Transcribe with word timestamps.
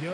Yo, 0.00 0.12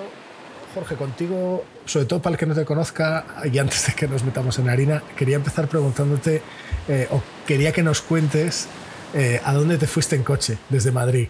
Jorge, 0.75 0.97
contigo, 0.97 1.65
sobre 1.85 2.07
todo 2.07 2.21
para 2.21 2.35
el 2.35 2.39
que 2.39 2.47
no 2.47 2.55
te 2.55 2.65
conozca, 2.65 3.25
y 3.51 3.59
antes 3.59 3.87
de 3.87 3.93
que 3.93 4.09
nos 4.09 4.25
metamos 4.25 4.59
en 4.59 4.69
harina, 4.69 5.03
quería 5.17 5.37
empezar 5.37 5.69
preguntándote, 5.69 6.43
eh, 6.89 7.07
o 7.11 7.23
quería 7.47 7.73
que 7.73 7.83
nos 7.83 8.01
cuentes 8.01 8.67
eh, 9.15 9.41
a 9.45 9.55
dónde 9.55 9.79
te 9.79 9.87
fuiste 9.87 10.17
en 10.17 10.25
coche 10.25 10.59
desde 10.69 10.91
Madrid. 10.91 11.29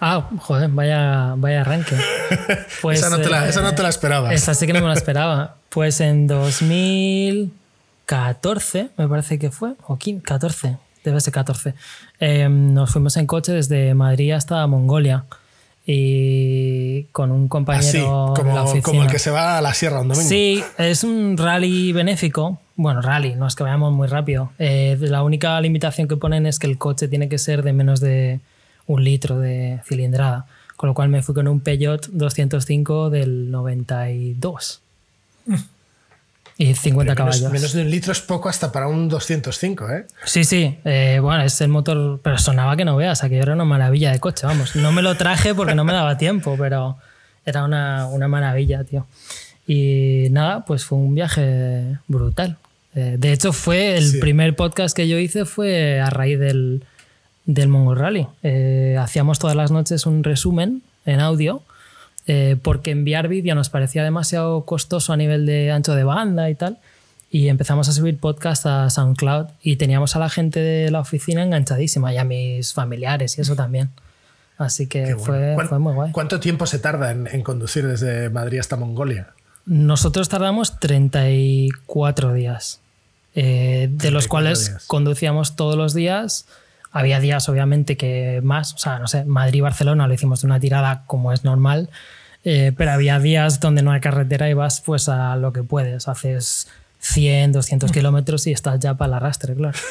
Ah, 0.00 0.28
joder, 0.38 0.68
vaya, 0.70 1.34
vaya 1.36 1.62
arranque. 1.62 1.96
Pues, 2.82 2.98
esa, 2.98 3.08
no 3.08 3.18
te 3.18 3.30
la, 3.30 3.48
esa 3.48 3.62
no 3.62 3.74
te 3.74 3.82
la 3.82 3.88
esperabas. 3.88 4.34
Esa 4.34 4.52
sí 4.54 4.66
que 4.66 4.72
no 4.72 4.80
me 4.80 4.88
la 4.88 4.94
esperaba. 4.94 5.56
Pues 5.68 6.00
en 6.00 6.26
2014, 6.26 8.90
me 8.96 9.08
parece 9.08 9.38
que 9.38 9.50
fue, 9.50 9.74
o 9.86 9.96
15, 9.96 10.22
14, 10.22 10.76
debe 11.04 11.20
ser 11.20 11.32
14, 11.32 11.74
em, 12.18 12.74
nos 12.74 12.90
fuimos 12.90 13.16
en 13.16 13.26
coche 13.26 13.52
desde 13.52 13.94
Madrid 13.94 14.32
hasta 14.32 14.66
Mongolia 14.66 15.24
y 15.86 17.04
con 17.12 17.30
un 17.30 17.46
compañero 17.46 18.34
como, 18.34 18.48
de 18.48 18.54
la 18.54 18.62
oficina. 18.64 18.82
como 18.82 19.02
el 19.04 19.08
que 19.08 19.20
se 19.20 19.30
va 19.30 19.56
a 19.56 19.60
la 19.60 19.72
sierra 19.72 20.00
un 20.00 20.08
domingo. 20.08 20.28
Sí, 20.28 20.62
es 20.78 21.04
un 21.04 21.36
rally 21.36 21.92
benéfico. 21.92 22.58
Bueno, 22.74 23.00
rally, 23.00 23.36
no 23.36 23.46
es 23.46 23.54
que 23.54 23.62
vayamos 23.62 23.92
muy 23.92 24.08
rápido. 24.08 24.50
Eh, 24.58 24.98
la 25.00 25.22
única 25.22 25.60
limitación 25.60 26.08
que 26.08 26.16
ponen 26.16 26.44
es 26.46 26.58
que 26.58 26.66
el 26.66 26.76
coche 26.76 27.06
tiene 27.06 27.28
que 27.28 27.38
ser 27.38 27.62
de 27.62 27.72
menos 27.72 28.00
de 28.00 28.40
un 28.86 29.04
litro 29.04 29.38
de 29.38 29.80
cilindrada. 29.86 30.46
Con 30.76 30.88
lo 30.88 30.94
cual 30.94 31.08
me 31.08 31.22
fui 31.22 31.34
con 31.34 31.48
un 31.48 31.60
Peugeot 31.60 32.08
205 32.08 33.08
del 33.10 33.50
92. 33.50 34.82
Y 36.58 36.74
50 36.74 36.90
Hombre, 37.12 37.24
menos, 37.24 37.36
caballos. 37.36 37.52
menos 37.52 37.72
de 37.74 37.82
un 37.82 37.90
litro 37.90 38.12
es 38.12 38.20
poco 38.20 38.48
hasta 38.48 38.72
para 38.72 38.88
un 38.88 39.08
205, 39.08 39.90
¿eh? 39.90 40.06
Sí, 40.24 40.44
sí. 40.44 40.78
eh, 40.84 41.18
bueno, 41.20 41.42
es 41.42 41.60
el 41.60 41.68
motor, 41.68 42.20
pero 42.22 42.38
sonaba 42.38 42.76
que 42.76 42.84
no 42.86 42.96
veas, 42.96 43.22
aquello 43.22 43.42
era 43.42 43.52
una 43.54 43.64
maravilla 43.66 44.10
de 44.10 44.20
coche, 44.20 44.46
vamos. 44.46 44.74
No 44.74 44.90
me 44.90 45.02
lo 45.02 45.14
traje 45.16 45.54
porque 45.54 45.74
no 45.74 45.84
me 45.84 45.92
daba 45.92 46.16
tiempo, 46.16 46.56
pero 46.58 46.96
era 47.44 47.64
una, 47.64 48.06
una 48.06 48.26
maravilla, 48.26 48.84
tío. 48.84 49.06
Y 49.66 50.28
nada, 50.30 50.64
pues 50.64 50.84
fue 50.84 50.96
un 50.98 51.14
viaje 51.14 51.98
brutal. 52.08 52.56
Eh, 52.94 53.16
de 53.18 53.32
hecho, 53.32 53.52
fue 53.52 53.96
el 53.98 54.12
Sí. 54.12 54.18
primer 54.20 54.56
podcast 54.56 54.96
que 54.96 55.06
yo 55.08 55.18
hice 55.18 55.44
fue 55.44 56.00
a 56.00 56.08
raíz 56.08 56.38
del, 56.38 56.84
del 57.44 57.68
Mongol 57.68 57.98
Rally. 57.98 58.26
Eh, 58.42 58.96
hacíamos 58.98 59.38
todas 59.38 59.56
las 59.56 59.70
noches 59.70 60.06
un 60.06 60.24
resumen 60.24 60.82
en 61.04 61.20
audio 61.20 61.62
eh, 62.26 62.56
porque 62.62 62.90
enviar 62.90 63.28
vídeo 63.28 63.54
nos 63.54 63.68
parecía 63.70 64.02
demasiado 64.04 64.64
costoso 64.64 65.12
a 65.12 65.16
nivel 65.16 65.46
de 65.46 65.70
ancho 65.72 65.94
de 65.94 66.04
banda 66.04 66.50
y 66.50 66.54
tal. 66.54 66.78
Y 67.30 67.48
empezamos 67.48 67.88
a 67.88 67.92
subir 67.92 68.18
podcast 68.18 68.66
a 68.66 68.88
SoundCloud 68.88 69.46
y 69.62 69.76
teníamos 69.76 70.14
a 70.16 70.20
la 70.20 70.28
gente 70.28 70.60
de 70.60 70.90
la 70.90 71.00
oficina 71.00 71.42
enganchadísima 71.42 72.12
y 72.12 72.18
a 72.18 72.24
mis 72.24 72.72
familiares 72.72 73.36
y 73.36 73.40
eso 73.40 73.56
también. 73.56 73.90
Así 74.58 74.86
que 74.86 75.14
bueno. 75.14 75.18
fue, 75.18 75.52
¿Cuán- 75.54 75.68
fue 75.68 75.78
muy 75.78 75.92
guay. 75.92 76.12
¿Cuánto 76.12 76.40
tiempo 76.40 76.66
se 76.66 76.78
tarda 76.78 77.10
en, 77.10 77.26
en 77.26 77.42
conducir 77.42 77.86
desde 77.86 78.30
Madrid 78.30 78.58
hasta 78.60 78.76
Mongolia? 78.76 79.28
Nosotros 79.66 80.28
tardamos 80.28 80.78
34 80.78 82.32
días, 82.32 82.80
eh, 83.34 83.88
de 83.90 83.98
34 83.98 84.10
los 84.12 84.28
cuales 84.28 84.68
días. 84.68 84.84
conducíamos 84.86 85.56
todos 85.56 85.76
los 85.76 85.94
días. 85.94 86.46
Había 86.96 87.20
días, 87.20 87.48
obviamente, 87.48 87.96
que 87.96 88.40
más, 88.42 88.74
o 88.74 88.78
sea, 88.78 88.98
no 88.98 89.06
sé, 89.06 89.24
Madrid-Barcelona 89.24 90.08
lo 90.08 90.14
hicimos 90.14 90.40
de 90.40 90.46
una 90.46 90.58
tirada 90.60 91.04
como 91.06 91.32
es 91.32 91.44
normal, 91.44 91.90
eh, 92.42 92.72
pero 92.76 92.92
había 92.92 93.18
días 93.18 93.60
donde 93.60 93.82
no 93.82 93.92
hay 93.92 94.00
carretera 94.00 94.48
y 94.48 94.54
vas 94.54 94.80
pues 94.80 95.08
a 95.08 95.36
lo 95.36 95.52
que 95.52 95.62
puedes. 95.62 96.08
Haces 96.08 96.68
100, 97.00 97.52
200 97.52 97.92
kilómetros 97.92 98.46
y 98.46 98.52
estás 98.52 98.80
ya 98.80 98.94
para 98.94 99.08
el 99.08 99.14
arrastre, 99.14 99.54
claro. 99.54 99.78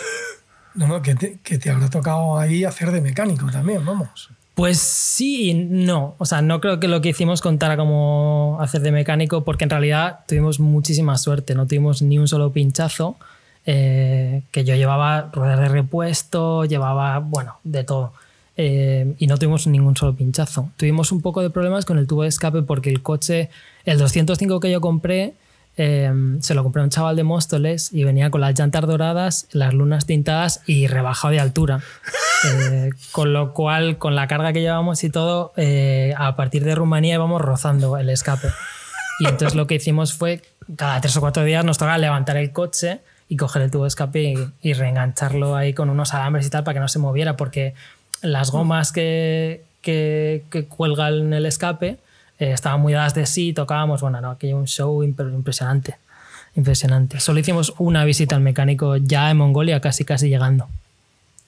No, 0.73 0.87
no, 0.87 1.01
que 1.01 1.15
te, 1.15 1.39
que 1.41 1.57
te 1.57 1.69
habrá 1.69 1.89
tocado 1.89 2.37
ahí 2.37 2.65
hacer 2.65 2.91
de 2.91 2.99
mecánico 2.99 3.49
también, 3.49 3.85
vamos. 3.85 4.29
Pues 4.55 4.77
sí 4.79 5.51
y 5.51 5.53
no. 5.53 6.15
O 6.17 6.25
sea, 6.25 6.41
no 6.41 6.59
creo 6.59 6.79
que 6.79 6.87
lo 6.87 7.01
que 7.01 7.09
hicimos 7.09 7.41
contara 7.41 7.77
como 7.77 8.57
hacer 8.59 8.81
de 8.81 8.91
mecánico, 8.91 9.45
porque 9.45 9.65
en 9.65 9.69
realidad 9.69 10.19
tuvimos 10.27 10.59
muchísima 10.59 11.17
suerte. 11.17 11.55
No 11.55 11.67
tuvimos 11.67 12.01
ni 12.01 12.17
un 12.17 12.27
solo 12.27 12.51
pinchazo. 12.51 13.17
Eh, 13.65 14.43
que 14.51 14.63
yo 14.63 14.75
llevaba 14.75 15.29
ruedas 15.33 15.59
de 15.59 15.69
repuesto, 15.69 16.65
llevaba, 16.65 17.19
bueno, 17.19 17.57
de 17.63 17.83
todo. 17.83 18.13
Eh, 18.57 19.15
y 19.17 19.27
no 19.27 19.37
tuvimos 19.37 19.67
ningún 19.67 19.95
solo 19.97 20.15
pinchazo. 20.15 20.71
Tuvimos 20.77 21.11
un 21.11 21.21
poco 21.21 21.41
de 21.41 21.49
problemas 21.49 21.85
con 21.85 21.97
el 21.97 22.07
tubo 22.07 22.23
de 22.23 22.29
escape 22.29 22.61
porque 22.61 22.89
el 22.89 23.01
coche, 23.01 23.49
el 23.83 23.97
205 23.97 24.59
que 24.59 24.71
yo 24.71 24.81
compré, 24.81 25.33
eh, 25.77 26.09
se 26.39 26.53
lo 26.53 26.63
compré 26.63 26.81
a 26.81 26.85
un 26.85 26.89
chaval 26.89 27.17
de 27.17 27.23
Móstoles 27.23 27.91
y 27.91 28.05
venía 28.05 28.29
con 28.29 28.39
las 28.39 28.57
llantas 28.57 28.87
doradas, 28.87 29.47
las 29.51 29.73
lunas 29.73 30.05
tintadas 30.05 30.61
y 30.65 30.87
rebajado 30.87 31.33
de 31.33 31.39
altura. 31.39 31.81
Eh, 32.47 32.91
con 33.11 33.33
lo 33.33 33.53
cual, 33.53 33.97
con 33.97 34.13
la 34.13 34.27
carga 34.27 34.53
que 34.53 34.61
llevamos 34.61 35.03
y 35.03 35.09
todo, 35.09 35.51
eh, 35.55 36.13
a 36.15 36.35
partir 36.35 36.63
de 36.63 36.75
Rumanía 36.75 37.15
íbamos 37.15 37.41
rozando 37.41 37.97
el 37.97 38.07
escape. 38.09 38.49
Y 39.19 39.25
entonces 39.25 39.55
lo 39.55 39.65
que 39.65 39.75
hicimos 39.75 40.13
fue, 40.13 40.43
cada 40.75 41.01
tres 41.01 41.17
o 41.17 41.21
cuatro 41.21 41.43
días 41.43 41.65
nos 41.65 41.79
tocaba 41.79 41.97
levantar 41.97 42.37
el 42.37 42.51
coche 42.51 42.99
y 43.27 43.37
coger 43.37 43.63
el 43.63 43.71
tubo 43.71 43.83
de 43.83 43.87
escape 43.89 44.35
y, 44.61 44.73
reengancharlo 44.73 45.55
ahí 45.55 45.73
con 45.73 45.89
unos 45.89 46.13
alambres 46.13 46.45
y 46.45 46.49
tal 46.49 46.63
para 46.63 46.75
que 46.75 46.79
no 46.79 46.87
se 46.87 46.99
moviera, 46.99 47.35
porque 47.37 47.73
las 48.21 48.51
gomas 48.51 48.91
que, 48.91 49.63
que, 49.81 50.43
cuelgan 50.69 51.33
el 51.33 51.45
escape 51.45 51.97
eh, 52.39 52.51
estaban 52.51 52.81
muy 52.81 52.93
dadas 52.93 53.13
de 53.15 53.25
sí, 53.25 53.53
tocábamos, 53.53 54.01
bueno, 54.01 54.21
no, 54.21 54.31
aquello 54.31 54.57
un 54.57 54.67
show 54.67 55.03
imp- 55.03 55.33
impresionante. 55.33 55.97
Impresionante. 56.55 57.19
Solo 57.19 57.39
hicimos 57.39 57.73
una 57.79 58.05
visita 58.05 58.35
al 58.35 58.41
mecánico 58.41 58.95
ya 58.95 59.29
en 59.29 59.37
Mongolia, 59.37 59.81
casi 59.81 60.05
casi 60.05 60.29
llegando. 60.29 60.69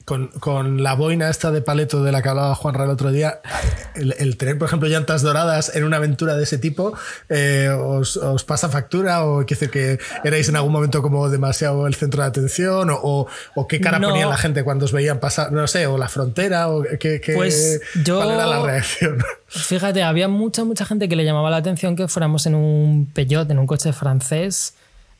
Con, 0.07 0.27
con 0.39 0.83
la 0.83 0.93
boina 0.95 1.29
esta 1.29 1.51
de 1.51 1.61
paleto 1.61 2.01
de 2.01 2.13
la 2.13 2.21
que 2.21 2.29
hablaba 2.29 2.55
Juanra 2.55 2.85
el 2.85 2.91
otro 2.91 3.11
día, 3.11 3.41
el, 3.93 4.15
el 4.19 4.37
tener, 4.37 4.57
por 4.57 4.69
ejemplo, 4.69 4.87
llantas 4.87 5.21
doradas 5.21 5.75
en 5.75 5.83
una 5.83 5.97
aventura 5.97 6.37
de 6.37 6.43
ese 6.43 6.57
tipo, 6.57 6.93
eh, 7.27 7.67
os, 7.77 8.15
os 8.15 8.45
pasa 8.45 8.69
factura? 8.69 9.25
¿O 9.25 9.39
quiere 9.45 9.59
decir 9.59 9.69
que 9.69 9.99
erais 10.23 10.47
en 10.47 10.55
algún 10.55 10.71
momento 10.71 11.01
como 11.01 11.27
demasiado 11.29 11.87
el 11.87 11.95
centro 11.95 12.21
de 12.21 12.29
atención? 12.29 12.89
¿O, 12.89 12.95
o, 13.03 13.27
o 13.55 13.67
qué 13.67 13.81
cara 13.81 13.99
No. 13.99 14.07
ponía 14.11 14.27
la 14.27 14.37
gente 14.37 14.63
cuando 14.63 14.85
os 14.85 14.93
veían 14.93 15.19
pasar? 15.19 15.51
No 15.51 15.67
sé, 15.67 15.87
o 15.87 15.97
la 15.97 16.07
frontera, 16.07 16.69
o 16.69 16.83
qué, 16.97 17.19
qué- 17.19 17.33
Pues 17.35 17.81
yo- 18.05 18.15
¿cuál 18.15 18.31
era 18.31 18.45
la 18.47 18.61
reacción? 18.61 19.17
Fíjate, 19.49 20.03
había 20.03 20.29
mucha, 20.29 20.63
mucha 20.63 20.85
gente 20.85 21.09
que 21.09 21.17
le 21.17 21.25
llamaba 21.25 21.49
la 21.49 21.57
atención 21.57 21.97
que 21.97 22.07
fuéramos 22.07 22.45
en 22.45 22.55
un 22.55 23.11
Peugeot, 23.13 23.51
en 23.51 23.59
un 23.59 23.67
coche 23.67 23.91
francés, 23.91 24.73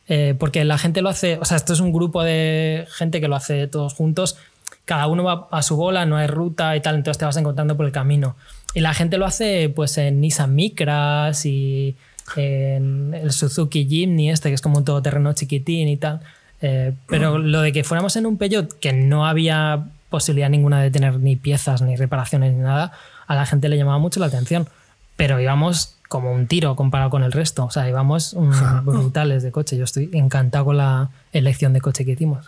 eh, 0.07 0.33
porque 0.39 0.63
la 0.63 0.77
gente 0.77 1.01
lo 1.01 1.09
hace, 1.09 1.37
o 1.41 1.43
sea, 1.43 1.57
esto 1.57 1.73
es 1.73 1.81
un 1.81 1.91
grupo 1.91 2.23
de 2.23 2.87
gente 2.89 3.19
que 3.19 3.27
lo 3.27 3.35
hace 3.35 3.67
todos 3.67 3.93
juntos, 3.93 4.37
cada 4.85 5.07
uno 5.07 5.23
va 5.23 5.47
a 5.51 5.61
su 5.61 5.75
bola, 5.75 6.05
no 6.05 6.17
hay 6.17 6.28
ruta 6.28 6.75
y 6.75 6.81
tal, 6.81 6.95
entonces 6.95 7.17
te 7.17 7.25
vas 7.25 7.38
encontrando 7.38 7.75
por 7.75 7.85
el 7.85 7.91
camino. 7.91 8.35
Y 8.73 8.81
la 8.81 8.94
gente 8.94 9.17
lo 9.17 9.25
hace 9.25 9.69
pues 9.69 9.97
en 9.97 10.22
Nissan 10.22 10.55
Micras 10.55 11.45
y 11.45 11.95
en 12.35 13.13
el 13.13 13.31
Suzuki 13.31 13.88
Jimny 13.88 14.29
este, 14.29 14.50
que 14.50 14.56
es 14.56 14.61
como 14.61 14.77
un 14.77 14.85
todoterreno 14.85 15.33
chiquitín 15.33 15.88
y 15.88 15.97
tal. 15.97 16.22
Eh, 16.61 16.94
pero 17.07 17.38
lo 17.39 17.61
de 17.61 17.72
que 17.72 17.83
fuéramos 17.83 18.16
en 18.16 18.25
un 18.25 18.38
Peugeot 18.38 18.79
que 18.79 18.94
no 18.94 19.25
había 19.25 19.85
posibilidad 20.09 20.50
ninguna 20.50 20.81
de 20.81 20.91
tener 20.91 21.19
ni 21.19 21.35
piezas, 21.35 21.81
ni 21.81 21.95
reparaciones, 21.95 22.53
ni 22.53 22.61
nada, 22.61 22.94
a 23.27 23.35
la 23.35 23.45
gente 23.45 23.69
le 23.69 23.77
llamaba 23.77 23.97
mucho 23.97 24.19
la 24.19 24.27
atención. 24.27 24.67
Pero 25.16 25.39
íbamos 25.39 25.95
como 26.07 26.31
un 26.31 26.47
tiro 26.47 26.75
comparado 26.75 27.09
con 27.09 27.23
el 27.23 27.31
resto. 27.31 27.66
O 27.66 27.72
sea, 27.72 27.89
íbamos 27.89 28.35
brutales 28.83 29.44
de 29.44 29.51
coche. 29.51 29.77
Yo 29.77 29.83
estoy 29.83 30.09
encantado 30.13 30.66
con 30.66 30.77
la 30.77 31.09
elección 31.33 31.73
de 31.73 31.81
coche 31.81 32.06
que 32.06 32.11
hicimos. 32.11 32.45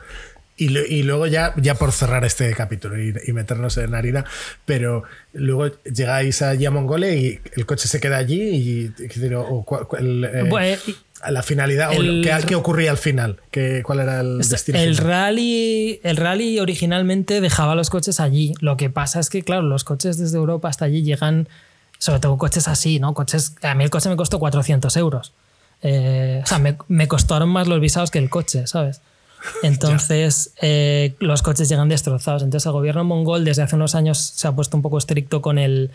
Y, 0.59 0.77
y 0.77 1.03
luego 1.03 1.25
ya, 1.25 1.53
ya 1.55 1.75
por 1.75 1.91
cerrar 1.93 2.25
este 2.25 2.53
capítulo 2.53 3.01
y, 3.01 3.13
y 3.25 3.31
meternos 3.33 3.77
en 3.77 3.95
harina, 3.95 4.25
pero 4.65 5.03
luego 5.33 5.67
llegáis 5.85 6.41
allí 6.41 6.65
a 6.65 6.71
Mongolia 6.71 7.13
y 7.15 7.39
el 7.55 7.65
coche 7.65 7.87
se 7.87 7.99
queda 8.01 8.17
allí 8.17 8.41
y, 8.41 8.87
decir, 8.89 9.33
o 9.35 9.65
el, 9.97 10.25
eh, 10.25 10.43
Bueno, 10.49 10.77
y- 10.85 10.95
la 11.31 11.43
finalidad, 11.43 11.89
o 11.91 11.93
el- 12.01 12.21
lo- 12.21 12.27
¿qué, 12.39 12.45
qué 12.47 12.55
ocurría 12.55 12.91
al 12.91 12.97
final? 12.97 13.37
¿Qué, 13.51 13.81
¿Cuál 13.85 13.99
era 14.01 14.19
el 14.21 14.39
destino? 14.39 14.77
El 14.79 14.95
final? 14.95 15.07
rally, 15.11 15.99
el 16.03 16.17
rally 16.17 16.59
originalmente 16.59 17.41
dejaba 17.41 17.75
los 17.75 17.89
coches 17.89 18.19
allí. 18.19 18.53
Lo 18.59 18.75
que 18.77 18.89
pasa 18.89 19.19
es 19.21 19.29
que, 19.29 19.43
claro, 19.43 19.61
los 19.61 19.83
coches 19.83 20.17
desde 20.17 20.37
Europa 20.37 20.67
hasta 20.69 20.85
allí 20.85 21.03
llegan, 21.03 21.47
sobre 21.97 22.19
todo 22.19 22.37
coches 22.37 22.67
así, 22.67 22.99
¿no? 22.99 23.13
Coches, 23.13 23.55
a 23.61 23.75
mí 23.75 23.83
el 23.85 23.89
coche 23.89 24.09
me 24.09 24.15
costó 24.17 24.39
400 24.39 24.95
euros. 24.97 25.33
Eh, 25.81 26.41
o 26.43 26.47
sea, 26.47 26.59
me, 26.59 26.77
me 26.89 27.07
costaron 27.07 27.47
más 27.49 27.67
los 27.67 27.79
visados 27.79 28.11
que 28.11 28.19
el 28.19 28.29
coche, 28.29 28.67
¿sabes? 28.67 29.01
Entonces, 29.63 30.53
eh, 30.61 31.15
los 31.19 31.41
coches 31.41 31.69
llegan 31.69 31.89
destrozados. 31.89 32.43
Entonces, 32.43 32.65
el 32.65 32.71
gobierno 32.73 33.03
mongol 33.03 33.45
desde 33.45 33.61
hace 33.63 33.75
unos 33.75 33.95
años 33.95 34.17
se 34.17 34.47
ha 34.47 34.51
puesto 34.51 34.75
un 34.77 34.83
poco 34.83 34.97
estricto 34.97 35.41
con 35.41 35.57
el, 35.57 35.91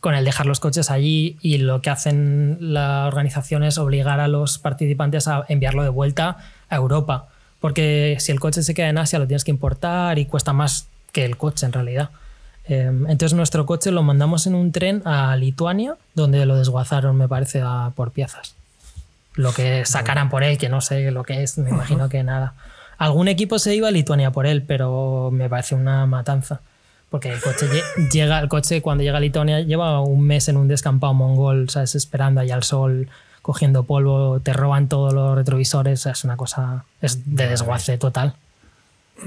con 0.00 0.14
el 0.14 0.24
dejar 0.24 0.46
los 0.46 0.60
coches 0.60 0.90
allí 0.90 1.36
y 1.40 1.58
lo 1.58 1.80
que 1.82 1.90
hacen 1.90 2.58
la 2.60 3.06
organización 3.06 3.64
es 3.64 3.78
obligar 3.78 4.20
a 4.20 4.28
los 4.28 4.58
participantes 4.58 5.28
a 5.28 5.44
enviarlo 5.48 5.82
de 5.82 5.88
vuelta 5.88 6.38
a 6.68 6.76
Europa. 6.76 7.28
Porque 7.60 8.16
si 8.20 8.32
el 8.32 8.40
coche 8.40 8.62
se 8.62 8.74
queda 8.74 8.88
en 8.90 8.98
Asia 8.98 9.18
lo 9.18 9.26
tienes 9.26 9.44
que 9.44 9.50
importar 9.50 10.18
y 10.18 10.26
cuesta 10.26 10.52
más 10.52 10.86
que 11.12 11.24
el 11.24 11.36
coche 11.36 11.64
en 11.64 11.72
realidad. 11.72 12.10
Eh, 12.66 12.90
entonces 13.08 13.34
nuestro 13.34 13.64
coche 13.66 13.90
lo 13.90 14.02
mandamos 14.02 14.46
en 14.46 14.54
un 14.54 14.72
tren 14.72 15.02
a 15.06 15.36
Lituania, 15.36 15.96
donde 16.14 16.44
lo 16.46 16.56
desguazaron, 16.56 17.16
me 17.16 17.28
parece, 17.28 17.62
a- 17.62 17.92
por 17.94 18.10
piezas. 18.10 18.54
Lo 19.34 19.52
que 19.52 19.84
sacaran 19.86 20.28
por 20.30 20.44
él, 20.44 20.58
que 20.58 20.68
no 20.68 20.80
sé 20.80 21.10
lo 21.10 21.24
que 21.24 21.42
es, 21.42 21.56
me 21.58 21.70
imagino 21.70 22.08
que 22.08 22.22
nada. 22.22 22.54
Algún 22.98 23.28
equipo 23.28 23.58
se 23.58 23.74
iba 23.74 23.88
a 23.88 23.90
Lituania 23.90 24.30
por 24.30 24.46
él, 24.46 24.62
pero 24.62 25.30
me 25.32 25.48
parece 25.48 25.74
una 25.74 26.06
matanza 26.06 26.60
Porque 27.10 27.32
el 27.32 27.40
coche 27.40 27.66
lle- 27.68 28.10
llega, 28.12 28.38
el 28.40 28.48
coche 28.48 28.82
cuando 28.82 29.02
llega 29.04 29.18
a 29.18 29.20
Litonia 29.20 29.60
lleva 29.60 30.00
un 30.00 30.20
mes 30.26 30.48
en 30.48 30.56
un 30.56 30.68
descampado 30.68 31.14
mongol, 31.14 31.68
¿sabes? 31.70 31.94
Esperando 31.94 32.40
ahí 32.40 32.50
al 32.50 32.62
sol, 32.64 33.08
cogiendo 33.42 33.84
polvo, 33.84 34.40
te 34.40 34.52
roban 34.52 34.88
todos 34.88 35.12
los 35.12 35.34
retrovisores, 35.36 36.06
es 36.06 36.24
una 36.24 36.36
cosa, 36.36 36.84
es 37.00 37.20
de 37.36 37.46
desguace 37.48 37.98
total. 37.98 38.34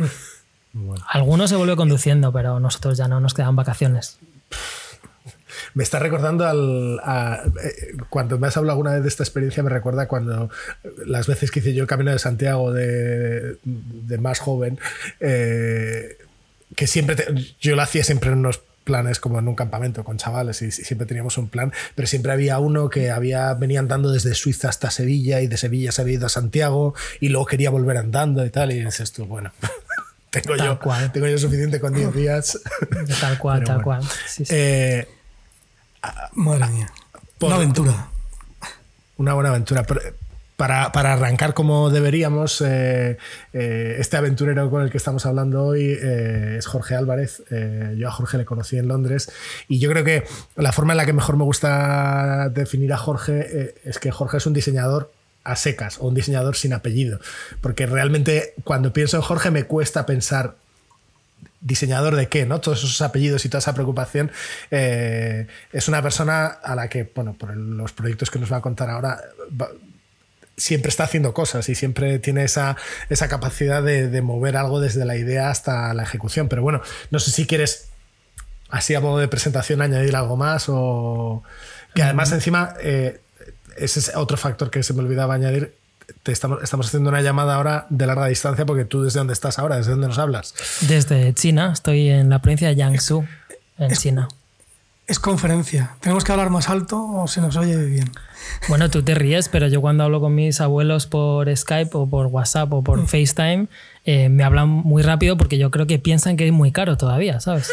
Bueno. 0.74 1.04
Algunos 1.10 1.50
se 1.50 1.56
vuelve 1.56 1.76
conduciendo, 1.76 2.32
pero 2.32 2.60
nosotros 2.60 2.98
ya 3.00 3.08
no 3.08 3.20
nos 3.20 3.34
quedan 3.34 3.56
vacaciones. 3.56 4.20
Me 5.74 5.84
está 5.84 6.00
recordando 6.00 6.46
al. 6.48 7.00
a- 7.04 7.44
eh, 7.64 7.94
cuando 8.10 8.38
me 8.40 8.48
has 8.48 8.58
hablado 8.58 8.74
alguna 8.74 8.94
vez 8.94 9.04
de 9.04 9.10
esta 9.10 9.24
experiencia, 9.24 9.64
me 9.64 9.70
recuerda 9.70 10.08
cuando 10.08 10.50
las 11.06 11.28
veces 11.28 11.52
que 11.52 11.60
hice 11.60 11.74
yo 11.74 11.84
el 11.84 11.88
camino 11.88 12.12
de 12.12 12.20
Santiago 12.20 12.74
de, 12.74 13.58
de 13.64 14.18
más 14.18 14.40
joven, 14.40 14.80
eh, 15.20 16.18
que 16.76 16.88
siempre. 16.88 17.16
te- 17.16 17.26
yo 17.60 17.76
lo 17.76 17.82
hacía 17.82 18.04
siempre 18.04 18.32
en 18.32 18.40
unos 18.40 18.62
planes 18.84 19.20
como 19.20 19.38
en 19.40 19.48
un 19.50 19.56
campamento 19.56 20.06
con 20.06 20.16
chavales 20.18 20.62
y 20.62 20.72
siempre 20.72 21.06
teníamos 21.06 21.38
un 21.38 21.50
plan, 21.50 21.74
pero 21.94 22.08
siempre 22.08 22.32
había 22.32 22.58
uno 22.60 22.90
que 22.90 23.12
había 23.12 23.54
venía 23.54 23.80
andando 23.82 24.12
desde 24.12 24.34
Suiza 24.34 24.70
hasta 24.70 24.92
Sevilla 24.92 25.42
y 25.42 25.48
de 25.48 25.58
Sevilla 25.58 25.92
se 25.92 26.02
había 26.04 26.14
ido 26.14 26.26
a 26.28 26.30
Santiago 26.30 26.96
y 27.20 27.28
luego 27.28 27.48
quería 27.48 27.70
volver 27.70 27.98
andando 27.98 28.46
y 28.46 28.50
tal 28.50 28.72
y 28.72 28.86
dices 28.86 29.12
tú, 29.12 29.26
bueno, 29.26 29.52
tengo 30.32 30.56
Tal 30.56 30.66
yo, 30.68 30.80
cual. 30.80 31.12
tengo 31.12 31.28
yo 31.28 31.38
suficiente 31.38 31.82
con 31.82 31.94
10 31.94 32.14
días. 32.16 32.60
Tal 33.20 33.38
cual, 33.38 33.60
Pero 33.64 33.68
tal 33.76 33.84
bueno. 33.84 33.84
cual. 33.84 34.04
Sí, 34.26 34.46
sí. 34.46 34.54
Eh, 34.56 35.06
Madre 36.34 36.68
mía. 36.68 36.92
Por- 37.38 37.48
Una 37.48 37.56
aventura. 37.58 38.08
Una 39.18 39.34
buena 39.34 39.50
aventura. 39.50 39.84
Pero, 39.84 40.02
eh, 40.02 40.14
Para, 40.58 40.92
para 40.92 41.14
arrancar 41.14 41.54
como 41.54 41.92
deberíamos, 41.92 42.62
eh, 42.66 43.18
eh, 43.54 43.96
este 44.00 44.18
aventurero 44.18 44.72
con 44.72 44.82
el 44.82 44.90
que 44.90 44.98
estamos 44.98 45.26
hablando 45.28 45.64
hoy 45.64 45.96
eh, 46.02 46.56
es 46.58 46.66
Jorge 46.66 46.96
Álvarez. 46.96 47.44
Yo 47.96 48.08
a 48.08 48.12
Jorge 48.12 48.40
le 48.40 48.46
conocí 48.46 48.76
en 48.78 48.88
Londres 48.88 49.32
y 49.68 49.78
yo 49.78 49.88
creo 49.92 50.04
que 50.04 50.24
la 50.56 50.72
forma 50.72 50.94
en 50.94 50.98
la 50.98 51.06
que 51.06 51.14
mejor 51.14 51.38
me 51.38 51.44
gusta 51.44 52.50
definir 52.50 52.92
a 52.92 52.98
Jorge 52.98 53.76
es 53.84 54.00
que 54.00 54.10
Jorge 54.10 54.38
es 54.38 54.48
un 54.48 54.54
diseñador 54.54 55.12
a 55.44 55.56
secas 55.56 55.98
o 56.00 56.08
un 56.08 56.16
diseñador 56.16 56.56
sin 56.56 56.74
apellido. 56.74 57.20
Porque 57.62 57.86
realmente 57.86 58.56
cuando 58.64 58.92
pienso 58.94 59.18
en 59.18 59.22
Jorge 59.24 59.52
me 59.52 59.66
cuesta 59.66 60.08
pensar 60.08 60.56
diseñador 61.68 62.16
de 62.16 62.28
qué, 62.28 62.46
¿no? 62.46 62.60
Todos 62.62 62.80
esos 62.80 63.02
apellidos 63.02 63.46
y 63.46 63.50
toda 63.50 63.60
esa 63.60 63.74
preocupación. 63.74 64.32
eh, 64.72 65.48
es 65.74 65.88
una 65.88 66.02
persona 66.02 66.46
a 66.48 66.76
la 66.76 66.88
que, 66.88 67.04
bueno, 67.14 67.34
por 67.34 67.56
los 67.56 67.92
proyectos 67.92 68.32
que 68.32 68.40
nos 68.40 68.52
va 68.52 68.58
a 68.58 68.62
contar 68.62 68.90
ahora, 68.90 69.22
va- 69.60 69.70
siempre 70.56 70.90
está 70.90 71.04
haciendo 71.04 71.34
cosas 71.36 71.70
y 71.70 71.76
siempre 71.76 72.18
tiene 72.18 72.44
esa, 72.44 72.78
esa 73.10 73.28
capacidad 73.28 73.84
de, 73.84 74.08
de 74.10 74.22
mover 74.24 74.58
algo 74.58 74.80
desde 74.80 75.06
la 75.06 75.16
idea 75.16 75.52
hasta 75.52 75.94
la 75.94 76.02
ejecución. 76.04 76.48
Pero 76.50 76.64
bueno, 76.64 76.82
no 77.12 77.20
sé 77.20 77.30
si 77.30 77.46
quieres, 77.46 77.90
así 78.70 78.96
a 78.96 79.00
modo 79.00 79.20
de 79.20 79.28
presentación, 79.28 79.82
añadir 79.84 80.16
algo 80.16 80.36
más 80.36 80.66
o... 80.68 81.44
Que 81.94 82.02
además 82.04 82.32
encima, 82.32 82.74
eh, 82.82 83.20
ese 83.76 84.00
es 84.00 84.16
otro 84.16 84.38
factor 84.38 84.70
que 84.72 84.82
se 84.84 84.94
me 84.94 85.02
olvidaba 85.02 85.34
añadir. 85.36 85.74
Te 86.24 86.32
estamos, 86.32 86.64
estamos 86.64 86.88
haciendo 86.88 87.10
una 87.10 87.22
llamada 87.22 87.56
ahora 87.56 87.86
de 87.90 88.08
larga 88.08 88.28
distancia 88.28 88.66
porque 88.66 88.86
tú 88.86 89.04
desde 89.04 89.20
dónde 89.20 89.34
estás 89.34 89.60
ahora, 89.60 89.78
desde 89.78 89.92
dónde 89.92 90.08
nos 90.08 90.18
hablas. 90.18 90.54
Desde 90.82 91.34
China, 91.34 91.72
estoy 91.74 92.10
en 92.10 92.30
la 92.30 92.40
provincia 92.40 92.70
de 92.70 92.76
Jiangsu, 92.76 93.26
en 93.78 93.92
China. 93.92 94.28
Es 95.08 95.20
conferencia. 95.20 95.96
¿Tenemos 96.02 96.26
que 96.26 96.34
hablar 96.34 96.50
más 96.50 96.68
alto 96.68 97.02
o 97.02 97.28
se 97.30 97.40
nos 97.40 97.56
oye 97.56 97.78
bien? 97.86 98.12
Bueno, 98.68 98.90
tú 98.90 99.04
te 99.04 99.16
ríes, 99.16 99.48
pero 99.48 99.68
yo 99.68 99.80
cuando 99.80 100.04
hablo 100.04 100.20
con 100.20 100.36
mis 100.36 100.60
abuelos 100.60 101.08
por 101.08 101.56
Skype 101.56 101.92
o 101.94 102.10
por 102.10 102.28
WhatsApp 102.28 102.74
o 102.74 102.84
por 102.84 103.08
FaceTime, 103.08 103.68
eh, 104.04 104.28
me 104.28 104.44
hablan 104.44 104.68
muy 104.68 105.04
rápido 105.04 105.38
porque 105.38 105.58
yo 105.58 105.72
creo 105.72 105.88
que 105.88 105.98
piensan 105.98 106.36
que 106.36 106.46
es 106.46 106.52
muy 106.52 106.74
caro 106.74 106.98
todavía, 106.98 107.40
¿sabes? 107.40 107.72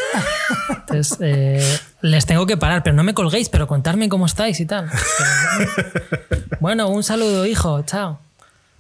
Entonces, 0.69 1.19
eh, 1.21 1.79
les 2.03 2.25
tengo 2.25 2.47
que 2.47 2.57
parar, 2.57 2.85
pero 2.85 2.95
no 2.95 3.03
me 3.03 3.15
colguéis, 3.15 3.49
pero 3.49 3.67
contarme 3.67 4.09
cómo 4.09 4.27
estáis 4.27 4.61
y 4.61 4.67
tal. 4.67 4.89
Bueno, 6.61 6.89
un 6.89 7.03
saludo, 7.03 7.47
hijo, 7.47 7.83
chao. 7.83 8.21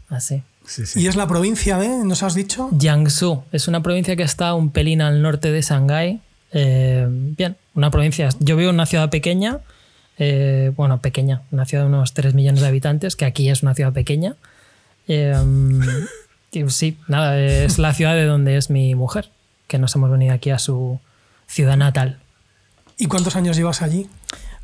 Así. 0.08 0.42
Sí, 0.64 0.86
sí. 0.86 1.02
¿Y 1.02 1.08
es 1.08 1.16
la 1.16 1.26
provincia 1.26 1.76
de, 1.76 1.88
nos 2.04 2.22
has 2.22 2.34
dicho? 2.34 2.70
Jiangsu 2.78 3.42
es 3.52 3.68
una 3.68 3.82
provincia 3.82 4.16
que 4.16 4.22
está 4.22 4.54
un 4.54 4.70
pelín 4.70 5.02
al 5.02 5.20
norte 5.20 5.52
de 5.52 5.60
Shanghái. 5.60 6.20
Eh, 6.52 7.06
bien, 7.10 7.56
una 7.74 7.90
provincia. 7.90 8.28
Yo 8.38 8.56
vivo 8.56 8.70
en 8.70 8.76
una 8.76 8.86
ciudad 8.86 9.10
pequeña, 9.10 9.58
eh, 10.18 10.72
bueno, 10.76 11.00
pequeña, 11.00 11.42
una 11.50 11.66
ciudad 11.66 11.84
de 11.84 11.88
unos 11.88 12.14
3 12.14 12.34
millones 12.34 12.60
de 12.60 12.68
habitantes, 12.68 13.16
que 13.16 13.24
aquí 13.24 13.48
es 13.48 13.62
una 13.62 13.74
ciudad 13.74 13.92
pequeña. 13.92 14.36
Eh, 15.08 15.34
y 16.52 16.70
sí, 16.70 16.98
nada, 17.08 17.38
es 17.38 17.78
la 17.78 17.92
ciudad 17.94 18.14
de 18.14 18.24
donde 18.24 18.56
es 18.56 18.70
mi 18.70 18.94
mujer, 18.94 19.30
que 19.66 19.78
nos 19.78 19.94
hemos 19.96 20.10
venido 20.10 20.34
aquí 20.34 20.50
a 20.50 20.58
su 20.58 21.00
ciudad 21.46 21.76
natal. 21.76 22.18
¿Y 22.96 23.06
cuántos 23.06 23.36
años 23.36 23.56
llevas 23.56 23.82
allí? 23.82 24.08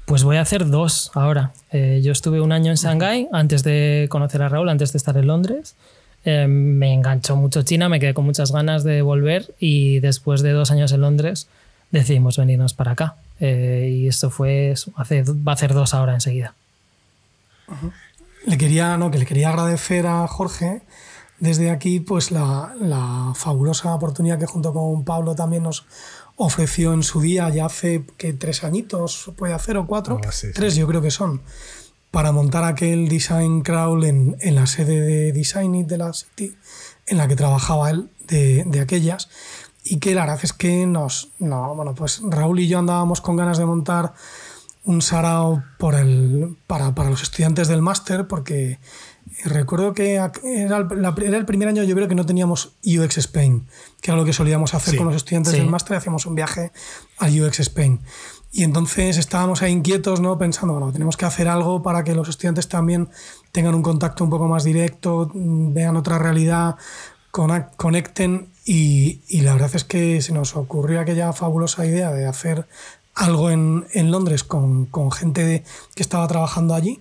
Pues 0.07 0.25
voy 0.25 0.37
a 0.37 0.41
hacer 0.41 0.67
dos 0.69 1.11
ahora. 1.15 1.53
Eh, 1.71 2.01
yo 2.03 2.13
estuve 2.13 2.41
un 2.41 2.53
año 2.53 2.71
en 2.71 2.77
Shanghái 2.77 3.29
antes 3.33 3.63
de 3.63 4.07
conocer 4.09 4.43
a 4.43 4.49
Raúl, 4.49 4.69
antes 4.69 4.93
de 4.93 4.97
estar 4.97 5.17
en 5.17 5.27
Londres. 5.27 5.77
Eh, 6.25 6.47
me 6.47 6.93
enganchó 6.93 7.37
mucho 7.37 7.63
China, 7.63 7.89
me 7.89 7.99
quedé 7.99 8.13
con 8.13 8.25
muchas 8.25 8.53
ganas 8.53 8.85
de 8.85 9.03
volver 9.03 9.55
y 9.59 10.01
después 10.01 10.43
de 10.43 10.53
dos 10.53 10.71
años 10.71 10.93
en 10.93 11.01
Londres 11.01 11.49
decidimos 11.91 12.37
venirnos 12.37 12.75
para 12.75 12.93
acá. 12.93 13.17
Eh, 13.39 13.91
y 13.93 14.09
esto 14.09 14.31
fue, 14.31 14.75
hace, 14.97 15.23
va 15.23 15.53
a 15.53 15.55
hacer 15.55 15.75
dos 15.75 15.95
ahora 15.95 16.15
enseguida. 16.15 16.55
Le 18.47 18.59
quería, 18.59 18.97
no, 18.97 19.11
que 19.11 19.19
le 19.19 19.27
quería 19.27 19.51
agradecer 19.51 20.07
a 20.07 20.27
Jorge 20.27 20.83
desde 21.39 21.71
aquí 21.71 22.01
pues 22.01 22.31
la, 22.31 22.75
la 22.79 23.33
fabulosa 23.35 23.95
oportunidad 23.95 24.39
que 24.39 24.47
junto 24.47 24.73
con 24.73 25.05
Pablo 25.05 25.35
también 25.35 25.63
nos 25.63 25.87
ofreció 26.37 26.93
en 26.95 27.03
su 27.03 27.21
día, 27.21 27.49
ya 27.51 27.67
hace 27.67 28.05
que 28.17 28.33
tres 28.33 28.65
añitos, 28.65 29.33
puede 29.37 29.53
hacer 29.53 29.77
o 29.77 29.87
cuatro, 29.87 30.21
sí. 30.31 30.49
tres 30.55 30.75
yo 30.75 30.87
creo 30.87 31.03
que 31.03 31.11
son, 31.11 31.43
para 32.11 32.33
montar 32.33 32.65
aquel 32.65 33.09
design 33.09 33.63
crawl 33.63 34.05
en, 34.05 34.37
en 34.41 34.55
la 34.55 34.67
sede 34.67 35.01
de 35.01 35.33
Design 35.33 35.75
It 35.75 35.87
de 35.87 35.99
la 35.99 36.13
City, 36.13 36.57
en 37.07 37.19
la 37.19 37.29
que 37.29 37.37
trabajaba 37.37 37.91
él 37.91 38.09
de, 38.27 38.65
de 38.65 38.81
aquellas. 38.81 39.29
Y 39.93 39.99
que 39.99 40.15
la 40.15 40.21
verdad 40.23 40.39
es 40.43 40.53
que 40.53 40.87
nos, 40.87 41.31
no, 41.41 41.75
bueno, 41.75 41.95
pues 41.97 42.21
Raúl 42.23 42.61
y 42.61 42.69
yo 42.69 42.79
andábamos 42.79 43.21
con 43.21 43.35
ganas 43.37 43.59
de 43.59 43.65
montar 43.67 44.13
un 44.85 45.03
sarao 45.03 45.63
por 45.79 45.95
el, 45.97 46.57
para, 46.69 46.95
para 46.95 47.11
los 47.11 47.23
estudiantes 47.23 47.67
del 47.67 47.83
máster, 47.83 48.29
porque 48.29 48.79
recuerdo 49.45 49.93
que 49.93 50.15
era 50.15 50.31
el, 50.45 51.03
la- 51.03 51.15
era 51.23 51.37
el 51.39 51.45
primer 51.45 51.67
año, 51.69 51.83
yo 51.83 51.95
creo 51.97 52.07
que 52.07 52.15
no 52.15 52.25
teníamos 52.25 52.77
UX 52.85 53.19
Spain, 53.19 53.67
que 54.01 54.11
era 54.13 54.17
lo 54.19 54.25
que 54.25 54.33
solíamos 54.33 54.75
hacer 54.75 54.93
Sí, 54.93 54.97
con 54.97 55.07
los 55.09 55.17
estudiantes 55.17 55.53
sí. 55.55 55.59
del 55.59 55.69
máster, 55.69 55.97
hacíamos 55.97 56.25
un 56.27 56.35
viaje 56.37 56.71
al 57.19 57.41
UX 57.41 57.59
Spain. 57.61 58.01
Y 58.53 58.63
entonces 58.65 59.17
estábamos 59.19 59.63
ahí 59.63 59.73
inquietos, 59.73 60.21
¿no? 60.21 60.39
Pensando, 60.39 60.75
bueno, 60.75 60.93
tenemos 60.93 61.17
que 61.17 61.25
hacer 61.25 61.49
algo 61.49 61.83
para 61.83 62.03
que 62.05 62.15
los 62.15 62.29
estudiantes 62.29 62.69
también 62.69 63.09
tengan 63.53 63.75
un 63.75 63.83
contacto 63.83 64.23
un 64.25 64.31
poco 64.31 64.47
más 64.49 64.63
directo, 64.65 65.31
mm, 65.35 65.73
vean 65.73 65.97
otra 65.97 66.19
realidad, 66.19 66.77
conecten. 67.31 68.49
Y, 68.65 69.21
la 69.41 69.55
verdad 69.55 69.71
es 69.75 69.85
que 69.85 70.21
se 70.23 70.33
nos 70.33 70.55
ocurrió 70.57 71.01
aquella 71.01 71.33
fabulosa 71.33 71.87
idea 71.87 72.13
de 72.13 72.27
hacer 72.27 72.67
algo 73.15 73.51
en, 73.51 74.11
Londres 74.11 74.45
con, 74.45 74.89
gente 75.13 75.65
que 75.95 76.03
estaba 76.03 76.27
trabajando 76.29 76.75
allí 76.75 77.01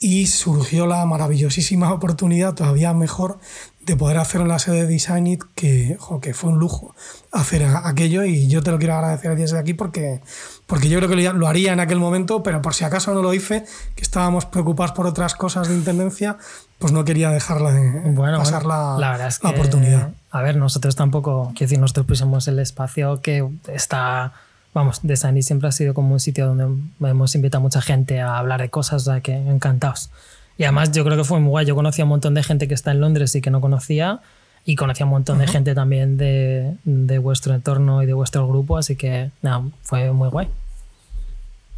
y 0.00 0.26
surgió 0.26 0.86
la 0.86 1.04
maravillosísima 1.06 1.92
oportunidad, 1.94 2.54
todavía 2.54 2.92
mejor, 2.94 3.38
de 3.80 3.96
poder 3.96 4.18
hacer 4.18 4.42
en 4.42 4.48
la 4.48 4.58
sede 4.58 4.82
de 4.82 4.86
Design 4.86 5.26
It, 5.26 5.42
que, 5.54 5.96
que 6.20 6.34
fue 6.34 6.50
un 6.50 6.58
lujo 6.58 6.94
hacer 7.32 7.64
aquello 7.64 8.24
y 8.24 8.46
yo 8.48 8.62
te 8.62 8.70
lo 8.70 8.78
quiero 8.78 8.94
agradecer 8.94 9.34
desde 9.34 9.58
aquí 9.58 9.72
porque, 9.72 10.20
porque 10.66 10.88
yo 10.88 10.98
creo 10.98 11.08
que 11.08 11.16
lo 11.16 11.48
haría 11.48 11.72
en 11.72 11.80
aquel 11.80 11.98
momento, 11.98 12.42
pero 12.42 12.60
por 12.60 12.74
si 12.74 12.84
acaso 12.84 13.14
no 13.14 13.22
lo 13.22 13.32
hice, 13.32 13.64
que 13.94 14.02
estábamos 14.02 14.44
preocupados 14.44 14.92
por 14.92 15.06
otras 15.06 15.34
cosas 15.34 15.68
de 15.68 15.74
intendencia, 15.74 16.36
pues 16.78 16.92
no 16.92 17.04
quería 17.04 17.30
dejarla 17.30 17.72
de 17.72 18.10
Bueno, 18.10 18.38
pasar 18.38 18.62
bueno, 18.62 18.68
la, 18.68 18.98
la 18.98 19.10
verdad 19.12 19.28
es 19.28 19.42
la 19.42 19.50
que, 19.50 19.56
oportunidad. 19.56 20.10
A 20.30 20.42
ver, 20.42 20.56
nosotros 20.56 20.94
tampoco, 20.96 21.48
quiero 21.48 21.68
decir, 21.68 21.78
nosotros 21.78 22.06
pusimos 22.06 22.46
el 22.48 22.58
espacio 22.58 23.20
que 23.20 23.46
está, 23.66 24.32
vamos, 24.74 25.00
de 25.02 25.16
Sani 25.16 25.42
siempre 25.42 25.68
ha 25.68 25.72
sido 25.72 25.94
como 25.94 26.12
un 26.12 26.20
sitio 26.20 26.46
donde 26.46 26.66
hemos 27.08 27.34
invitado 27.34 27.60
a 27.60 27.62
mucha 27.62 27.80
gente 27.80 28.20
a 28.20 28.38
hablar 28.38 28.60
de 28.60 28.68
cosas, 28.68 29.02
o 29.02 29.12
sea 29.12 29.20
que 29.20 29.34
encantados. 29.34 30.10
Y 30.56 30.64
además 30.64 30.92
yo 30.92 31.04
creo 31.04 31.16
que 31.16 31.24
fue 31.24 31.40
muy 31.40 31.50
guay, 31.50 31.66
yo 31.66 31.74
conocía 31.74 32.02
a 32.02 32.06
un 32.06 32.10
montón 32.10 32.34
de 32.34 32.42
gente 32.42 32.68
que 32.68 32.74
está 32.74 32.90
en 32.90 33.00
Londres 33.00 33.34
y 33.34 33.40
que 33.40 33.50
no 33.50 33.60
conocía, 33.60 34.20
y 34.64 34.76
conocía 34.76 35.04
a 35.04 35.06
un 35.06 35.12
montón 35.12 35.38
de 35.38 35.46
gente 35.46 35.74
también 35.74 36.16
de, 36.16 36.74
de 36.84 37.18
vuestro 37.18 37.54
entorno 37.54 38.02
y 38.02 38.06
de 38.06 38.12
vuestro 38.12 38.46
grupo, 38.46 38.76
así 38.76 38.96
que 38.96 39.30
nada, 39.40 39.62
fue 39.82 40.12
muy 40.12 40.28
guay. 40.28 40.48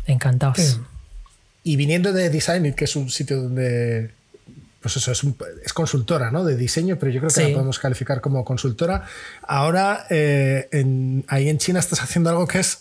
Encantados. 0.06 0.80
Y 1.62 1.76
viniendo 1.76 2.12
de 2.12 2.30
Design 2.30 2.66
It, 2.66 2.74
que 2.74 2.84
es 2.84 2.96
un 2.96 3.10
sitio 3.10 3.42
donde. 3.42 4.10
Pues 4.80 4.96
eso, 4.96 5.12
es, 5.12 5.22
un- 5.24 5.36
es 5.64 5.72
consultora, 5.72 6.30
¿no? 6.30 6.44
De 6.44 6.56
diseño, 6.56 6.96
pero 6.98 7.12
yo 7.12 7.20
creo 7.20 7.28
que 7.28 7.34
Sí. 7.40 7.48
la 7.48 7.52
podemos 7.52 7.78
calificar 7.78 8.20
como 8.20 8.44
consultora. 8.44 9.04
Ahora, 9.42 10.06
eh, 10.10 10.68
en- 10.72 11.24
ahí 11.28 11.48
en 11.48 11.58
China 11.58 11.80
estás 11.80 12.02
haciendo 12.02 12.30
algo 12.30 12.46
que 12.46 12.60
es 12.60 12.78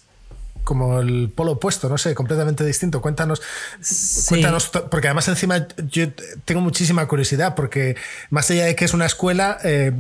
como 0.63 1.00
el 1.00 1.32
polo 1.34 1.53
opuesto, 1.53 1.89
no 1.89 1.98
sé, 1.98 2.13
completamente 2.13 2.63
distinto. 2.63 3.01
Cuéntanos, 3.01 3.41
cuéntanos, 4.27 4.68
porque 4.91 5.08
además 5.08 5.27
encima 5.27 5.68
yo 5.89 6.06
tengo 6.46 6.62
muchísima 6.62 7.08
curiosidad, 7.08 7.56
porque 7.56 7.96
más 8.29 8.50
allá 8.51 8.65
de 8.65 8.75
que 8.75 8.86
es 8.86 8.94
una 8.94 9.08
escuela, 9.08 9.58
eh, 9.63 9.91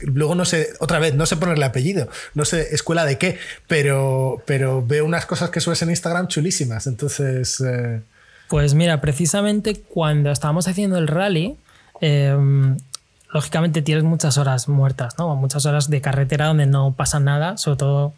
luego 0.00 0.34
no 0.34 0.44
sé, 0.46 0.70
otra 0.80 0.98
vez, 0.98 1.14
no 1.14 1.26
sé 1.26 1.36
ponerle 1.36 1.66
apellido, 1.66 2.08
no 2.34 2.44
sé 2.46 2.74
escuela 2.74 3.04
de 3.04 3.18
qué, 3.18 3.38
pero, 3.68 4.42
pero 4.46 4.84
veo 4.86 5.04
unas 5.04 5.26
cosas 5.26 5.50
que 5.50 5.60
subes 5.60 5.82
en 5.82 5.90
Instagram 5.90 6.26
chulísimas, 6.28 6.86
entonces... 6.86 7.60
Eh, 7.60 8.00
pues 8.48 8.74
mira, 8.74 9.00
precisamente 9.00 9.80
cuando 9.80 10.30
estábamos 10.30 10.68
haciendo 10.68 10.98
el 10.98 11.08
rally, 11.08 11.56
em, 12.00 12.76
lógicamente 13.32 13.82
tienes 13.82 14.04
muchas 14.04 14.38
horas 14.38 14.68
muertas, 14.68 15.18
¿no? 15.18 15.34
Muchas 15.36 15.66
horas 15.66 15.90
de 15.90 16.00
carretera 16.00 16.46
donde 16.46 16.66
no 16.66 16.94
pasa 16.94 17.20
nada, 17.20 17.56
sobre 17.56 17.78
todo 17.78 18.12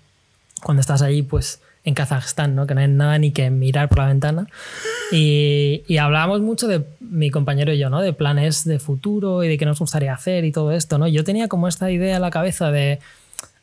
cuando 0.63 0.81
estás 0.81 1.03
ahí, 1.03 1.23
pues 1.23 1.61
en 1.87 1.95
Kazajstán, 1.95 2.55
¿no? 2.57 2.67
Que 2.67 2.75
no 2.75 2.81
hay 2.81 2.89
nada 2.89 3.17
ni 3.19 3.31
que 3.31 3.49
mirar 3.49 3.89
por 3.89 3.99
la 3.99 4.07
ventana. 4.07 4.49
Y, 5.13 5.85
hablábamos 5.99 6.41
mucho 6.41 6.67
de 6.67 6.85
mi 6.99 7.31
compañero 7.31 7.73
y 7.73 7.79
yo, 7.79 7.89
¿no? 7.91 8.03
De 8.03 8.13
planes 8.13 8.65
de 8.65 8.81
futuro 8.81 9.45
y 9.45 9.49
de 9.49 9.57
qué 9.57 9.65
nos 9.65 9.79
gustaría 9.79 10.13
hacer 10.13 10.45
y 10.45 10.51
todo 10.51 10.73
esto, 10.73 10.99
¿no? 10.99 11.07
Yo 11.07 11.23
tenía 11.23 11.47
como 11.47 11.69
esta 11.69 11.91
idea 11.91 12.17
en 12.17 12.23
la 12.23 12.31
cabeza 12.31 12.73
de... 12.73 12.99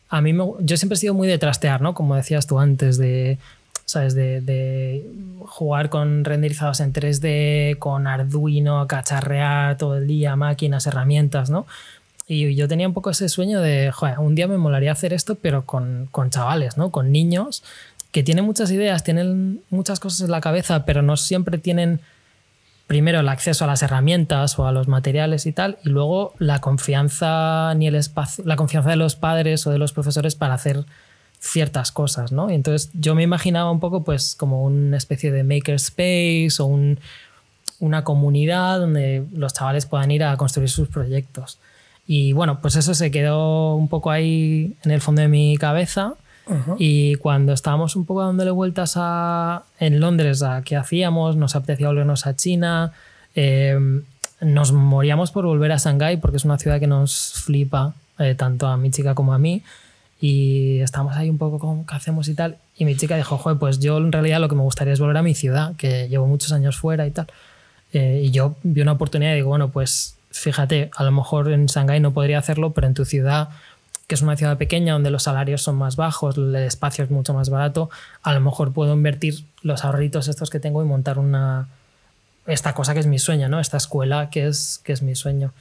A 0.10 0.22
mí 0.22 0.34
yo 0.60 0.78
siempre 0.78 0.96
he 0.96 0.98
sido 0.98 1.14
muy 1.14 1.28
de 1.28 1.38
trastear, 1.38 1.82
¿no? 1.82 1.94
Como 1.94 2.16
decías 2.16 2.48
tú 2.48 2.60
antes, 2.60 2.98
de 2.98 3.40
¿sabes? 3.86 4.16
De, 4.16 5.06
jugar 5.46 5.90
con 5.90 6.24
renderizados 6.24 6.80
en 6.80 6.94
3D, 6.94 7.78
con 7.78 8.08
Arduino, 8.08 8.88
cacharrear 8.88 9.78
todo 9.78 9.98
el 9.98 10.08
día, 10.08 10.36
máquinas, 10.36 10.88
herramientas, 10.88 11.50
¿no? 11.50 11.66
Y 12.28 12.56
yo 12.56 12.68
tenía 12.70 12.88
un 12.88 12.94
poco 12.94 13.10
ese 13.10 13.28
sueño 13.28 13.60
de, 13.60 13.92
joder, 13.92 14.20
un 14.20 14.36
día 14.36 14.48
me 14.48 14.58
molaría 14.58 14.94
hacer 14.94 15.14
esto, 15.14 15.36
pero 15.36 15.66
con, 15.66 16.08
con 16.12 16.30
chavales, 16.30 16.78
¿no? 16.78 16.92
Con 16.92 17.12
niños 17.12 17.64
que 18.12 18.24
tienen 18.24 18.46
muchas 18.46 18.72
ideas, 18.72 19.04
tienen 19.04 19.62
muchas 19.70 20.00
cosas 20.00 20.22
en 20.22 20.32
la 20.32 20.40
cabeza, 20.40 20.86
pero 20.86 21.02
no 21.02 21.18
siempre 21.18 21.58
tienen 21.58 22.00
primero 22.88 23.20
el 23.20 23.30
acceso 23.30 23.64
a 23.64 23.68
las 23.68 23.82
herramientas 23.82 24.60
o 24.60 24.68
a 24.68 24.72
los 24.72 24.88
materiales 24.88 25.46
y 25.46 25.52
tal, 25.52 25.78
y 25.84 25.90
luego 25.90 26.34
la 26.38 26.60
confianza 26.60 27.74
ni 27.76 27.88
el 27.88 27.96
espacio, 27.96 28.44
la 28.46 28.56
confianza 28.56 28.92
de 28.92 28.98
los 28.98 29.16
padres 29.16 29.66
o 29.66 29.72
de 29.72 29.80
los 29.80 29.94
profesores 29.94 30.36
para 30.36 30.54
hacer 30.54 30.86
ciertas 31.44 31.92
cosas, 31.92 32.32
¿no? 32.32 32.50
Y 32.50 32.56
entonces 32.56 32.90
yo 32.94 33.16
me 33.16 33.24
imaginaba 33.24 33.70
un 33.70 33.82
poco 33.82 34.04
pues 34.04 34.34
como 34.36 34.64
una 34.64 34.96
especie 34.96 35.30
de 35.30 35.44
makerspace 35.44 36.56
o 36.60 36.66
un, 36.66 37.00
una 37.80 38.06
comunidad 38.06 38.80
donde 38.80 39.26
los 39.34 39.54
chavales 39.54 39.86
puedan 39.86 40.10
ir 40.10 40.24
a 40.24 40.38
construir 40.38 40.70
sus 40.70 40.88
proyectos. 40.88 41.60
Y 42.08 42.32
bueno, 42.32 42.62
pues 42.62 42.78
eso 42.78 42.94
se 42.94 43.12
quedó 43.12 43.76
un 43.76 43.90
poco 43.90 44.10
ahí 44.10 44.76
en 44.84 44.92
el 44.92 45.02
fondo 45.02 45.22
de 45.22 45.28
mi 45.28 45.58
cabeza. 45.58 46.16
Y 46.78 47.16
cuando 47.16 47.54
estábamos 47.54 47.96
un 47.96 48.06
poco 48.06 48.22
dándole 48.22 48.52
vueltas 48.52 48.96
a, 48.98 49.64
en 49.80 50.02
Londres 50.02 50.44
a 50.44 50.62
qué 50.62 50.76
hacíamos, 50.76 51.38
nos 51.38 51.56
apetecía 51.56 51.88
volvernos 51.88 52.28
a 52.28 52.36
China, 52.36 52.92
eh, 53.34 54.02
nos 54.42 54.74
moríamos 54.74 55.32
por 55.32 55.46
volver 55.46 55.72
a 55.72 55.78
Shanghái 55.78 56.18
porque 56.18 56.36
es 56.36 56.44
una 56.44 56.58
ciudad 56.58 56.82
que 56.82 56.88
nos 56.88 57.34
flipa 57.46 57.94
eh, 58.20 58.36
tanto 58.36 58.68
a 58.68 58.76
mi 58.76 58.92
chica 58.92 59.16
como 59.16 59.34
a 59.34 59.38
mí. 59.38 59.64
Y 60.26 60.80
estábamos 60.80 61.18
ahí 61.18 61.30
un 61.30 61.38
poco 61.38 61.60
como, 61.60 61.86
¿qué 61.86 61.96
hacemos 61.98 62.30
y 62.30 62.34
tal? 62.34 62.56
Y 62.78 62.86
mi 62.86 62.96
chica 62.96 63.18
dijo, 63.18 63.38
joder, 63.38 63.60
pues 63.60 63.80
yo 63.80 63.98
en 63.98 64.10
realidad 64.10 64.40
lo 64.40 64.48
que 64.48 64.56
me 64.56 64.62
gustaría 64.62 64.94
es 64.94 65.02
volver 65.02 65.18
a 65.18 65.22
mi 65.22 65.36
ciudad, 65.36 65.76
que 65.76 66.08
llevo 66.08 66.28
muchos 66.28 66.54
años 66.54 66.78
fuera 66.78 67.06
y 67.06 67.12
tal. 67.12 67.28
Eh, 67.92 68.22
y 68.24 68.32
yo 68.32 68.56
vi 68.64 68.80
una 68.80 68.94
oportunidad 68.94 69.34
y 69.34 69.36
digo, 69.36 69.50
bueno, 69.50 69.72
pues 69.72 70.16
fíjate, 70.32 70.92
a 70.96 71.04
lo 71.04 71.12
mejor 71.12 71.52
en 71.52 71.66
Shanghái 71.66 72.00
no 72.00 72.14
podría 72.14 72.40
hacerlo, 72.40 72.72
pero 72.72 72.88
en 72.88 72.94
tu 72.94 73.04
ciudad, 73.04 73.50
que 74.08 74.16
es 74.16 74.22
una 74.22 74.38
ciudad 74.38 74.58
pequeña 74.58 74.94
donde 74.94 75.12
los 75.12 75.24
salarios 75.24 75.62
son 75.62 75.76
más 75.76 75.98
bajos, 75.98 76.38
el 76.38 76.56
espacio 76.56 77.04
es 77.04 77.12
mucho 77.12 77.34
más 77.34 77.50
barato, 77.50 77.90
a 78.22 78.34
lo 78.34 78.40
mejor 78.40 78.72
puedo 78.72 78.94
invertir 78.94 79.44
los 79.62 79.84
ahorritos 79.84 80.30
estos 80.30 80.50
que 80.50 80.62
tengo 80.62 80.82
y 80.82 80.86
montar 80.86 81.20
una 81.20 81.68
esta 82.48 82.74
cosa 82.74 82.94
que 82.94 83.02
es 83.02 83.08
mi 83.08 83.20
sueño, 83.20 83.50
¿no? 83.50 83.60
Esta 83.60 83.76
escuela 83.76 84.30
que 84.30 84.48
es, 84.48 84.80
que 84.86 84.94
es 84.94 85.02
mi 85.02 85.16
sueño 85.16 85.52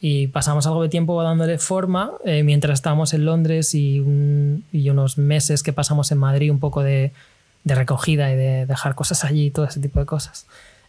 y 0.00 0.26
pasamos 0.28 0.66
algo 0.66 0.82
de 0.82 0.88
tiempo 0.88 1.22
dándole 1.22 1.58
forma 1.58 2.12
eh, 2.24 2.42
mientras 2.42 2.74
estábamos 2.74 3.14
en 3.14 3.24
Londres 3.24 3.74
y, 3.74 4.00
unos 4.00 5.18
meses 5.18 5.62
que 5.62 5.72
pasamos 5.72 6.12
en 6.12 6.18
Madrid 6.18 6.50
un 6.50 6.60
poco 6.60 6.82
de, 6.82 7.12
recogida 7.64 8.30
y 8.30 8.36
de 8.36 8.66
dejar 8.66 8.94
cosas 8.94 9.24
allí 9.24 9.46
y 9.46 9.50
todo 9.50 9.66
ese 9.66 9.80
tipo 9.80 9.98
de 9.98 10.06
cosas. 10.06 10.46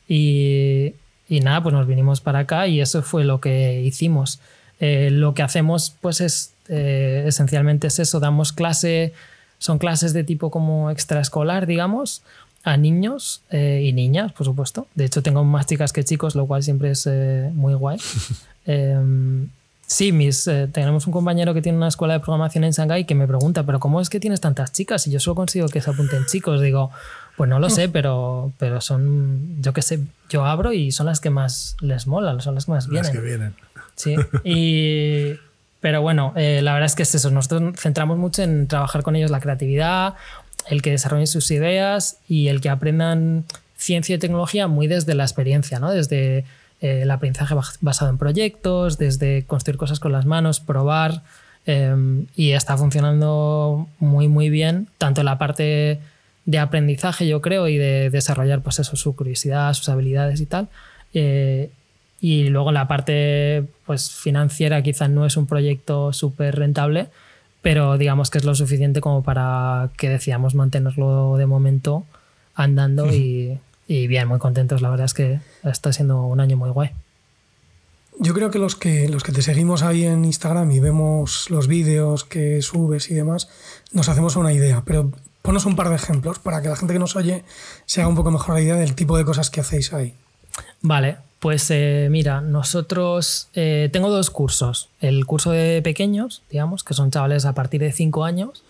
Y, 0.08 0.94
nada, 1.30 1.64
pues 1.64 1.74
nos 1.74 1.88
vinimos 1.88 2.22
para 2.22 2.40
acá 2.40 2.68
y 2.68 2.80
eso 2.82 3.02
fue 3.02 3.24
lo 3.24 3.42
que 3.42 3.82
hicimos. 3.82 4.40
Eh, 4.80 5.10
lo 5.12 5.34
que 5.34 5.42
hacemos 5.42 5.96
pues 6.02 6.22
es 6.22 6.54
eh, 6.70 7.24
esencialmente 7.26 7.88
es 7.88 7.98
eso, 8.00 8.20
damos 8.20 8.54
clase, 8.54 9.14
son 9.58 9.80
clases 9.80 10.14
de 10.14 10.24
tipo 10.24 10.52
como 10.52 10.92
extraescolar, 10.92 11.66
digamos, 11.66 12.22
a 12.64 12.76
niños 12.76 13.42
y 13.52 13.94
niñas, 13.94 14.34
por 14.34 14.46
supuesto. 14.46 14.88
De 14.94 15.06
hecho, 15.06 15.24
tengo 15.24 15.44
más 15.46 15.66
chicas 15.66 15.94
que 15.94 16.04
chicos, 16.04 16.36
lo 16.36 16.48
cual 16.48 16.64
siempre 16.64 16.92
es 16.92 17.08
muy 17.54 17.74
guay. 17.74 17.98
Em, 18.68 19.48
sí, 19.88 20.12
mis, 20.12 20.48
eh, 20.48 20.68
tenemos 20.72 21.08
un 21.08 21.14
compañero 21.14 21.54
que 21.54 21.62
tiene 21.62 21.78
una 21.78 21.88
escuela 21.88 22.14
de 22.16 22.20
programación 22.20 22.66
en 22.66 22.72
Shanghái 22.72 23.06
que 23.06 23.16
me 23.16 23.26
pregunta, 23.26 23.64
pero 23.64 23.80
¿cómo 23.80 24.02
es 24.02 24.10
que 24.10 24.20
tienes 24.20 24.42
tantas 24.42 24.72
chicas? 24.74 25.08
Y 25.08 25.12
yo 25.12 25.20
solo 25.20 25.36
consigo 25.36 25.70
que 25.70 25.82
se 25.82 25.90
apunten 25.90 26.26
chicos. 26.26 26.62
Digo, 26.62 26.92
pues 27.38 27.50
no 27.50 27.60
lo 27.60 27.70
sé, 27.70 27.90
pero, 27.90 28.52
pero 28.60 28.82
son, 28.82 29.62
yo 29.62 29.74
qué 29.74 29.82
sé, 29.82 30.02
yo 30.30 30.46
abro 30.46 30.74
y 30.74 30.92
son 30.92 31.08
las 31.08 31.20
que 31.20 31.30
más 31.30 31.78
les 31.80 32.06
molan, 32.06 32.42
son 32.42 32.56
las 32.56 32.66
que 32.66 32.72
más 32.72 32.88
vienen. 32.88 33.04
Las 33.04 33.12
que 33.12 33.22
vienen. 33.22 33.56
Sí, 33.96 34.16
y, 34.44 35.40
pero 35.80 36.02
bueno, 36.02 36.34
eh, 36.36 36.62
la 36.62 36.74
verdad 36.74 36.86
es 36.86 36.96
que 36.96 37.04
es 37.04 37.16
eso, 37.16 37.32
nosotros 37.32 37.74
centramos 37.80 38.18
mucho 38.18 38.44
en 38.44 38.68
trabajar 38.68 39.02
con 39.02 39.16
ellos 39.16 39.32
la 39.32 39.40
creatividad, 39.40 40.16
el 40.70 40.82
que 40.82 40.92
desarrollen 40.92 41.28
sus 41.28 41.50
ideas 41.50 42.18
y 42.28 42.50
el 42.50 42.62
que 42.62 42.70
aprendan 42.70 43.46
ciencia 43.78 44.16
y 44.16 44.20
tecnología 44.20 44.68
muy 44.68 44.88
desde 44.88 45.16
la 45.16 45.24
experiencia, 45.24 45.80
¿no? 45.80 45.92
Desde 45.92 46.46
eh, 46.82 47.02
el 47.02 47.12
aprendizaje 47.12 47.56
basado 47.82 48.12
en 48.12 48.18
proyectos, 48.18 48.98
desde 48.98 49.46
construir 49.46 49.78
cosas 49.78 50.00
con 50.00 50.12
las 50.12 50.26
manos, 50.26 50.60
probar, 50.60 51.24
em, 51.66 52.28
y 52.36 52.52
está 52.52 52.78
funcionando 52.78 53.88
muy, 54.00 54.28
muy 54.28 54.50
bien, 54.50 54.88
tanto 54.98 55.22
en 55.22 55.26
la 55.26 55.38
parte 55.38 56.00
de 56.46 56.60
aprendizaje, 56.60 57.28
yo 57.28 57.42
creo, 57.42 57.68
y 57.68 57.78
de 57.78 58.10
desarrollar 58.10 58.62
pues 58.62 58.80
eso, 58.80 58.96
su 58.96 59.16
curiosidad, 59.16 59.74
sus 59.74 59.90
habilidades 59.90 60.40
y 60.40 60.46
tal. 60.46 60.70
Eh, 61.14 61.70
y 62.22 62.50
luego 62.50 62.72
la 62.72 62.88
parte 62.88 63.66
pues, 63.86 64.12
financiera 64.12 64.82
quizás 64.82 65.10
no 65.10 65.26
es 65.26 65.36
un 65.38 65.48
proyecto 65.48 66.14
súper 66.14 66.56
rentable, 66.56 67.10
pero 67.62 67.98
digamos 67.98 68.30
que 68.30 68.38
es 68.38 68.46
lo 68.46 68.56
suficiente 68.56 69.02
como 69.02 69.24
para 69.24 69.90
que 69.98 70.10
decíamos 70.10 70.56
mantenerlo 70.56 71.38
de 71.38 71.46
momento 71.48 72.06
andando 72.56 73.14
y, 73.14 73.60
y 73.88 74.08
bien, 74.08 74.28
muy 74.28 74.40
contentos. 74.40 74.82
La 74.82 74.90
verdad 74.90 75.06
es 75.06 75.14
que 75.14 75.40
está 75.64 75.94
siendo 75.94 76.24
un 76.24 76.40
año 76.40 76.58
muy 76.58 76.70
guay. 76.70 76.92
Yo 78.20 78.34
creo 78.34 78.50
que 78.50 78.58
los 78.58 78.76
que 78.76 79.08
los 79.10 79.24
que 79.24 79.32
te 79.32 79.42
seguimos 79.42 79.84
ahí 79.84 80.04
en 80.04 80.26
Instagram 80.26 80.72
y 80.72 80.80
vemos 80.80 81.50
los 81.50 81.68
vídeos 81.68 82.24
que 82.24 82.62
subes 82.62 83.12
y 83.12 83.14
demás, 83.14 83.48
nos 83.92 84.10
hacemos 84.10 84.36
una 84.36 84.52
idea. 84.52 84.84
Pero 84.86 85.12
ponos 85.44 85.66
un 85.66 85.76
par 85.76 85.90
de 85.90 85.96
ejemplos 85.96 86.40
para 86.40 86.62
que 86.62 86.70
la 86.70 86.76
gente 86.76 86.94
que 86.94 87.00
nos 87.00 87.16
oye 87.16 87.44
se 87.86 88.02
haga 88.02 88.10
un 88.10 88.16
poco 88.16 88.32
mejor 88.32 88.56
la 88.56 88.62
idea 88.62 88.76
del 88.76 88.96
tipo 88.96 89.18
de 89.18 89.24
cosas 89.24 89.50
que 89.50 89.62
hacéis 89.62 89.94
ahí. 89.94 90.16
Vale, 90.82 91.18
pues 91.40 91.70
eh, 91.70 92.08
mira, 92.10 92.42
nosotros 92.42 93.50
eh, 93.54 93.90
tengo 93.94 94.10
dos 94.10 94.32
cursos. 94.32 94.90
El 95.00 95.26
curso 95.26 95.52
de 95.52 95.82
pequeños, 95.84 96.42
digamos, 96.50 96.84
que 96.84 96.96
son 96.96 97.12
chavales 97.12 97.46
a 97.46 97.54
partir 97.54 97.82
de 97.82 97.92
5 97.92 98.26
años 98.26 98.64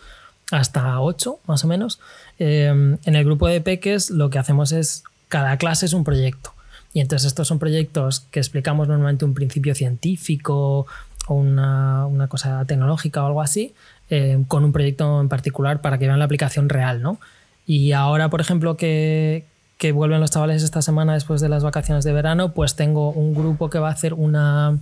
hasta 0.51 0.99
8 1.01 1.39
más 1.47 1.63
o 1.63 1.67
menos. 1.67 1.99
Em, 2.39 2.97
en 3.05 3.15
el 3.15 3.25
grupo 3.25 3.47
de 3.47 3.61
peques 3.61 4.09
lo 4.09 4.29
que 4.29 4.39
hacemos 4.39 4.71
es, 4.71 5.03
cada 5.27 5.57
clase 5.57 5.85
es 5.85 5.93
un 5.93 6.03
proyecto. 6.03 6.53
Y 6.93 7.01
entonces 7.01 7.27
estos 7.27 7.47
son 7.47 7.59
proyectos 7.59 8.21
que 8.31 8.39
explicamos 8.39 8.87
normalmente 8.87 9.25
un 9.25 9.33
principio 9.33 9.75
científico 9.75 10.87
o 11.27 11.33
una, 11.33 12.27
cosa 12.29 12.63
tecnológica 12.65 13.23
o 13.23 13.27
algo 13.27 13.41
así, 13.41 13.73
em, 14.09 14.45
con 14.45 14.63
un 14.63 14.71
proyecto 14.71 15.21
en 15.21 15.29
particular 15.29 15.81
para 15.81 15.97
que 15.97 16.07
vean 16.07 16.19
la 16.19 16.25
aplicación 16.25 16.69
real, 16.69 17.01
¿no? 17.01 17.19
Y 17.65 17.91
ahora, 17.91 18.29
por 18.29 18.39
ejemplo, 18.39 18.77
que, 18.77 19.43
que 19.77 19.91
vuelven 19.91 20.21
los 20.21 20.31
chavales 20.31 20.63
esta 20.63 20.81
semana 20.81 21.13
después 21.13 21.41
de 21.41 21.49
las 21.49 21.63
vacaciones 21.63 22.05
de 22.05 22.13
verano, 22.13 22.53
pues 22.53 22.75
tengo 22.75 23.11
un 23.11 23.35
grupo 23.35 23.69
que 23.69 23.79
va 23.79 23.89
a 23.89 23.91
hacer 23.91 24.13
una, 24.13 24.77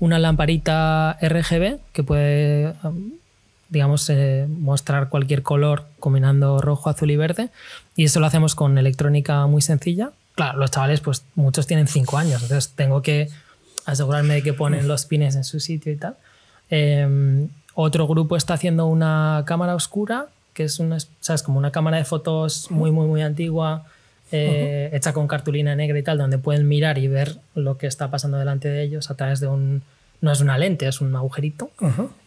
una 0.00 0.18
lamparita 0.18 1.18
RGB 1.20 1.78
que 1.92 2.02
puede 2.02 2.74
digamos, 3.74 4.08
eh, 4.08 4.46
mostrar 4.48 5.10
cualquier 5.10 5.42
color 5.42 5.84
combinando 5.98 6.60
rojo, 6.60 6.88
azul 6.88 7.10
y 7.10 7.16
verde. 7.16 7.50
Y 7.96 8.04
eso 8.04 8.20
lo 8.20 8.26
hacemos 8.26 8.54
con 8.54 8.78
electrónica 8.78 9.46
muy 9.46 9.60
sencilla. 9.60 10.12
Claro, 10.34 10.58
los 10.58 10.70
chavales, 10.70 11.00
pues 11.00 11.24
muchos 11.34 11.66
tienen 11.66 11.86
5 11.86 12.16
años, 12.16 12.42
entonces 12.42 12.72
tengo 12.74 13.02
que 13.02 13.28
asegurarme 13.84 14.34
de 14.34 14.42
que 14.42 14.52
ponen 14.54 14.88
los 14.88 15.04
pines 15.04 15.36
en 15.36 15.44
su 15.44 15.60
sitio 15.60 15.92
y 15.92 15.96
tal. 15.96 16.16
Em, 16.70 17.48
otro 17.74 18.06
grupo 18.06 18.36
está 18.36 18.54
haciendo 18.54 18.86
una 18.86 19.44
cámara 19.46 19.74
oscura, 19.74 20.28
que 20.54 20.64
es 20.64 20.78
una, 20.78 20.98
¿sabes? 21.20 21.42
como 21.42 21.58
una 21.58 21.70
cámara 21.70 21.98
de 21.98 22.04
fotos 22.04 22.70
muy, 22.70 22.90
muy, 22.90 23.06
muy 23.06 23.22
antigua, 23.22 23.84
eh, 24.32 24.90
hecha 24.92 25.12
con 25.12 25.28
cartulina 25.28 25.76
negra 25.76 25.98
y 25.98 26.02
tal, 26.02 26.18
donde 26.18 26.38
pueden 26.38 26.66
mirar 26.66 26.98
y 26.98 27.08
ver 27.08 27.36
lo 27.54 27.76
que 27.76 27.86
está 27.86 28.10
pasando 28.10 28.38
delante 28.38 28.68
de 28.68 28.82
ellos 28.82 29.10
a 29.10 29.16
través 29.16 29.40
de 29.40 29.48
un 29.48 29.82
no 30.24 30.32
es 30.32 30.40
una 30.40 30.56
lente, 30.56 30.88
es 30.88 31.02
un 31.02 31.14
agujerito. 31.14 31.70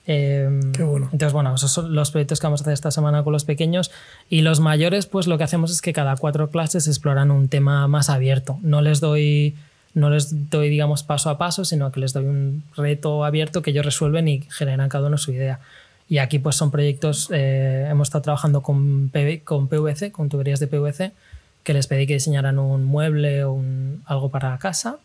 Eh, 0.05 0.59
Qué 0.71 0.83
bueno. 0.83 1.09
Entonces, 1.11 1.33
bueno, 1.33 1.55
esos 1.55 1.71
son 1.71 1.95
los 1.95 2.11
proyectos 2.11 2.39
que 2.39 2.45
vamos 2.45 2.61
a 2.61 2.63
hacer 2.63 2.73
esta 2.73 2.91
semana 2.91 3.23
con 3.23 3.33
los 3.33 3.43
pequeños. 3.43 3.89
Y 4.29 4.41
los 4.41 4.59
mayores, 4.59 5.07
pues 5.07 5.25
lo 5.25 5.39
que 5.39 5.43
hacemos 5.43 5.71
es 5.71 5.81
que 5.81 5.93
cada 5.93 6.15
cuatro 6.15 6.51
clases 6.51 6.87
exploran 6.87 7.31
un 7.31 7.49
tema 7.49 7.87
más 7.87 8.11
abierto. 8.11 8.59
No 8.61 8.81
les 8.81 8.99
doy, 8.99 9.55
no 9.95 10.11
les 10.11 10.51
doy 10.51 10.69
digamos, 10.69 11.01
paso 11.01 11.31
a 11.31 11.39
paso, 11.39 11.65
sino 11.65 11.91
que 11.91 11.99
les 11.99 12.13
doy 12.13 12.25
un 12.25 12.63
reto 12.75 13.25
abierto 13.25 13.63
que 13.63 13.71
ellos 13.71 13.83
resuelven 13.83 14.27
y 14.27 14.41
generan 14.51 14.89
cada 14.89 15.07
uno 15.07 15.17
su 15.17 15.31
idea. 15.31 15.59
Y 16.07 16.19
aquí 16.19 16.37
pues 16.37 16.55
son 16.55 16.69
proyectos, 16.69 17.29
eh, 17.33 17.87
hemos 17.89 18.09
estado 18.09 18.21
trabajando 18.21 18.61
con, 18.61 19.09
PV 19.09 19.41
con 19.43 19.67
PVC, 19.67 20.11
con 20.11 20.29
tuberías 20.29 20.59
de 20.59 20.67
PVC, 20.67 21.13
que 21.63 21.73
les 21.73 21.87
pedí 21.87 22.05
que 22.05 22.13
diseñaran 22.13 22.59
un 22.59 22.85
mueble 22.85 23.43
o 23.43 23.53
un, 23.53 24.03
algo 24.05 24.29
para 24.29 24.55
casa. 24.59 24.99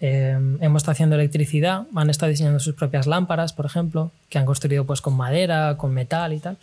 Eh, 0.00 0.38
hemos 0.60 0.80
estado 0.82 0.92
haciendo 0.92 1.16
electricidad, 1.16 1.82
han 1.94 2.08
estado 2.10 2.30
diseñando 2.30 2.60
sus 2.60 2.74
propias 2.74 3.06
lámparas, 3.06 3.52
por 3.52 3.66
ejemplo, 3.66 4.10
que 4.30 4.38
han 4.38 4.46
construido 4.46 4.84
pues 4.84 5.00
con 5.00 5.16
madera, 5.16 5.76
con 5.76 5.92
metal 5.92 6.32
y 6.32 6.38
tal. 6.38 6.56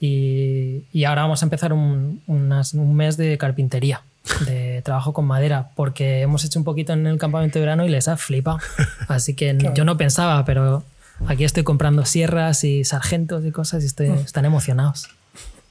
Y, 0.00 0.82
y 0.92 1.04
ahora 1.04 1.22
vamos 1.22 1.42
a 1.42 1.46
empezar 1.46 1.72
un, 1.72 2.20
unas- 2.26 2.74
un 2.74 2.94
mes 2.94 3.16
de 3.16 3.38
carpintería, 3.38 4.02
de 4.46 4.82
trabajo 4.82 5.12
con 5.12 5.24
madera, 5.24 5.70
porque 5.76 6.20
hemos 6.22 6.44
hecho 6.44 6.58
un 6.58 6.64
poquito 6.64 6.92
en 6.92 7.06
el 7.06 7.18
campamento 7.18 7.58
de 7.58 7.64
verano 7.64 7.86
y 7.86 7.88
les 7.88 8.08
ha 8.08 8.16
flipado. 8.16 8.58
Así 9.08 9.34
que 9.34 9.56
yo 9.74 9.84
no 9.84 9.96
pensaba, 9.96 10.44
pero 10.44 10.82
aquí 11.26 11.44
estoy 11.44 11.62
comprando 11.62 12.04
sierras 12.04 12.64
y 12.64 12.84
sargentos 12.84 13.44
y 13.46 13.50
cosas 13.52 13.82
y 13.82 13.86
estoy- 13.86 14.10
están 14.24 14.44
emocionados. 14.44 15.08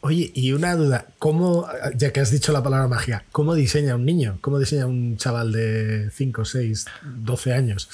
Oye, 0.06 0.32
y 0.36 0.52
una 0.52 0.76
duda, 0.76 1.06
¿cómo, 1.18 1.66
ya 1.96 2.12
que 2.12 2.20
has 2.20 2.30
dicho 2.30 2.52
la 2.52 2.62
palabra 2.62 2.90
magia, 2.90 3.24
¿cómo 3.32 3.56
diseña 3.56 3.96
un 3.96 4.04
niño? 4.06 4.38
¿Cómo 4.42 4.60
diseña 4.60 4.86
un 4.86 5.16
chaval 5.16 5.54
de 5.54 6.10
5, 6.12 6.44
6, 6.44 6.86
12 7.24 7.54
años? 7.54 7.88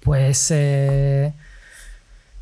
Pues 0.00 0.48
eh, 0.50 1.32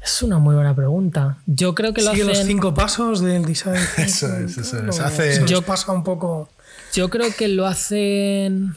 es 0.03 0.23
una 0.23 0.39
muy 0.39 0.57
buena 0.57 0.75
pregunta. 0.75 1.39
Yo 1.47 1.73
creo 1.77 1.95
que 1.95 2.03
lo 2.03 2.11
Sigue 2.11 2.25
los 2.25 2.33
hacen. 2.33 2.49
cinco 2.49 2.75
pasos 2.75 3.21
del 3.21 3.45
design. 3.45 3.77
Eso 3.97 4.37
es, 4.39 4.59
eso 4.59 4.83
¿no? 4.83 4.91
es. 4.91 4.99
Hace- 4.99 5.47
Yo- 5.47 5.63
pasa 5.63 5.93
un 5.93 6.03
poco. 6.03 6.49
Yo 6.93 7.09
creo 7.11 7.29
que 7.37 7.47
lo 7.47 7.65
hacen. 7.67 8.75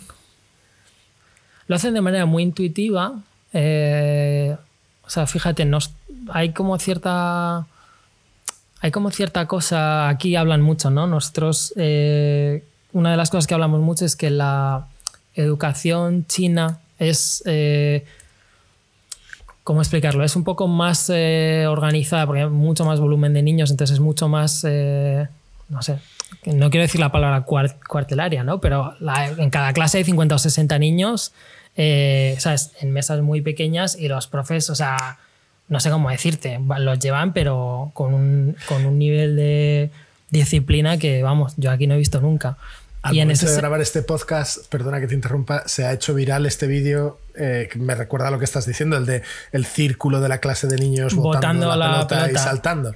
Lo 1.67 1.75
hacen 1.75 1.93
de 1.95 2.01
manera 2.01 2.25
muy 2.27 2.43
intuitiva. 2.43 3.19
eh, 3.53 4.55
o 5.03 5.09
sea, 5.09 5.25
fíjate, 5.25 5.65
nos, 5.65 5.91
hay 6.31 6.53
como 6.53 6.77
cierta. 6.77 7.65
Hay 8.81 8.91
como 8.91 9.11
cierta 9.11 9.45
cosa. 9.47 10.09
Aquí 10.09 10.35
hablan 10.35 10.61
mucho, 10.61 10.89
¿no? 10.89 11.07
Nosotros. 11.07 11.73
eh, 11.77 12.63
una 12.93 13.11
de 13.11 13.17
las 13.17 13.29
cosas 13.29 13.47
que 13.47 13.53
hablamos 13.53 13.79
mucho 13.81 14.03
es 14.05 14.15
que 14.15 14.29
la 14.29 14.88
educación 15.35 16.25
china 16.27 16.79
es. 17.00 17.43
eh, 17.45 18.05
¿Cómo 19.63 19.81
explicarlo? 19.81 20.23
Es 20.23 20.35
un 20.35 20.43
poco 20.43 20.67
más 20.67 21.09
eh, 21.13 21.65
organizada 21.69 22.25
porque 22.25 22.41
hay 22.41 22.50
mucho 22.50 22.83
más 22.83 23.00
volumen 23.00 23.33
de 23.33 23.43
niños, 23.43 23.69
entonces 23.69 23.93
es 23.95 24.00
mucho 24.00 24.27
más. 24.27 24.65
eh, 24.67 25.27
no 25.69 25.81
sé. 25.83 26.00
No 26.45 26.69
quiero 26.71 26.81
decir 26.81 27.00
la 27.00 27.11
palabra 27.11 27.45
cuar- 27.45 27.77
cuartelaria, 27.88 28.43
¿no? 28.43 28.59
Pero 28.59 28.93
en 29.38 29.50
cada 29.51 29.73
clase 29.73 30.00
hay 30.00 30.03
50 30.03 30.33
o 30.35 30.39
60 30.39 30.79
niños, 30.79 31.33
¿sabes? 31.75 32.71
En 32.81 32.91
mesas 32.91 33.21
muy 33.21 33.41
pequeñas 33.41 33.95
y 33.97 34.07
los 34.07 34.27
profes, 34.27 34.69
o 34.71 34.75
sea, 34.75 35.19
no 35.71 35.79
sé 35.79 35.89
cómo 35.89 36.09
decirte, 36.11 36.59
los 36.79 36.99
llevan, 36.99 37.31
pero 37.33 37.91
con 37.95 38.13
un, 38.13 38.55
con 38.67 38.85
un 38.85 38.99
nivel 38.99 39.35
de 39.35 39.89
disciplina 40.29 40.97
que, 40.97 41.23
vamos, 41.23 41.53
yo 41.57 41.71
aquí 41.71 41.87
no 41.87 41.95
he 41.95 41.97
visto 41.97 42.19
nunca. 42.21 42.57
Al 43.03 43.15
y 43.15 43.19
en 43.19 43.27
momento 43.29 43.45
ese 43.45 43.55
de 43.55 43.57
grabar 43.61 43.81
este 43.81 44.03
podcast, 44.03 44.67
perdona 44.69 44.99
que 44.99 45.07
te 45.07 45.15
interrumpa, 45.15 45.63
se 45.67 45.85
ha 45.85 45.93
hecho 45.93 46.13
viral 46.13 46.45
este 46.45 46.67
vídeo 46.67 47.17
eh, 47.35 47.67
que 47.71 47.79
me 47.79 47.95
recuerda 47.95 48.27
a 48.27 48.31
lo 48.31 48.37
que 48.37 48.45
estás 48.45 48.67
diciendo, 48.67 48.95
el 48.97 49.05
de 49.07 49.23
el 49.53 49.65
círculo 49.65 50.19
de 50.21 50.29
la 50.29 50.37
clase 50.39 50.67
de 50.67 50.77
niños 50.77 51.15
botando, 51.15 51.65
Botando 51.65 51.67
la, 51.69 51.75
la 51.77 52.07
pelota, 52.07 52.15
y 52.15 52.27
pelota. 52.27 52.43
saltando. 52.43 52.93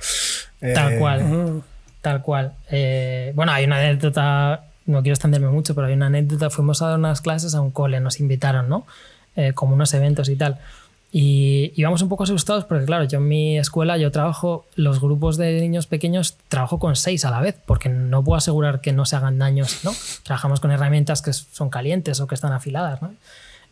Tal 0.76 0.94
Eh, 0.94 0.98
cual. 1.00 1.64
Tal 2.02 2.22
cual. 2.22 2.54
Eh, 2.70 3.32
bueno, 3.36 3.52
hay 3.54 3.66
una 3.66 3.78
anécdota, 3.78 4.66
no 4.86 5.02
quiero 5.02 5.14
extenderme 5.16 5.48
mucho, 5.48 5.74
pero 5.74 5.88
hay 5.88 5.94
una 5.94 6.06
anécdota. 6.08 6.52
Fuimos 6.52 6.82
a 6.84 6.90
dar 6.90 7.00
unas 7.00 7.22
clases 7.22 7.56
a 7.56 7.62
un 7.62 7.72
cole, 7.72 8.00
nos 8.00 8.20
invitaron, 8.20 8.70
¿no? 8.70 8.86
Eh, 9.36 9.54
como 9.54 9.74
unos 9.74 9.92
eventos 9.96 10.30
y 10.30 10.36
tal. 10.36 10.60
Y 11.12 11.72
íbamos 11.76 12.02
un 12.02 12.10
poco 12.10 12.24
asustados 12.24 12.66
porque, 12.66 12.86
claro, 12.86 13.06
yo 13.06 13.20
en 13.20 13.28
mi 13.28 13.58
escuela, 13.58 13.98
yo 13.98 14.12
trabajo, 14.12 14.66
los 14.76 15.00
grupos 15.00 15.38
de 15.38 15.62
niños 15.62 15.88
pequeños, 15.88 16.36
trabajo 16.50 16.78
con 16.78 16.96
seis 16.96 17.24
a 17.24 17.32
la 17.32 17.40
vez, 17.40 17.56
porque 17.66 17.88
no 17.88 18.24
puedo 18.24 18.38
asegurar 18.38 18.82
que 18.82 18.92
no 18.92 19.06
se 19.06 19.16
hagan 19.16 19.40
daños, 19.40 19.80
¿no? 19.84 19.94
Trabajamos 20.24 20.60
con 20.60 20.72
herramientas 20.72 21.22
que 21.22 21.32
son 21.32 21.70
calientes 21.70 22.20
o 22.20 22.28
que 22.28 22.36
están 22.36 22.52
afiladas, 22.52 23.02
¿no? 23.02 23.14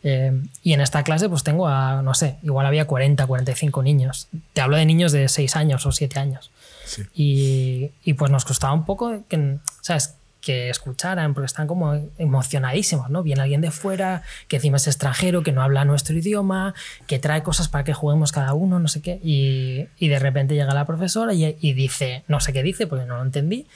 Eh, 0.06 0.38
y 0.62 0.74
en 0.74 0.82
esta 0.82 1.02
clase 1.02 1.30
pues 1.30 1.42
tengo 1.44 1.66
a, 1.66 2.02
no 2.02 2.12
sé, 2.12 2.36
igual 2.42 2.66
había 2.66 2.86
40, 2.86 3.26
45 3.26 3.82
niños. 3.82 4.28
Te 4.52 4.60
hablo 4.60 4.76
de 4.76 4.84
niños 4.84 5.12
de 5.12 5.28
6 5.28 5.56
años 5.56 5.86
o 5.86 5.92
7 5.92 6.20
años. 6.20 6.50
Sí. 6.84 7.02
Y, 7.14 7.90
y, 8.04 8.12
pues 8.12 8.30
nos 8.30 8.44
costaba 8.44 8.74
un 8.74 8.84
poco 8.84 9.22
que, 9.28 9.58
¿sabes? 9.80 10.14
Que 10.44 10.68
escucharan, 10.68 11.34
porque 11.34 11.46
están 11.46 11.66
como 11.66 11.94
emocionadísimos, 12.18 13.10
¿no? 13.10 13.22
Viene 13.22 13.42
alguien 13.42 13.60
de 13.60 13.70
fuera, 13.70 14.22
que 14.48 14.56
encima 14.56 14.76
es 14.76 14.86
extranjero, 14.86 15.42
que 15.42 15.52
no 15.52 15.62
habla 15.62 15.84
nuestro 15.84 16.16
idioma, 16.16 16.74
que 17.06 17.18
trae 17.18 17.42
cosas 17.42 17.68
para 17.68 17.84
que 17.84 17.94
juguemos 17.94 18.30
cada 18.30 18.52
uno, 18.54 18.78
no 18.78 18.88
sé 18.88 19.00
qué. 19.00 19.20
Y, 19.22 19.86
y 19.98 20.08
de 20.08 20.18
repente 20.18 20.54
llega 20.54 20.74
la 20.74 20.84
profesora 20.84 21.32
y, 21.32 21.56
y 21.60 21.72
dice, 21.72 22.24
no 22.28 22.40
sé 22.40 22.52
qué 22.52 22.62
dice, 22.62 22.86
porque 22.86 23.06
no 23.06 23.16
lo 23.16 23.22
entendí. 23.22 23.66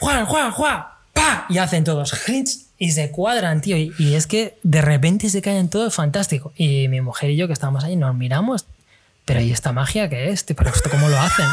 Juan, 0.00 0.26
Juan, 0.26 0.52
Juan, 0.52 0.84
pa, 1.12 1.46
y 1.48 1.58
hacen 1.58 1.84
todos 1.84 2.14
y 2.78 2.90
se 2.92 3.10
cuadran, 3.10 3.60
tío. 3.60 3.76
Y, 3.76 3.92
y 3.98 4.14
es 4.14 4.26
que 4.26 4.58
de 4.62 4.82
repente 4.82 5.28
se 5.28 5.42
caen 5.42 5.68
todos, 5.68 5.94
fantástico. 5.94 6.52
Y 6.56 6.88
mi 6.88 7.00
mujer 7.00 7.30
y 7.30 7.36
yo 7.36 7.46
que 7.46 7.52
estábamos 7.52 7.84
ahí 7.84 7.96
nos 7.96 8.14
miramos, 8.14 8.66
pero 9.24 9.40
¿y 9.40 9.50
esta 9.50 9.72
magia 9.72 10.08
qué 10.08 10.30
es? 10.30 10.44
tío? 10.44 10.56
¿Pero 10.56 10.70
esto 10.70 10.90
cómo 10.90 11.08
lo 11.08 11.18
hacen? 11.18 11.46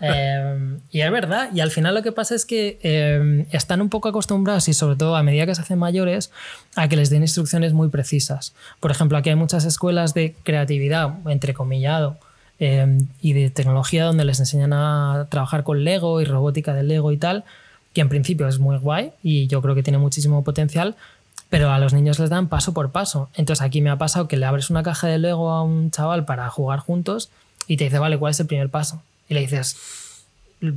Eh, 0.00 0.78
y 0.90 1.00
es 1.00 1.10
verdad, 1.10 1.50
y 1.54 1.60
al 1.60 1.70
final 1.70 1.94
lo 1.94 2.02
que 2.02 2.12
pasa 2.12 2.34
es 2.34 2.44
que 2.44 2.78
eh, 2.82 3.46
están 3.52 3.80
un 3.80 3.88
poco 3.88 4.08
acostumbrados 4.08 4.68
y 4.68 4.74
sobre 4.74 4.96
todo 4.96 5.16
a 5.16 5.22
medida 5.22 5.46
que 5.46 5.54
se 5.54 5.60
hacen 5.60 5.78
mayores 5.78 6.30
a 6.76 6.88
que 6.88 6.96
les 6.96 7.10
den 7.10 7.22
instrucciones 7.22 7.72
muy 7.72 7.88
precisas. 7.88 8.54
Por 8.80 8.90
ejemplo, 8.90 9.18
aquí 9.18 9.30
hay 9.30 9.36
muchas 9.36 9.64
escuelas 9.64 10.14
de 10.14 10.34
creatividad, 10.42 11.14
entrecomillado, 11.26 12.18
eh, 12.60 12.98
y 13.20 13.34
de 13.34 13.50
tecnología 13.50 14.04
donde 14.04 14.24
les 14.24 14.40
enseñan 14.40 14.72
a 14.72 15.28
trabajar 15.30 15.62
con 15.62 15.84
Lego 15.84 16.20
y 16.20 16.24
robótica 16.24 16.74
de 16.74 16.82
Lego 16.82 17.12
y 17.12 17.16
tal, 17.16 17.44
que 17.92 18.00
en 18.00 18.08
principio 18.08 18.48
es 18.48 18.58
muy 18.58 18.76
guay 18.78 19.12
y 19.22 19.46
yo 19.46 19.62
creo 19.62 19.76
que 19.76 19.84
tiene 19.84 19.98
muchísimo 19.98 20.42
potencial, 20.42 20.96
pero 21.50 21.70
a 21.70 21.78
los 21.78 21.94
niños 21.94 22.18
les 22.18 22.30
dan 22.30 22.48
paso 22.48 22.74
por 22.74 22.90
paso. 22.90 23.28
Entonces 23.34 23.64
aquí 23.64 23.80
me 23.80 23.90
ha 23.90 23.96
pasado 23.96 24.26
que 24.26 24.36
le 24.36 24.44
abres 24.44 24.70
una 24.70 24.82
caja 24.82 25.06
de 25.06 25.18
Lego 25.18 25.50
a 25.50 25.62
un 25.62 25.92
chaval 25.92 26.24
para 26.24 26.48
jugar 26.50 26.80
juntos 26.80 27.30
y 27.68 27.76
te 27.76 27.84
dice, 27.84 28.00
vale, 28.00 28.18
¿cuál 28.18 28.32
es 28.32 28.40
el 28.40 28.46
primer 28.46 28.70
paso? 28.70 29.02
Y 29.28 29.34
le 29.34 29.40
dices, 29.40 29.76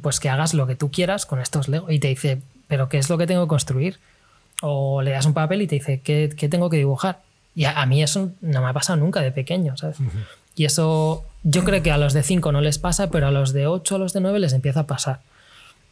pues 0.01 0.19
que 0.19 0.29
hagas 0.29 0.53
lo 0.53 0.67
que 0.67 0.75
tú 0.75 0.91
quieras 0.91 1.25
con 1.25 1.39
estos 1.39 1.67
Lego. 1.67 1.89
Y 1.89 1.99
te 1.99 2.07
dice, 2.09 2.41
¿pero 2.67 2.89
qué 2.89 2.97
es 2.97 3.09
lo 3.09 3.17
que 3.17 3.27
tengo 3.27 3.45
que 3.45 3.49
construir? 3.49 3.99
O 4.61 5.01
le 5.01 5.11
das 5.11 5.25
un 5.25 5.33
papel 5.33 5.61
y 5.61 5.67
te 5.67 5.75
dice, 5.75 6.01
¿qué, 6.01 6.33
qué 6.35 6.49
tengo 6.49 6.69
que 6.69 6.77
dibujar? 6.77 7.21
Y 7.55 7.65
a, 7.65 7.81
a, 7.81 7.85
mí 7.85 8.01
eso 8.01 8.31
no 8.41 8.61
me 8.61 8.69
ha 8.69 8.73
pasado 8.73 8.97
nunca 8.97 9.21
de 9.21 9.31
pequeño, 9.31 9.75
¿sabes? 9.75 9.99
Uh 9.99 10.03
-huh. 10.03 10.25
Y 10.55 10.65
eso 10.65 11.23
yo 11.43 11.63
creo 11.63 11.81
que 11.81 11.91
a 11.91 11.97
los 11.97 12.13
de 12.13 12.23
5 12.23 12.51
no 12.51 12.61
les 12.61 12.77
pasa, 12.77 13.09
pero 13.09 13.27
a 13.27 13.31
los 13.31 13.53
de 13.53 13.67
8, 13.67 13.95
a 13.95 13.97
los 13.97 14.13
de 14.13 14.21
9 14.21 14.39
les 14.39 14.53
empieza 14.53 14.81
a 14.81 14.87
pasar. 14.87 15.21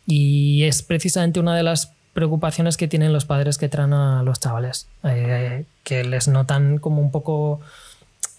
Y 0.05 0.63
es 0.63 0.81
precisamente 0.81 1.39
una 1.39 1.55
de 1.55 1.63
las 1.63 1.91
preocupaciones 2.13 2.77
que 2.77 2.87
tienen 2.87 3.13
los 3.13 3.25
padres 3.25 3.57
que 3.57 3.69
traen 3.69 3.93
a 3.93 4.23
los 4.23 4.39
chavales, 4.39 4.87
eh, 5.03 5.65
que 5.83 6.03
les 6.03 6.27
notan 6.27 6.79
como 6.79 7.01
un 7.01 7.11
poco 7.11 7.61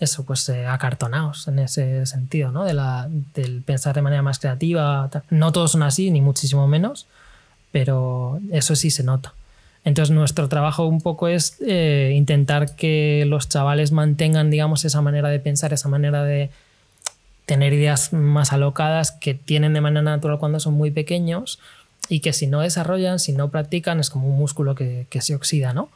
eso, 0.01 0.25
pues 0.25 0.49
eh, 0.49 0.67
acartonados 0.67 1.47
en 1.47 1.59
ese 1.59 2.07
sentido, 2.07 2.51
¿no? 2.51 2.65
De 2.65 2.73
la, 2.73 3.07
del 3.35 3.63
pensar 3.63 3.95
de 3.95 4.03
manera 4.03 4.23
más 4.23 4.39
creativa. 4.39 5.09
Tal. 5.13 5.23
No 5.29 5.53
todos 5.53 5.73
son 5.73 5.83
así, 5.83 6.11
ni 6.11 6.23
muchísimo 6.23 6.67
menos, 6.67 7.07
pero 7.71 8.41
eso 8.51 8.75
sí 8.75 8.91
se 8.91 9.05
nota. 9.05 9.35
Entonces 9.85 10.15
nuestro 10.15 10.49
trabajo 10.49 10.87
un 10.87 11.03
poco 11.03 11.29
es 11.29 11.57
eh, 11.61 12.13
intentar 12.17 12.75
que 12.77 13.25
los 13.27 13.49
chavales 13.49 13.93
mantengan, 13.93 14.51
digamos, 14.51 14.87
esa 14.87 15.03
manera 15.03 15.29
de 15.29 15.39
pensar, 15.39 15.73
esa 15.75 15.89
manera 15.89 16.25
de 16.25 16.51
tener 17.45 17.75
ideas 17.75 18.13
más 18.15 18.53
alocadas 18.55 19.13
que 19.13 19.35
tienen 19.35 19.75
de 19.75 19.81
manera 19.83 20.03
natural 20.03 20.39
cuando 20.39 20.61
son 20.61 20.75
muy 20.75 20.91
pequeños 20.91 21.59
y 22.09 22.21
que 22.21 22.33
si 22.33 22.47
no 22.47 22.61
desarrollan, 22.61 23.19
si 23.19 23.33
no 23.33 23.51
practican, 23.51 24.01
es 24.01 24.09
como 24.09 24.29
un 24.29 24.39
músculo 24.39 24.75
que, 24.75 25.07
que 25.11 25.21
se 25.21 25.35
oxida, 25.35 25.75
¿no? 25.75 25.91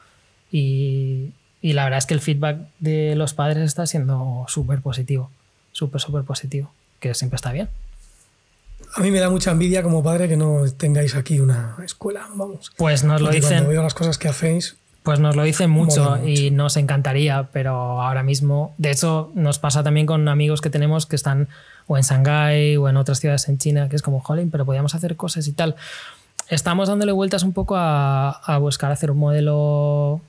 Y, 0.53 1.31
y 1.65 1.73
la 1.73 1.85
verdad 1.85 1.97
es 1.97 2.05
que 2.05 2.13
el 2.13 2.21
feedback 2.21 2.59
de 2.79 3.15
los 3.17 3.33
padres 3.33 3.65
está 3.65 3.87
siendo 3.87 4.45
súper 4.49 4.83
positivo, 4.83 5.31
súper, 5.73 5.99
súper 5.99 6.23
positivo, 6.23 6.71
que 7.01 7.15
siempre 7.15 7.37
está 7.37 7.53
bien. 7.53 7.71
A 8.95 9.01
mí 9.01 9.11
me 9.11 9.19
da 9.19 9.31
mucha 9.31 9.53
envidia 9.53 9.83
como 9.83 10.03
padre 10.03 10.29
que 10.29 10.37
no 10.37 10.71
tengáis 10.77 11.15
aquí 11.15 11.41
una 11.41 11.75
escuela, 11.83 12.29
vamos. 12.35 12.71
Pues 12.77 13.03
nos 13.03 13.23
lo 13.23 13.29
Porque 13.29 13.41
dicen. 13.41 13.53
Cuando 13.53 13.71
veo 13.71 13.83
las 13.83 13.95
cosas 13.95 14.19
que 14.19 14.29
hacéis. 14.29 14.77
Pues 15.03 15.21
nos 15.21 15.37
lo 15.37 15.43
dicen 15.43 15.71
mucho, 15.71 16.17
mucho, 16.17 16.29
y 16.29 16.51
nos 16.51 16.77
encantaría, 16.77 17.49
pero 17.51 18.03
ahora 18.03 18.23
mismo, 18.23 18.75
de 18.77 18.91
hecho, 18.91 19.33
nos 19.35 19.59
pasa 19.59 19.83
también 19.83 20.05
con 20.05 20.29
amigos 20.29 20.61
que 20.61 20.69
tenemos 20.69 21.07
que 21.07 21.17
están 21.17 21.49
o 21.87 21.97
en 21.97 22.03
Shanghái 22.03 22.77
o 22.77 22.91
en 22.91 22.99
otras 22.99 23.21
ciudades 23.21 23.49
en 23.49 23.57
China, 23.57 23.89
que 23.89 23.97
es 23.97 24.03
como, 24.03 24.21
jolín, 24.21 24.51
pero 24.51 24.67
podíamos 24.67 24.95
hacer 24.95 25.17
cosas 25.17 25.49
y 25.49 25.53
tal. 25.53 25.77
Estamos 26.51 26.89
dándole 26.89 27.13
vueltas 27.13 27.43
un 27.43 27.55
poco 27.55 27.77
a, 27.77 28.33
a 28.33 28.59
buscar 28.59 28.93
hacer 28.93 29.11
un 29.11 29.17
modelo 29.17 30.21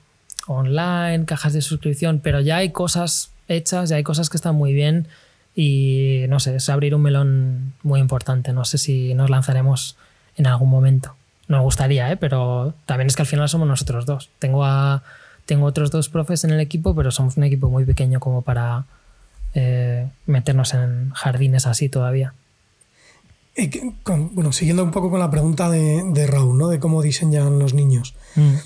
online, 0.46 1.24
cajas 1.24 1.52
de 1.52 1.62
suscripción, 1.62 2.20
pero 2.22 2.40
ya 2.40 2.56
hay 2.56 2.70
cosas 2.70 3.30
hechas 3.48 3.90
y 3.90 3.94
hay 3.94 4.02
cosas 4.02 4.30
que 4.30 4.36
están 4.36 4.54
muy 4.54 4.72
bien 4.72 5.08
y 5.54 6.26
no 6.28 6.38
sé, 6.38 6.56
es 6.56 6.68
abrir 6.68 6.94
un 6.94 7.02
melón 7.02 7.72
muy 7.82 7.98
importante. 8.00 8.52
No 8.52 8.64
sé 8.64 8.76
si 8.76 9.14
nos 9.14 9.30
lanzaremos 9.30 9.96
en 10.36 10.46
algún 10.46 10.68
momento. 10.68 11.14
No 11.48 11.58
me 11.58 11.62
gustaría, 11.62 12.12
¿eh? 12.12 12.16
pero 12.16 12.74
también 12.84 13.06
es 13.06 13.16
que 13.16 13.22
al 13.22 13.28
final 13.28 13.48
somos 13.48 13.66
nosotros 13.66 14.04
dos. 14.04 14.30
Tengo, 14.38 14.64
a, 14.64 15.02
tengo 15.46 15.64
otros 15.64 15.90
dos 15.90 16.08
profes 16.10 16.44
en 16.44 16.50
el 16.50 16.60
equipo, 16.60 16.94
pero 16.94 17.10
somos 17.10 17.36
un 17.38 17.44
equipo 17.44 17.70
muy 17.70 17.84
pequeño 17.84 18.20
como 18.20 18.42
para 18.42 18.84
eh, 19.54 20.08
meternos 20.26 20.74
en 20.74 21.10
jardines 21.10 21.66
así 21.66 21.88
todavía. 21.88 22.34
bueno, 24.34 24.52
siguiendo 24.52 24.84
un 24.84 24.90
poco 24.90 25.10
con 25.10 25.20
la 25.20 25.30
pregunta 25.30 25.70
de, 25.70 26.26
Raúl, 26.26 26.58
¿no? 26.58 26.68
De 26.68 26.78
cómo 26.78 27.00
diseñan 27.00 27.58
los 27.58 27.72
niños. 27.72 28.14
Mm. 28.34 28.56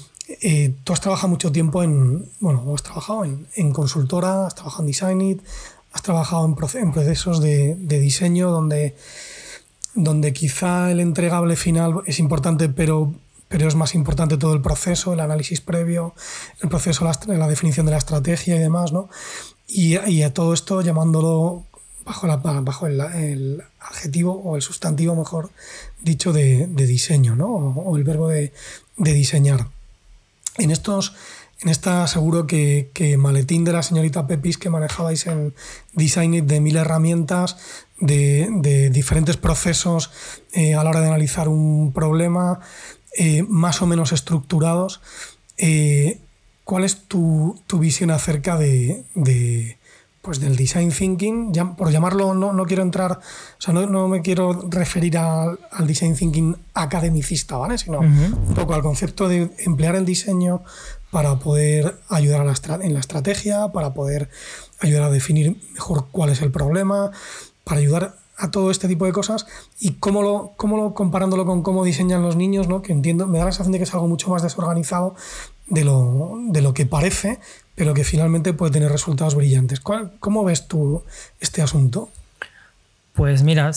Eh, 0.42 0.74
tú 0.84 0.92
has 0.92 1.00
trabajado 1.00 1.28
mucho 1.28 1.50
tiempo 1.50 1.82
en, 1.82 2.30
bueno, 2.38 2.64
has 2.74 2.82
trabajado 2.82 3.24
en, 3.24 3.72
consultora, 3.72 4.46
has 4.46 4.54
trabajado 4.54 4.84
en 4.84 4.86
Design 4.86 5.20
It, 5.20 5.40
has 5.92 6.02
trabajado 6.02 6.46
en, 6.46 6.54
procesos 6.54 7.40
de, 7.40 7.74
diseño 7.74 8.50
donde, 8.50 8.94
donde 9.94 10.32
quizá 10.32 10.90
el 10.92 11.00
entregable 11.00 11.56
final 11.56 12.02
es 12.06 12.20
importante, 12.20 12.68
pero, 12.68 13.12
pero 13.48 13.66
es 13.66 13.74
más 13.74 13.96
importante 13.96 14.36
todo 14.36 14.54
el 14.54 14.62
proceso, 14.62 15.12
el 15.12 15.20
análisis 15.20 15.60
previo, 15.60 16.14
el 16.62 16.68
proceso, 16.68 17.04
la, 17.04 17.18
la 17.36 17.48
definición 17.48 17.86
de 17.86 17.92
la 17.92 17.98
estrategia 17.98 18.54
y 18.54 18.60
demás, 18.60 18.92
¿no? 18.92 19.08
Y, 19.66 19.98
y 20.08 20.22
a 20.22 20.32
todo 20.32 20.54
esto 20.54 20.80
llamándolo 20.80 21.64
bajo, 22.04 22.26
la, 22.26 22.36
bajo 22.36 22.86
el, 22.86 23.62
adjetivo 23.80 24.32
o 24.32 24.56
el 24.56 24.62
sustantivo, 24.62 25.16
mejor 25.16 25.50
dicho, 26.02 26.32
de, 26.32 26.66
diseño, 26.66 27.34
¿no? 27.34 27.48
O, 27.48 27.96
el 27.96 28.04
verbo 28.04 28.28
de, 28.28 28.52
de 28.96 29.12
diseñar. 29.12 29.66
En 30.58 30.70
estos, 30.70 31.14
en 31.62 31.68
esta 31.68 32.06
seguro 32.06 32.46
que, 32.46 32.90
que, 32.94 33.16
maletín 33.16 33.64
de 33.64 33.72
la 33.72 33.82
señorita 33.82 34.26
Pepis 34.26 34.58
que 34.58 34.70
manejabais 34.70 35.26
en 35.26 35.54
Design 35.92 36.46
de 36.46 36.60
mil 36.60 36.76
herramientas, 36.76 37.56
de, 38.00 38.48
de 38.50 38.90
diferentes 38.90 39.36
procesos 39.36 40.10
eh, 40.52 40.74
a 40.74 40.82
la 40.82 40.90
hora 40.90 41.00
de 41.02 41.08
analizar 41.08 41.48
un 41.48 41.92
problema, 41.92 42.60
eh, 43.16 43.42
más 43.48 43.82
o 43.82 43.86
menos 43.86 44.12
estructurados. 44.12 45.00
Eh, 45.56 46.18
¿Cuál 46.64 46.84
es 46.84 47.08
tu, 47.08 47.60
tu 47.66 47.78
visión 47.78 48.10
acerca 48.10 48.56
de, 48.56 49.04
de, 49.14 49.76
pues 50.22 50.38
del 50.38 50.54
design 50.54 50.90
thinking, 50.90 51.52
por 51.76 51.90
llamarlo, 51.90 52.34
no, 52.34 52.52
no 52.52 52.66
quiero 52.66 52.82
entrar, 52.82 53.12
o 53.12 53.60
sea, 53.60 53.72
no, 53.72 53.86
no 53.86 54.06
me 54.06 54.20
quiero 54.20 54.68
referir 54.68 55.16
al 55.16 55.86
design 55.86 56.14
thinking 56.14 56.56
academicista, 56.74 57.56
¿vale? 57.56 57.78
Sino 57.78 58.00
un 58.00 58.54
poco 58.54 58.74
al 58.74 58.82
concepto 58.82 59.28
de 59.28 59.50
emplear 59.60 59.96
el 59.96 60.04
diseño 60.04 60.62
para 61.10 61.38
poder 61.38 61.98
ayudar 62.08 62.42
a 62.42 62.44
la 62.44 62.54
en 62.84 62.92
la 62.92 63.00
estrategia, 63.00 63.68
para 63.68 63.94
poder 63.94 64.28
ayudar 64.80 65.04
a 65.04 65.10
definir 65.10 65.58
mejor 65.72 66.08
cuál 66.10 66.30
es 66.30 66.42
el 66.42 66.50
problema, 66.50 67.10
para 67.64 67.80
ayudar 67.80 68.16
a 68.36 68.50
todo 68.50 68.70
este 68.70 68.88
tipo 68.88 69.04
de 69.04 69.12
cosas 69.12 69.46
y 69.78 69.92
cómo 69.94 70.22
lo, 70.22 70.52
cómo 70.56 70.76
lo 70.76 70.94
comparándolo 70.94 71.44
con 71.44 71.62
cómo 71.62 71.84
diseñan 71.84 72.22
los 72.22 72.36
niños, 72.36 72.68
¿no? 72.68 72.80
que 72.80 72.92
entiendo, 72.92 73.26
me 73.26 73.38
da 73.38 73.44
la 73.44 73.52
sensación 73.52 73.72
de 73.72 73.78
que 73.78 73.84
es 73.84 73.94
algo 73.94 74.08
mucho 74.08 74.30
más 74.30 74.42
desorganizado 74.42 75.14
de 75.66 75.84
lo, 75.84 76.38
de 76.48 76.62
lo 76.62 76.72
que 76.74 76.86
parece, 76.86 77.38
pero 77.80 77.94
que 77.94 78.04
finalmente 78.04 78.52
puede 78.52 78.72
tener 78.72 78.92
resultados 78.92 79.34
brillantes. 79.34 79.80
¿Cómo 79.80 80.44
ves 80.44 80.68
tú 80.68 81.02
este 81.40 81.62
asunto? 81.62 82.10
Pues 83.14 83.42
mira, 83.42 83.68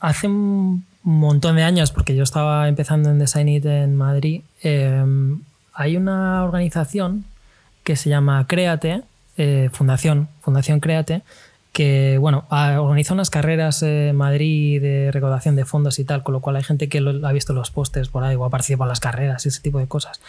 hace 0.00 0.26
un 0.26 0.84
montón 1.04 1.54
de 1.54 1.62
años, 1.62 1.92
porque 1.92 2.16
yo 2.16 2.24
estaba 2.24 2.66
empezando 2.66 3.08
en 3.08 3.20
Design 3.20 3.48
It 3.48 3.66
en 3.66 3.94
Madrid, 3.94 4.42
em, 4.64 5.42
hay 5.72 5.96
una 5.96 6.42
organización 6.42 7.24
que 7.84 7.94
se 7.94 8.10
llama 8.10 8.44
Créate, 8.48 9.02
eh, 9.36 9.70
Fundación, 9.72 10.28
Fundación 10.40 10.80
Créate, 10.80 11.22
que 11.70 12.18
bueno, 12.18 12.46
organiza 12.50 13.14
unas 13.14 13.30
carreras 13.30 13.80
en 13.84 14.16
Madrid 14.16 14.82
de 14.82 15.12
recaudación 15.12 15.54
de 15.54 15.64
fondos 15.64 16.00
y 16.00 16.04
tal, 16.04 16.24
con 16.24 16.32
lo 16.32 16.40
cual 16.40 16.56
hay 16.56 16.64
gente 16.64 16.88
que 16.88 16.98
ha 16.98 17.30
visto 17.30 17.52
los 17.52 17.70
postes 17.70 18.08
por 18.08 18.24
ahí 18.24 18.34
o 18.34 18.44
ha 18.44 18.50
participado 18.50 18.86
en 18.86 18.88
las 18.88 19.00
carreras 19.00 19.46
y 19.46 19.50
ese 19.50 19.60
tipo 19.60 19.78
de 19.78 19.86
cosas. 19.86 20.20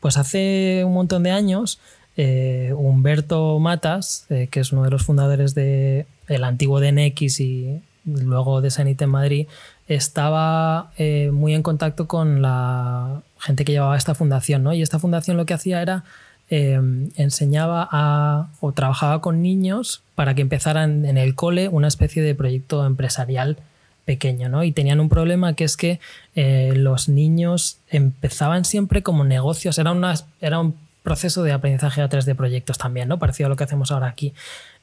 Pues 0.00 0.18
hace 0.18 0.82
un 0.84 0.92
montón 0.92 1.22
de 1.22 1.30
años 1.30 1.80
eh, 2.20 2.74
Humberto 2.76 3.60
Matas, 3.60 4.26
eh, 4.28 4.48
que 4.50 4.58
es 4.58 4.72
uno 4.72 4.82
de 4.82 4.90
los 4.90 5.04
fundadores 5.04 5.54
del 5.54 6.04
el 6.26 6.42
antiguo 6.42 6.80
DNX 6.80 7.38
y 7.38 7.80
luego 8.04 8.60
de 8.60 8.72
Sanite 8.72 9.04
en 9.04 9.10
Madrid, 9.10 9.46
estaba 9.86 10.90
eh, 10.98 11.30
muy 11.32 11.54
en 11.54 11.62
contacto 11.62 12.08
con 12.08 12.42
la 12.42 13.22
gente 13.38 13.64
que 13.64 13.70
llevaba 13.70 13.96
esta 13.96 14.16
fundación, 14.16 14.64
¿no? 14.64 14.74
Y 14.74 14.82
esta 14.82 14.98
fundación 14.98 15.36
lo 15.36 15.46
que 15.46 15.54
hacía 15.54 15.80
era 15.80 16.04
enseñaba 16.50 17.86
a, 17.92 18.48
o 18.60 18.72
trabajaba 18.72 19.20
con 19.20 19.42
niños 19.42 20.02
para 20.14 20.34
que 20.34 20.40
empezaran 20.40 21.04
en 21.04 21.18
el 21.18 21.34
cole 21.34 21.68
una 21.68 21.88
especie 21.88 22.22
de 22.22 22.34
proyecto 22.34 22.86
empresarial 22.86 23.58
pequeño, 24.06 24.48
¿no? 24.48 24.64
Y 24.64 24.72
tenían 24.72 24.98
un 24.98 25.10
problema 25.10 25.52
que 25.52 25.64
es 25.64 25.76
que 25.76 26.00
los 26.34 27.10
niños 27.10 27.76
empezaban 27.90 28.64
siempre 28.64 29.02
como 29.02 29.24
negocios, 29.24 29.76
era, 29.76 29.92
una, 29.92 30.14
era 30.40 30.58
un 30.58 30.74
proceso 31.08 31.42
de 31.42 31.52
aprendizaje 31.52 32.02
a 32.02 32.08
través 32.08 32.26
de 32.26 32.34
proyectos 32.34 32.76
también, 32.76 33.08
¿no? 33.08 33.18
Parecido 33.18 33.46
a 33.46 33.48
lo 33.48 33.56
que 33.56 33.64
hacemos 33.64 33.90
ahora 33.90 34.08
aquí. 34.08 34.34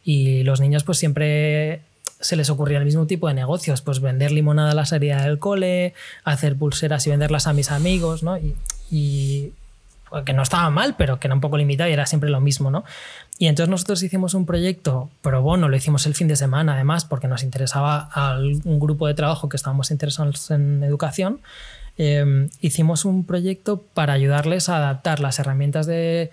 Y 0.03 0.41
los 0.43 0.59
niños 0.59 0.83
pues 0.83 0.97
siempre 0.97 1.81
se 2.19 2.35
les 2.35 2.49
ocurría 2.49 2.79
el 2.79 2.85
mismo 2.85 3.05
tipo 3.05 3.27
de 3.27 3.35
negocios, 3.35 3.81
pues 3.81 3.99
vender 3.99 4.31
limonada 4.31 4.71
a 4.71 4.73
la 4.73 4.85
salida 4.85 5.21
del 5.21 5.37
cole, 5.37 5.93
hacer 6.23 6.55
pulseras 6.55 7.05
y 7.05 7.11
venderlas 7.11 7.45
a 7.45 7.53
mis 7.53 7.69
amigos, 7.69 8.23
¿no? 8.23 8.37
Y, 8.89 9.51
pues, 10.09 10.23
que 10.23 10.33
no 10.33 10.41
estaba 10.41 10.67
mal, 10.71 10.95
pero 10.97 11.19
que 11.19 11.27
era 11.27 11.35
un 11.35 11.41
poco 11.41 11.57
limitado 11.57 11.91
y 11.91 11.93
era 11.93 12.07
siempre 12.07 12.31
lo 12.31 12.41
mismo, 12.41 12.71
¿no? 12.71 12.83
Y 13.37 13.45
entonces 13.45 13.69
nosotros 13.69 14.01
hicimos 14.01 14.33
un 14.33 14.47
proyecto 14.47 15.11
pro 15.21 15.43
bono, 15.43 15.69
lo 15.69 15.75
hicimos 15.75 16.07
el 16.07 16.15
fin 16.15 16.27
de 16.27 16.35
semana 16.35 16.73
además, 16.73 17.05
porque 17.05 17.27
nos 17.27 17.43
interesaba 17.43 18.09
a 18.11 18.39
un 18.39 18.79
grupo 18.79 19.05
de 19.05 19.13
trabajo 19.13 19.47
que 19.47 19.57
estábamos 19.57 19.91
interesados 19.91 20.49
en 20.49 20.83
educación 20.83 21.41
Em, 21.97 22.49
hicimos 22.59 23.05
un 23.05 23.25
proyecto 23.25 23.81
para 23.93 24.13
ayudarles 24.13 24.67
a 24.69 24.77
adaptar 24.77 25.19
las 25.19 25.39
herramientas 25.39 25.85
de 25.85 26.29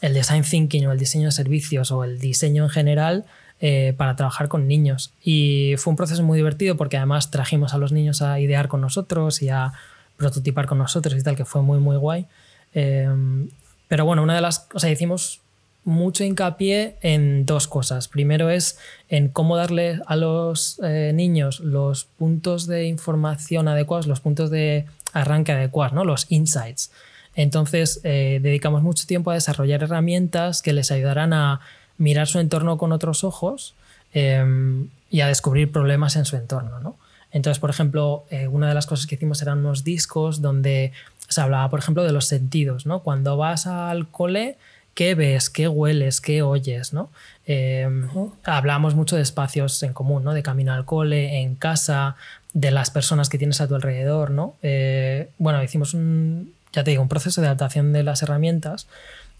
el 0.00 0.14
design 0.14 0.44
thinking 0.44 0.86
o 0.86 0.92
el 0.92 0.98
diseño 0.98 1.26
de 1.26 1.32
servicios 1.32 1.90
o 1.90 2.04
el 2.04 2.18
diseño 2.18 2.64
en 2.64 2.70
general 2.70 3.24
eh, 3.60 3.94
para 3.96 4.16
trabajar 4.16 4.48
con 4.48 4.68
niños. 4.68 5.12
Y 5.22 5.74
fue 5.78 5.90
un 5.92 5.96
proceso 5.96 6.22
muy 6.22 6.36
divertido 6.36 6.76
porque 6.76 6.96
además 6.96 7.30
trajimos 7.30 7.74
a 7.74 7.78
los 7.78 7.90
niños 7.90 8.22
a 8.22 8.38
idear 8.38 8.68
con 8.68 8.80
nosotros 8.80 9.42
y 9.42 9.48
a 9.48 9.72
prototipar 10.16 10.66
con 10.66 10.78
nosotros 10.78 11.18
y 11.18 11.22
tal, 11.22 11.36
que 11.36 11.44
fue 11.44 11.62
muy, 11.62 11.78
muy 11.78 11.96
guay. 11.96 12.26
Em, 12.74 13.48
pero 13.88 14.04
bueno, 14.04 14.22
una 14.22 14.34
de 14.34 14.42
las, 14.42 14.68
o 14.74 14.78
sea, 14.78 14.90
hicimos 14.90 15.40
mucho 15.84 16.22
hincapié 16.22 16.96
en 17.00 17.46
dos 17.46 17.66
cosas. 17.66 18.08
Primero 18.08 18.50
es 18.50 18.78
en 19.08 19.28
cómo 19.28 19.56
darle 19.56 20.00
a 20.06 20.16
los 20.16 20.78
eh, 20.84 21.12
niños 21.14 21.60
los 21.60 22.04
puntos 22.04 22.66
de 22.66 22.84
información 22.84 23.68
adecuados, 23.68 24.06
los 24.06 24.20
puntos 24.20 24.50
de 24.50 24.84
arranque 25.12 25.52
adecuados, 25.52 25.92
¿no? 25.92 26.04
los 26.04 26.26
insights. 26.30 26.90
Entonces, 27.34 28.00
eh, 28.02 28.40
dedicamos 28.42 28.82
mucho 28.82 29.06
tiempo 29.06 29.30
a 29.30 29.34
desarrollar 29.34 29.82
herramientas 29.82 30.60
que 30.60 30.72
les 30.72 30.90
ayudarán 30.90 31.32
a 31.32 31.60
mirar 31.96 32.26
su 32.26 32.38
entorno 32.38 32.78
con 32.78 32.92
otros 32.92 33.24
ojos 33.24 33.74
em, 34.12 34.88
y 35.10 35.20
a 35.20 35.28
descubrir 35.28 35.70
problemas 35.70 36.16
en 36.16 36.24
su 36.24 36.36
entorno. 36.36 36.80
¿no? 36.80 36.96
Entonces, 37.30 37.60
por 37.60 37.70
ejemplo, 37.70 38.24
eh, 38.30 38.48
una 38.48 38.68
de 38.68 38.74
las 38.74 38.86
cosas 38.86 39.06
que 39.06 39.14
hicimos 39.14 39.40
eran 39.42 39.58
unos 39.58 39.84
discos 39.84 40.40
donde 40.40 40.92
se 41.28 41.40
hablaba, 41.40 41.68
por 41.70 41.78
ejemplo, 41.78 42.02
de 42.02 42.12
los 42.12 42.24
sentidos. 42.24 42.86
¿no? 42.86 43.00
Cuando 43.00 43.36
vas 43.36 43.66
al 43.66 44.08
cole, 44.08 44.56
qué 44.98 45.14
ves, 45.14 45.48
qué 45.48 45.68
hueles, 45.68 46.20
qué 46.20 46.42
oyes, 46.42 46.92
¿no? 46.92 47.08
Em, 47.46 48.08
hablamos 48.42 48.96
mucho 48.96 49.14
de 49.14 49.22
espacios 49.22 49.80
en 49.84 49.92
común, 49.92 50.24
¿no? 50.24 50.34
De 50.34 50.42
camino 50.42 50.72
al 50.72 50.84
cole, 50.84 51.40
en 51.40 51.54
casa, 51.54 52.16
de 52.54 52.70
las 52.70 52.90
personas 52.90 53.28
que 53.28 53.38
tienes 53.38 53.60
a 53.60 53.68
tu 53.68 53.74
alrededor, 53.74 54.30
¿no? 54.30 54.56
Eh, 54.62 55.28
bueno, 55.38 55.62
hicimos 55.62 55.94
un, 55.94 56.52
ya 56.72 56.84
te 56.84 56.90
digo, 56.90 57.02
un 57.02 57.08
proceso 57.08 57.40
de 57.40 57.48
adaptación 57.48 57.92
de 57.92 58.02
las 58.02 58.22
herramientas 58.22 58.86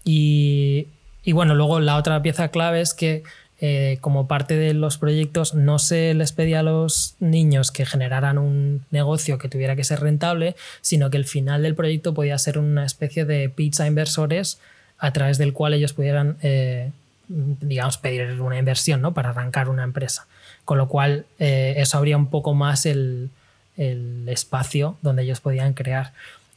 y, 0.03 0.87
bueno, 1.33 1.55
luego 1.55 1.79
la 1.79 1.97
otra 1.97 2.21
pieza 2.21 2.49
clave 2.49 2.81
es 2.81 2.93
que 2.93 3.23
eh, 3.61 3.97
como 3.99 4.27
parte 4.27 4.55
de 4.55 4.73
los 4.73 4.97
proyectos 4.97 5.53
no 5.53 5.79
se 5.79 6.13
les 6.13 6.31
pedía 6.31 6.61
a 6.61 6.63
los 6.63 7.15
niños 7.19 7.71
que 7.71 7.85
generaran 7.85 8.37
un 8.37 8.85
negocio 8.89 9.37
que 9.37 9.49
tuviera 9.49 9.75
que 9.75 9.83
ser 9.83 9.99
rentable, 9.99 10.55
sino 10.81 11.09
que 11.09 11.17
el 11.17 11.25
final 11.25 11.63
del 11.63 11.75
proyecto 11.75 12.13
podía 12.13 12.37
ser 12.37 12.57
una 12.57 12.85
especie 12.85 13.25
de 13.25 13.49
pizza 13.49 13.85
inversores 13.85 14.59
a 14.97 15.11
través 15.11 15.37
del 15.37 15.53
cual 15.53 15.73
ellos 15.73 15.93
pudieran, 15.93 16.37
eh, 16.41 16.91
digamos, 17.27 17.97
pedir 17.97 18.41
una 18.41 18.57
inversión 18.57 19.01
¿no? 19.01 19.13
para 19.13 19.29
arrancar 19.29 19.69
una 19.69 19.83
empresa. 19.83 20.25
Con 20.69 20.77
lo 20.77 20.87
cual, 20.87 21.25
eh, 21.39 21.73
eso 21.77 21.97
abría 21.97 22.15
un 22.15 22.27
poco 22.27 22.53
más 22.53 22.85
el, 22.85 23.31
espacio 24.27 24.97
donde 25.01 25.23
ellos 25.23 25.39
podían 25.39 25.73
crear. 25.73 26.13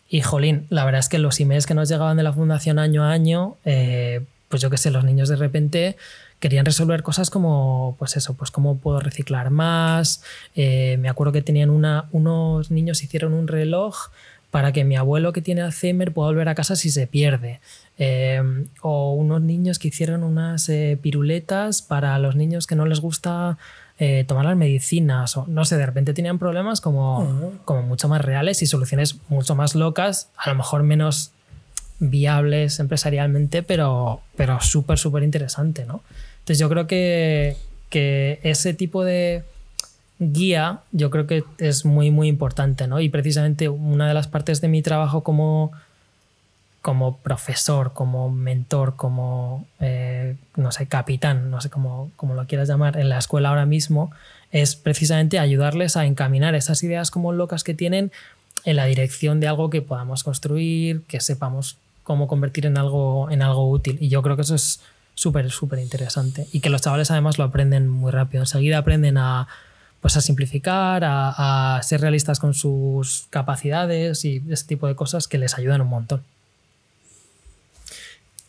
Y 0.06 0.20
jolín, 0.20 0.66
la 0.68 0.84
verdad 0.84 0.98
es 0.98 1.08
que 1.08 1.18
los 1.18 1.40
emails 1.40 1.64
que 1.64 1.72
nos 1.72 1.88
llegaban 1.88 2.18
de 2.18 2.22
la 2.22 2.34
fundación 2.34 2.78
año 2.78 3.04
a 3.04 3.10
año, 3.10 3.56
eh, 3.64 4.20
pues 4.50 4.60
yo 4.60 4.68
qué 4.68 4.76
sé, 4.76 4.90
los 4.90 5.04
niños 5.04 5.30
de 5.30 5.36
repente 5.36 5.96
querían 6.40 6.66
resolver 6.66 7.02
cosas 7.02 7.30
como, 7.30 7.96
pues 7.98 8.18
eso, 8.18 8.34
pues 8.34 8.50
cómo 8.50 8.76
puedo 8.76 9.00
reciclar 9.00 9.48
más. 9.48 10.22
me 10.54 11.08
acuerdo 11.08 11.32
que 11.32 11.40
tenían 11.40 11.70
una, 11.70 12.04
unos 12.12 12.70
niños 12.70 13.02
hicieron 13.02 13.32
un 13.32 13.48
reloj 13.48 14.10
para 14.50 14.72
que 14.72 14.84
mi 14.84 14.96
abuelo 14.96 15.32
que 15.32 15.40
tiene 15.40 15.62
Alzheimer 15.62 16.12
pueda 16.12 16.28
volver 16.28 16.50
a 16.50 16.54
casa 16.54 16.76
si 16.76 16.90
se 16.90 17.06
pierde. 17.06 17.60
Em, 17.96 18.66
o 18.82 19.14
unos 19.14 19.40
niños 19.40 19.78
que 19.78 19.88
hicieron 19.88 20.22
unas 20.22 20.68
eh, 20.68 20.98
piruletas 21.00 21.80
para 21.80 22.18
los 22.18 22.36
niños 22.36 22.66
que 22.66 22.76
no 22.76 22.84
les 22.84 23.00
gusta 23.00 23.56
eh, 23.98 24.24
tomar 24.26 24.44
las 24.44 24.56
medicinas. 24.56 25.36
O 25.36 25.46
no 25.46 25.64
sé, 25.64 25.76
de 25.76 25.86
repente 25.86 26.14
tenían 26.14 26.38
problemas 26.38 26.80
como, 26.80 27.52
como 27.64 27.82
mucho 27.82 28.08
más 28.08 28.20
reales 28.20 28.62
y 28.62 28.66
soluciones 28.66 29.16
mucho 29.28 29.54
más 29.54 29.74
locas, 29.74 30.28
a 30.36 30.50
lo 30.50 30.56
mejor 30.56 30.82
menos 30.82 31.32
viables 31.98 32.80
empresarialmente, 32.80 33.62
pero, 33.62 34.20
pero 34.36 34.60
súper, 34.60 34.98
súper 34.98 35.22
interesante, 35.22 35.84
¿no? 35.86 36.02
Entonces 36.40 36.58
yo 36.58 36.68
creo 36.68 36.86
que, 36.88 37.56
que 37.90 38.40
ese 38.42 38.74
tipo 38.74 39.04
de 39.04 39.44
guía 40.18 40.80
yo 40.92 41.10
creo 41.10 41.26
que 41.26 41.44
es 41.58 41.84
muy, 41.84 42.10
muy 42.10 42.28
importante, 42.28 42.86
¿no? 42.86 43.00
Y 43.00 43.08
precisamente 43.08 43.68
una 43.68 44.08
de 44.08 44.14
las 44.14 44.26
partes 44.28 44.60
de 44.60 44.68
mi 44.68 44.82
trabajo 44.82 45.22
como, 45.22 45.72
como 46.82 47.16
profesor, 47.18 47.92
como 47.94 48.30
mentor, 48.30 48.96
como, 48.96 49.66
eh, 49.80 50.36
no 50.56 50.72
sé, 50.72 50.86
capitán, 50.86 51.50
no 51.50 51.60
sé 51.60 51.70
cómo, 51.70 52.10
cómo 52.16 52.34
lo 52.34 52.46
quieras 52.46 52.68
llamar, 52.68 52.98
en 52.98 53.08
la 53.08 53.18
escuela 53.18 53.48
ahora 53.48 53.66
mismo, 53.66 54.10
es 54.50 54.76
precisamente 54.76 55.38
ayudarles 55.38 55.96
a 55.96 56.04
encaminar 56.04 56.54
esas 56.54 56.82
ideas 56.82 57.10
como 57.10 57.32
locas 57.32 57.64
que 57.64 57.72
tienen 57.72 58.12
en 58.64 58.76
la 58.76 58.84
dirección 58.84 59.40
de 59.40 59.48
algo 59.48 59.70
que 59.70 59.80
podamos 59.80 60.24
construir, 60.24 61.02
que 61.02 61.20
sepamos 61.20 61.78
cómo 62.02 62.28
convertir 62.28 62.66
en 62.66 62.76
algo, 62.76 63.30
en 63.30 63.42
algo 63.42 63.70
útil. 63.70 63.96
Y 64.00 64.08
yo 64.08 64.22
creo 64.22 64.36
que 64.36 64.42
eso 64.42 64.54
es 64.54 64.80
súper, 65.14 65.50
súper 65.50 65.78
interesante. 65.78 66.46
Y 66.52 66.60
que 66.60 66.68
los 66.68 66.82
chavales 66.82 67.10
además 67.10 67.38
lo 67.38 67.44
aprenden 67.44 67.88
muy 67.88 68.10
rápido. 68.10 68.42
Enseguida 68.42 68.78
aprenden 68.78 69.18
a 69.18 69.48
pues 70.00 70.16
a 70.16 70.20
simplificar, 70.20 71.04
a, 71.04 71.80
ser 71.84 72.00
realistas 72.00 72.40
con 72.40 72.54
sus 72.54 73.26
capacidades 73.30 74.24
y 74.24 74.42
ese 74.50 74.66
tipo 74.66 74.88
de 74.88 74.96
cosas 74.96 75.28
que 75.28 75.38
les 75.38 75.56
ayudan 75.56 75.80
un 75.80 75.88
montón. 75.88 76.24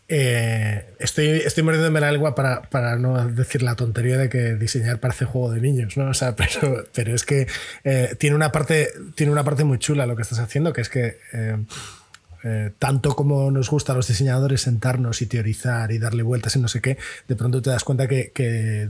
Eh, 0.10 0.96
estoy, 1.00 1.28
estoy 1.28 1.64
mordiéndome 1.64 2.02
la 2.02 2.12
lengua 2.12 2.36
para, 2.36 2.64
para, 2.64 2.98
no 2.98 3.26
decir 3.30 3.64
la 3.64 3.76
tontería 3.76 4.18
de 4.18 4.30
que 4.30 4.56
diseñar 4.56 5.00
parece 5.00 5.26
juego 5.26 5.52
de 5.52 5.62
niños, 5.62 5.96
¿no? 5.98 6.10
O 6.10 6.14
sea, 6.14 6.36
pero, 6.36 6.84
pero 6.94 7.16
es 7.16 7.24
que 7.24 7.48
eh, 7.84 8.16
tiene, 8.20 8.36
una 8.36 8.52
parte, 8.52 8.90
tiene 9.16 9.32
una 9.32 9.44
parte 9.44 9.64
muy 9.64 9.80
chula 9.80 10.06
lo 10.06 10.16
que 10.16 10.22
estás 10.22 10.40
haciendo, 10.40 10.74
que 10.74 10.82
es 10.82 10.90
que 10.90 11.18
eh, 11.32 11.58
eh, 12.44 12.72
tanto 12.78 13.16
como 13.16 13.52
nos 13.52 13.70
gusta 13.70 13.94
a 13.94 13.96
los 13.96 14.08
diseñadores 14.08 14.62
sentarnos 14.62 15.22
y 15.22 15.28
teorizar 15.28 15.92
y 15.92 16.00
darle 16.00 16.24
vueltas 16.24 16.56
y 16.56 16.60
no 16.60 16.68
sé 16.68 16.82
qué, 16.82 16.98
de 17.28 17.36
pronto 17.36 17.62
te 17.62 17.70
das 17.70 17.84
cuenta 17.84 18.08
que, 18.08 18.32
que 18.34 18.90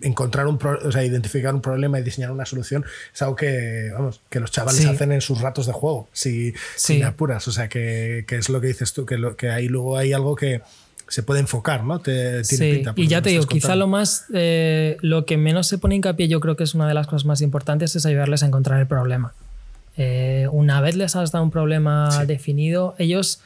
encontrar 0.00 0.46
un 0.46 0.58
o 0.64 0.92
sea, 0.92 1.04
identificar 1.04 1.54
un 1.54 1.60
problema 1.60 1.98
y 1.98 2.02
diseñar 2.02 2.30
una 2.30 2.46
solución 2.46 2.84
es 3.12 3.22
algo 3.22 3.36
que, 3.36 3.90
vamos, 3.92 4.20
que 4.28 4.40
los 4.40 4.50
chavales 4.50 4.84
hacen 4.86 5.12
en 5.12 5.20
sus 5.20 5.40
ratos 5.40 5.66
de 5.66 5.72
juego, 5.72 6.08
si, 6.12 6.54
sí. 6.76 7.02
apuras. 7.02 7.46
O 7.48 7.52
sea, 7.52 7.68
que, 7.68 8.24
que, 8.26 8.36
es 8.36 8.48
lo 8.48 8.60
que 8.60 8.68
dices 8.68 8.92
tú, 8.92 9.06
que, 9.06 9.18
lo, 9.18 9.36
que 9.36 9.50
ahí 9.50 9.68
luego 9.68 9.96
hay 9.96 10.12
algo 10.12 10.34
que 10.36 10.62
se 11.08 11.22
puede 11.22 11.40
enfocar, 11.40 11.84
¿no? 11.84 12.00
Te, 12.00 12.44
sí, 12.44 12.82
y 12.96 13.06
ya 13.06 13.22
te 13.22 13.30
digo, 13.30 13.46
quizá 13.46 13.76
lo 13.76 13.86
más, 13.86 14.24
eh, 14.32 14.96
lo 15.00 15.26
que 15.26 15.36
menos 15.36 15.66
se 15.66 15.78
pone 15.78 15.96
hincapié, 15.96 16.28
yo 16.28 16.40
creo 16.40 16.56
que 16.56 16.64
es 16.64 16.74
una 16.74 16.88
de 16.88 16.94
las 16.94 17.06
cosas 17.06 17.26
más 17.26 17.40
importantes, 17.40 17.94
es 17.94 18.06
ayudarles 18.06 18.42
a 18.42 18.46
encontrar 18.46 18.80
el 18.80 18.86
problema. 18.86 19.34
Eh, 19.96 20.48
una 20.50 20.80
vez 20.80 20.96
les 20.96 21.14
has 21.16 21.30
dado 21.30 21.44
un 21.44 21.50
problema 21.50 22.24
definido, 22.26 22.94
ellos 22.98 23.40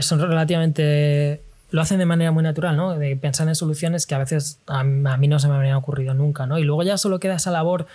son 0.00 0.20
relativamente. 0.20 1.42
Lo 1.70 1.82
hacen 1.82 1.98
de 1.98 2.06
manera 2.06 2.32
muy 2.32 2.42
natural, 2.42 2.76
¿no? 2.76 2.96
De 2.96 3.14
pensar 3.16 3.46
en 3.48 3.54
soluciones 3.54 4.06
que 4.06 4.14
a 4.14 4.18
veces 4.18 4.58
a, 4.66 4.84
mí 4.84 5.28
no 5.28 5.38
se 5.38 5.48
me 5.48 5.54
habrían 5.54 5.74
ocurrido 5.74 6.14
nunca, 6.14 6.46
¿no? 6.46 6.58
Y 6.58 6.64
luego 6.64 6.82
ya 6.82 6.96
solo 6.96 7.20
queda 7.20 7.34
esa 7.34 7.50
labor, 7.50 7.86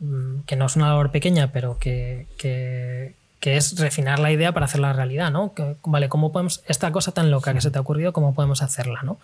mm, 0.00 0.40
que 0.40 0.56
no 0.56 0.66
es 0.66 0.74
una 0.74 0.88
labor 0.88 1.12
pequeña, 1.12 1.52
pero 1.52 1.78
que, 1.78 2.26
que, 2.36 3.14
es 3.40 3.78
refinar 3.78 4.18
la 4.18 4.32
idea 4.32 4.52
para 4.52 4.66
hacerla 4.66 4.92
realidad, 4.92 5.30
¿no? 5.30 5.54
vale, 5.84 6.08
¿cómo 6.08 6.30
podemos. 6.32 6.62
Esta 6.66 6.90
cosa 6.92 7.12
tan 7.12 7.30
loca 7.30 7.54
que 7.54 7.60
se 7.60 7.70
te 7.70 7.78
ha 7.78 7.80
ocurrido, 7.80 8.12
¿cómo 8.12 8.34
podemos 8.34 8.60
hacerla, 8.60 9.00
¿no? 9.02 9.18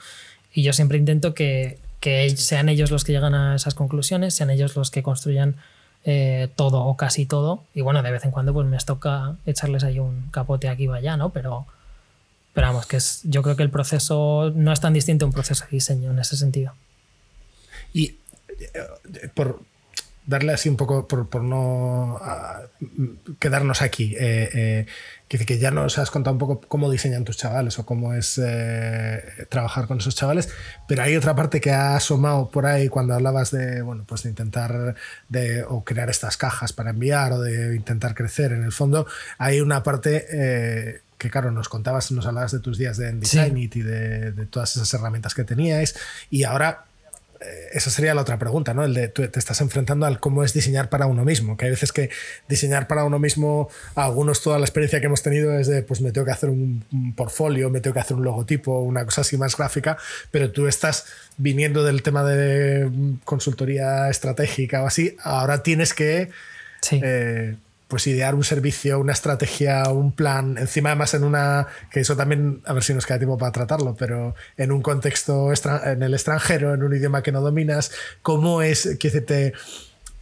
Y 0.55 0.63
yo 0.63 0.73
siempre 0.73 0.97
intento 0.97 1.35
que, 1.35 1.79
que 2.01 2.31
sean 2.31 2.69
ellos 2.69 2.91
los 2.91 3.05
que 3.05 3.13
llegan 3.13 3.35
a 3.35 3.57
esas 3.57 3.75
conclusiones, 3.75 4.35
sean 4.35 4.51
ellos 4.51 4.77
los 4.77 4.91
que 4.91 5.03
construyan 5.03 5.57
eh, 6.07 6.49
todo 6.57 6.85
o 6.85 6.97
casi 6.97 7.27
todo. 7.27 7.65
Y 7.75 7.83
bueno, 7.83 8.03
de 8.03 8.11
vez 8.11 8.25
en 8.25 8.31
cuando 8.31 8.55
pues 8.55 8.67
me 8.67 8.79
toca 8.79 9.37
echarles 9.45 9.85
ahí 9.85 9.99
un 9.99 10.31
capote 10.31 10.69
aquí 10.69 10.89
o 10.89 10.95
allá, 10.95 11.17
¿no? 11.17 11.31
Pero, 11.31 11.67
pero 12.55 12.69
vamos, 12.69 12.87
que 12.87 12.97
es, 12.97 13.21
yo 13.25 13.43
creo 13.43 13.57
que 13.57 13.65
el 13.65 13.71
proceso 13.71 14.53
no 14.55 14.73
es 14.73 14.81
tan 14.81 14.95
distinto 14.95 15.25
a 15.25 15.29
un 15.29 15.35
proceso 15.35 15.65
de 15.65 15.73
diseño 15.73 16.13
en 16.13 16.19
ese 16.21 16.37
sentido. 16.37 16.73
Y 17.93 18.17
eh, 18.73 19.29
por, 19.35 19.61
darle 20.27 20.53
así 20.53 20.69
un 20.69 20.77
poco, 20.77 21.07
por, 21.07 21.43
no 21.43 22.19
ah, 22.21 22.63
quedarnos 23.39 23.81
aquí, 23.83 24.15
eh, 24.19 24.51
eh, 24.53 24.87
que, 25.29 25.59
ya 25.59 25.71
nos 25.71 25.99
has 25.99 26.11
contado 26.11 26.35
un 26.35 26.39
poco 26.39 26.61
cómo 26.69 26.91
diseñan 26.91 27.25
tus 27.25 27.37
chavales 27.37 27.79
o 27.79 27.87
cómo 27.87 28.15
es 28.15 28.41
eh, 28.43 29.47
trabajar 29.49 29.87
con 29.87 29.99
esos 29.99 30.15
chavales, 30.15 30.49
pero 30.87 31.03
hay 31.03 31.17
otra 31.17 31.35
parte 31.35 31.61
que 31.61 31.71
ha 31.71 31.97
asomado 31.97 32.49
por 32.51 32.67
ahí 32.67 32.89
cuando 32.89 33.15
hablabas 33.15 33.51
de, 33.51 33.83
bueno, 33.83 34.05
pues 34.07 34.23
de 34.23 34.31
intentar 34.31 34.95
de, 35.29 35.65
o 35.65 35.85
crear 35.85 36.11
estas 36.11 36.37
cajas 36.37 36.73
para 36.73 36.91
enviar 36.91 37.33
o 37.33 37.41
de 37.41 37.75
intentar 37.75 38.15
crecer. 38.15 38.53
En 38.53 38.63
el 38.63 38.73
fondo 38.73 39.07
hay 39.39 39.61
una 39.61 39.83
parte 39.83 41.03
que 41.19 41.31
claro, 41.31 41.51
nos 41.51 41.69
contabas, 41.69 42.11
nos 42.13 42.27
hablabas 42.27 42.53
de 42.53 42.61
tus 42.61 42.79
días 42.79 42.97
de 42.97 43.13
Design 43.13 43.57
y 43.57 43.69
de, 43.69 44.33
de, 44.33 44.47
todas 44.47 44.77
esas 44.77 44.93
herramientas 44.95 45.35
que 45.35 45.45
teníais 45.45 45.97
y 46.31 46.45
ahora 46.45 46.85
eh, 46.85 46.96
esa 47.73 47.91
sería 47.91 48.15
la 48.15 48.23
otra 48.23 48.39
pregunta, 48.39 48.75
¿no? 48.75 48.85
El 48.85 48.95
de 48.95 49.09
tú 49.09 49.27
te 49.29 49.39
estás 49.39 49.61
enfrentando 49.61 50.07
al 50.07 50.21
cómo 50.21 50.45
es 50.45 50.53
diseñar 50.53 50.89
para 50.89 51.07
uno 51.07 51.25
mismo, 51.25 51.57
que 51.57 51.67
hay 51.67 51.71
veces 51.71 51.93
que 51.93 52.11
diseñar 52.49 52.87
para 52.87 53.05
uno 53.05 53.19
mismo, 53.19 53.69
algunos 53.95 54.43
toda 54.43 54.59
la 54.59 54.65
experiencia 54.65 55.01
que 55.01 55.07
hemos 55.07 55.23
tenido 55.23 55.59
es 55.59 55.67
de, 55.67 55.83
pues 55.83 56.01
me 56.01 56.13
tengo 56.13 56.25
que 56.25 56.33
hacer 56.33 56.51
un, 56.51 56.85
portfolio, 57.17 57.71
me 57.71 57.81
tengo 57.81 57.95
que 57.95 58.01
hacer 58.01 58.17
un 58.17 58.25
logotipo, 58.25 58.81
una 58.81 59.05
cosa 59.05 59.21
así 59.21 59.37
más 59.37 59.57
gráfica, 59.57 59.97
pero 60.31 60.51
tú 60.51 60.67
estás 60.67 61.07
viniendo 61.37 61.85
del 61.85 62.03
tema 62.03 62.25
de 62.25 62.91
consultoría 63.25 64.09
estratégica 64.09 64.83
o 64.83 64.87
así, 64.87 65.17
ahora 65.23 65.63
tienes 65.63 65.95
que... 65.95 66.31
Sí. 66.81 67.01
Eh, 67.03 67.57
pues 67.89 68.07
idear 68.07 68.35
un 68.35 68.45
servicio, 68.45 68.99
una 68.99 69.13
estrategia, 69.13 69.85
un 69.91 70.13
plan, 70.13 70.59
encima 70.59 70.91
además 70.91 71.15
en 71.15 71.25
una, 71.25 71.69
que 71.91 72.01
eso 72.01 72.17
también, 72.17 72.61
a 72.65 72.73
ver 72.73 72.83
si 72.83 72.95
nos 72.95 73.07
queda 73.07 73.19
tiempo 73.19 73.39
para 73.39 73.53
tratarlo, 73.53 73.95
pero 73.97 74.35
en 74.57 74.73
un 74.73 74.83
contexto 74.83 75.51
en 75.85 76.03
el 76.03 76.15
extranjero, 76.15 76.75
en 76.75 76.83
un 76.83 76.95
idioma 76.95 77.23
que 77.23 77.33
no 77.33 77.41
dominas, 77.41 77.93
¿cómo 78.23 78.63
es, 78.63 78.97
que 78.99 79.11
te, 79.11 79.53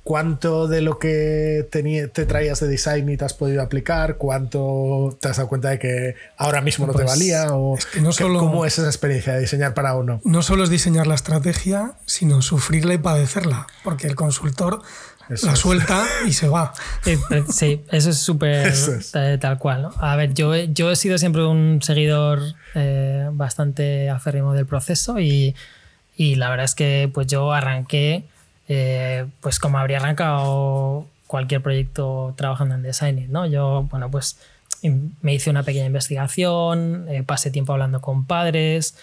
cuánto 0.05 0.68
de 0.68 0.83
lo 0.83 0.98
que 0.98 1.66
te 1.70 2.27
traías 2.27 2.61
de 2.61 2.68
design 2.68 3.09
y 3.09 3.16
te 3.16 3.24
has 3.24 3.33
podido 3.33 3.62
aplicar, 3.62 4.18
cuánto 4.18 5.16
te 5.18 5.29
has 5.29 5.38
dado 5.38 5.48
cuenta 5.48 5.70
de 5.70 5.79
que 5.79 6.14
ahora 6.37 6.61
mismo 6.61 6.87
no 6.87 6.92
te 6.92 7.03
pues, 7.03 7.11
valía, 7.11 7.55
o 7.55 7.77
no 8.00 8.12
solo, 8.12 8.38
cómo 8.38 8.66
es 8.66 8.79
esa 8.79 8.87
experiencia 8.87 9.33
de 9.33 9.40
diseñar 9.40 9.72
para 9.72 9.96
uno. 9.96 10.20
No 10.24 10.42
solo 10.42 10.62
es 10.62 10.70
diseñar 10.70 11.07
la 11.07 11.14
estrategia, 11.14 11.94
sino 12.05 12.42
sufrirla 12.42 12.94
y 12.94 12.98
padecerla, 12.98 13.66
porque 13.83 14.07
el 14.07 14.14
consultor 14.14 14.83
la 15.29 15.57
suelta 15.57 16.07
y 16.27 16.33
se 16.33 16.49
va. 16.49 16.73
Sí, 17.51 17.83
eso 17.91 18.11
es 18.11 18.19
súper 18.19 18.73
tal 19.41 19.59
cual. 19.59 19.89
A 19.99 20.17
ver, 20.17 20.35
yo, 20.35 20.55
yo 20.57 20.91
he 20.91 20.97
sido 20.97 21.19
siempre 21.19 21.45
un 21.45 21.81
seguidor 21.83 22.41
eh, 22.75 23.29
bastante 23.33 24.11
aférrimo 24.11 24.53
del 24.53 24.67
proceso 24.67 25.19
y, 25.19 25.55
y, 26.17 26.37
la 26.37 26.51
verdad 26.51 26.65
es 26.65 26.75
que 26.75 27.11
pues 27.13 27.27
yo 27.27 27.53
arranqué 27.53 28.25
eh, 28.69 29.27
pues 29.41 29.59
como 29.59 29.79
habría 29.79 29.99
arrancado 29.99 31.07
cualquier 31.27 31.63
proyecto 31.63 32.35
trabajando 32.37 32.75
en 32.75 32.83
design. 32.83 33.27
¿no? 33.31 33.47
Yo, 33.47 33.87
bueno, 33.91 34.11
pues 34.11 34.39
me 35.23 35.33
hice 35.33 35.49
una 35.49 35.63
pequeña 35.63 35.87
investigación, 35.87 37.07
eh, 37.09 37.23
pasé 37.23 37.51
tiempo 37.51 37.73
hablando 37.73 38.03
con 38.03 38.27
padres. 38.27 38.97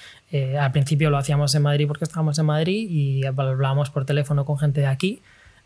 al 0.59 0.71
principio 0.71 1.09
lo 1.09 1.17
hacíamos 1.17 1.55
en 1.55 1.63
Madrid 1.63 1.87
porque 1.87 2.03
estábamos 2.03 2.37
en 2.37 2.45
Madrid 2.45 2.87
y 2.89 3.25
hablábamos 3.25 3.89
por 3.89 4.05
teléfono 4.05 4.45
con 4.45 4.59
gente 4.59 4.81
de 4.81 4.87
aquí 4.87 5.21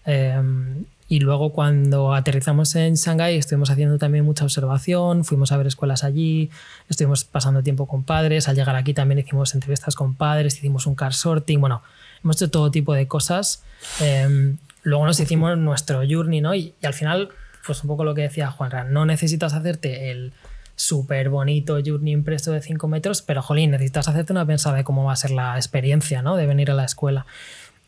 Em, 0.05 0.85
y 1.07 1.19
luego 1.19 1.51
cuando 1.51 2.15
aterrizamos 2.15 2.75
en 2.75 2.95
Shanghái 2.95 3.37
estuvimos 3.37 3.69
haciendo 3.69 3.97
también 3.99 4.25
mucha 4.25 4.43
observación, 4.43 5.23
fuimos 5.23 5.51
a 5.51 5.57
ver 5.57 5.67
escuelas 5.67 6.03
allí, 6.03 6.49
estuvimos 6.89 7.23
pasando 7.25 7.61
tiempo 7.61 7.85
con 7.85 8.03
padres, 8.03 8.47
al 8.47 8.55
llegar 8.55 8.75
aquí 8.75 8.93
también 8.93 9.19
hicimos 9.19 9.53
entrevistas 9.53 9.95
con 9.95 10.15
padres, 10.15 10.57
hicimos 10.57 10.87
un 10.87 10.95
car 10.95 11.13
sorting, 11.13 11.59
bueno, 11.59 11.83
hemos 12.23 12.37
hecho 12.37 12.49
todo 12.49 12.71
tipo 12.71 12.93
de 12.93 13.07
cosas. 13.07 13.63
Em, 14.01 14.57
luego 14.81 15.05
nos 15.05 15.19
hicimos 15.19 15.55
nuestro 15.57 16.01
journey, 16.09 16.41
¿no? 16.41 16.55
Y, 16.55 16.73
al 16.81 16.95
final, 16.95 17.29
pues 17.65 17.83
un 17.83 17.87
poco 17.87 18.03
lo 18.03 18.15
que 18.15 18.23
decía 18.23 18.49
Juan, 18.49 18.91
no 18.91 19.05
necesitas 19.05 19.53
hacerte 19.53 20.09
el 20.09 20.33
súper 20.75 21.29
bonito 21.29 21.77
journey 21.85 22.13
impreso 22.13 22.51
de 22.51 22.61
5 22.61 22.87
metros, 22.87 23.21
pero 23.21 23.41
jolín, 23.41 23.71
necesitas 23.71 24.07
hacerte 24.07 24.33
una 24.33 24.45
pensada 24.45 24.77
de 24.77 24.83
cómo 24.83 25.05
va 25.05 25.13
a 25.13 25.15
ser 25.15 25.31
la 25.31 25.55
experiencia, 25.55 26.21
¿no? 26.21 26.35
De 26.35 26.47
venir 26.47 26.71
a 26.71 26.73
la 26.73 26.83
escuela. 26.83 27.25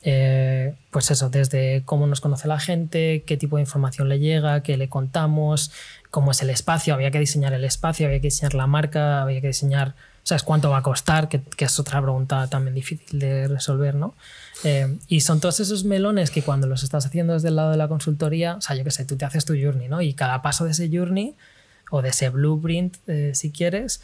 Eh, 0.10 0.74
pues 0.90 1.12
eso, 1.12 1.30
desde 1.30 1.82
cómo 1.84 2.08
nos 2.08 2.22
conoce 2.22 2.48
la 2.48 2.62
gente, 2.62 3.24
qué 3.28 3.36
tipo 3.36 3.58
de 3.58 3.64
información 3.64 4.08
le 4.08 4.20
llega, 4.20 4.64
qué 4.64 4.78
le 4.78 4.88
contamos, 4.88 5.70
cómo 6.12 6.32
es 6.32 6.42
el 6.42 6.50
espacio, 6.50 6.94
había 6.94 7.12
que 7.12 7.20
diseñar 7.20 7.52
el 7.52 7.66
espacio, 7.66 8.08
había 8.08 8.22
que 8.22 8.28
diseñar 8.28 8.54
la 8.54 8.68
marca, 8.68 9.22
había 9.22 9.42
que 9.42 9.48
diseñar, 9.48 9.96
¿sabes 10.24 10.44
cuánto 10.44 10.70
va 10.70 10.78
a 10.78 10.82
costar? 10.82 11.28
Que, 11.28 11.42
es 11.58 11.78
otra 11.78 12.02
pregunta 12.02 12.48
también 12.48 12.74
difícil 12.74 13.20
de 13.20 13.50
resolver, 13.50 13.96
¿no? 13.96 14.16
Eh, 14.64 14.98
y 15.10 15.20
son 15.20 15.42
todos 15.42 15.60
esos 15.60 15.84
melones 15.84 16.32
que 16.32 16.42
cuando 16.42 16.68
los 16.68 16.84
estás 16.84 17.06
haciendo 17.06 17.34
desde 17.34 17.50
el 17.50 17.58
lado 17.58 17.72
de 17.72 17.78
la 17.78 17.90
consultoría, 17.90 18.56
o 18.56 18.62
sea, 18.62 18.78
yo 18.78 18.86
qué 18.86 18.92
sé, 18.92 19.04
tú 19.04 19.18
te 19.18 19.26
haces 19.26 19.44
tu 19.44 19.56
journey, 19.62 19.90
¿no? 19.90 20.02
Y 20.02 20.14
cada 20.14 20.42
paso 20.42 20.64
de 20.64 20.72
ese 20.72 20.90
journey 20.90 21.36
o 21.92 22.02
de 22.02 22.10
ese 22.10 22.30
blueprint, 22.30 22.96
eh, 23.08 23.32
si 23.34 23.52
quieres, 23.52 24.02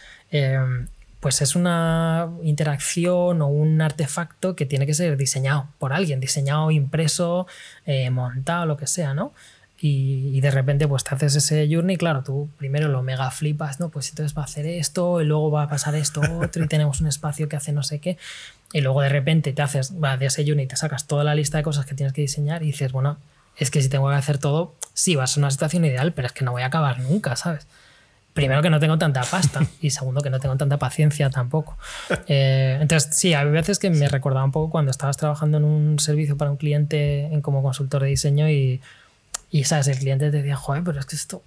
pues 1.24 1.42
es 1.42 1.56
una 1.56 2.30
interacción 2.44 3.42
o 3.42 3.48
un 3.48 3.82
artefacto 3.82 4.58
que 4.58 4.66
tiene 4.66 4.86
que 4.86 4.94
ser 4.94 5.16
diseñado 5.16 5.70
por 5.80 5.94
alguien, 5.94 6.20
diseñado, 6.20 6.70
impreso, 6.70 7.48
eh, 7.86 8.10
montado, 8.10 8.66
lo 8.66 8.76
que 8.76 8.88
sea, 8.88 9.14
¿no? 9.14 9.32
Y, 9.80 10.42
de 10.42 10.52
repente 10.52 10.86
pues 10.86 11.06
te 11.06 11.16
haces 11.16 11.38
ese 11.38 11.70
journey, 11.74 11.96
claro, 11.96 12.24
tú 12.24 12.50
primero 12.58 12.90
lo 12.90 13.04
mega 13.04 13.32
flipas, 13.32 13.80
¿no? 13.80 13.88
Pues 13.88 14.10
entonces 14.10 14.38
va 14.38 14.42
a 14.42 14.46
hacer 14.46 14.66
esto 14.66 15.22
y 15.22 15.26
luego 15.26 15.50
va 15.50 15.64
a 15.64 15.70
pasar 15.70 15.96
esto 15.96 16.20
otro 16.42 16.66
y 16.66 16.68
tenemos 16.68 17.00
un 17.00 17.08
espacio 17.08 17.48
que 17.48 17.56
hace 17.56 17.72
no 17.72 17.84
sé 17.84 18.00
qué. 18.00 18.18
Y 18.74 18.82
luego 18.82 19.00
de 19.00 19.08
repente 19.08 19.54
te 19.54 19.62
haces, 19.62 19.94
va 20.04 20.18
de 20.18 20.26
ese 20.26 20.46
journey, 20.46 20.68
te 20.68 20.76
sacas 20.76 21.08
toda 21.08 21.24
la 21.24 21.36
lista 21.36 21.58
de 21.58 21.64
cosas 21.64 21.86
que 21.86 21.96
tienes 21.96 22.12
que 22.12 22.22
diseñar 22.22 22.64
y 22.64 22.66
dices, 22.66 22.92
bueno, 22.92 23.18
es 23.56 23.72
que 23.72 23.82
si 23.82 23.88
tengo 23.88 24.10
que 24.10 24.16
hacer 24.16 24.40
todo, 24.40 24.76
sí, 24.94 25.16
va 25.16 25.24
a 25.24 25.28
ser 25.28 25.42
una 25.42 25.52
situación 25.52 25.86
ideal, 25.86 26.12
pero 26.12 26.28
es 26.28 26.34
que 26.34 26.44
no 26.44 26.52
voy 26.52 26.64
a 26.64 26.66
acabar 26.66 27.00
nunca, 27.00 27.38
¿sabes? 27.38 27.66
Primero 28.34 28.62
que 28.62 28.70
no 28.70 28.80
tengo 28.80 28.98
tanta 28.98 29.22
pasta 29.22 29.62
y 29.82 29.92
segundo 29.92 30.22
que 30.22 30.30
no 30.30 30.40
tengo 30.40 30.58
tanta 30.58 30.78
paciencia 30.78 31.30
tampoco. 31.30 31.78
Eh, 32.28 32.78
entonces, 32.82 33.16
sí, 33.16 33.34
hay 33.34 33.50
veces 33.50 33.80
que 33.80 33.90
me 33.90 34.08
recordaba 34.08 34.44
un 34.44 34.52
poco 34.52 34.72
cuando 34.72 34.92
estabas 34.92 35.18
trabajando 35.18 35.58
en 35.58 35.64
un 35.64 36.00
servicio 36.00 36.38
para 36.38 36.52
un 36.52 36.58
cliente 36.58 37.26
en 37.26 37.42
como 37.42 37.62
consultor 37.64 38.02
de 38.04 38.10
diseño 38.10 38.50
y, 38.50 38.82
y 39.52 39.64
sabes, 39.66 39.88
el 39.88 39.98
cliente 39.98 40.32
te 40.32 40.38
decía, 40.38 40.56
joder, 40.56 40.84
pero 40.84 41.00
es 41.00 41.06
que 41.06 41.16
esto... 41.16 41.42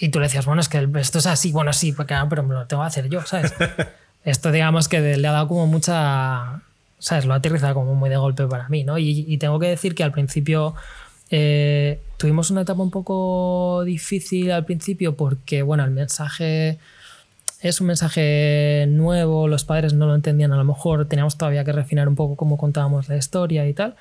Y, 0.00 0.10
tú 0.10 0.20
le 0.20 0.26
decías, 0.26 0.44
bueno, 0.46 0.60
es 0.60 0.68
que 0.68 0.86
esto 0.96 1.18
es 1.18 1.26
así, 1.26 1.50
bueno, 1.50 1.72
sí, 1.72 1.92
porque, 1.92 2.14
ah, 2.14 2.26
pero 2.28 2.42
me 2.42 2.54
lo 2.54 2.66
tengo 2.66 2.82
que 2.82 2.88
hacer 2.88 3.08
yo, 3.08 3.24
¿sabes? 3.24 3.54
Esto 4.24 4.50
digamos 4.50 4.88
que 4.88 5.16
le 5.16 5.28
ha 5.28 5.32
dado 5.32 5.48
como 5.48 5.66
mucha... 5.66 6.60
¿Sabes? 6.98 7.24
Lo 7.24 7.32
ha 7.32 7.36
aterrizado 7.36 7.74
como 7.74 7.94
muy 7.94 8.10
de 8.10 8.16
golpe 8.16 8.46
para 8.48 8.68
mí, 8.68 8.82
¿no? 8.82 8.98
Y, 8.98 9.24
y 9.26 9.38
tengo 9.38 9.60
que 9.60 9.68
decir 9.68 9.94
que 9.94 10.02
al 10.02 10.10
principio 10.10 10.74
eh, 11.30 12.00
tuvimos 12.16 12.50
una 12.50 12.62
etapa 12.62 12.82
un 12.82 12.90
poco 12.90 13.82
difícil 13.84 14.50
al 14.50 14.64
principio 14.64 15.16
porque, 15.16 15.62
bueno, 15.62 15.84
el 15.84 15.90
mensaje 15.90 16.78
es 17.60 17.80
un 17.80 17.88
mensaje 17.88 18.86
nuevo, 18.88 19.48
los 19.48 19.64
padres 19.64 19.92
no 19.92 20.06
lo 20.06 20.14
entendían 20.14 20.52
a 20.52 20.56
lo 20.56 20.64
mejor, 20.64 21.06
teníamos 21.06 21.36
todavía 21.36 21.64
que 21.64 21.72
refinar 21.72 22.08
un 22.08 22.14
poco 22.14 22.36
cómo 22.36 22.56
contábamos 22.56 23.08
la 23.08 23.16
historia 23.16 23.66
y 23.68 23.74
tal. 23.74 23.96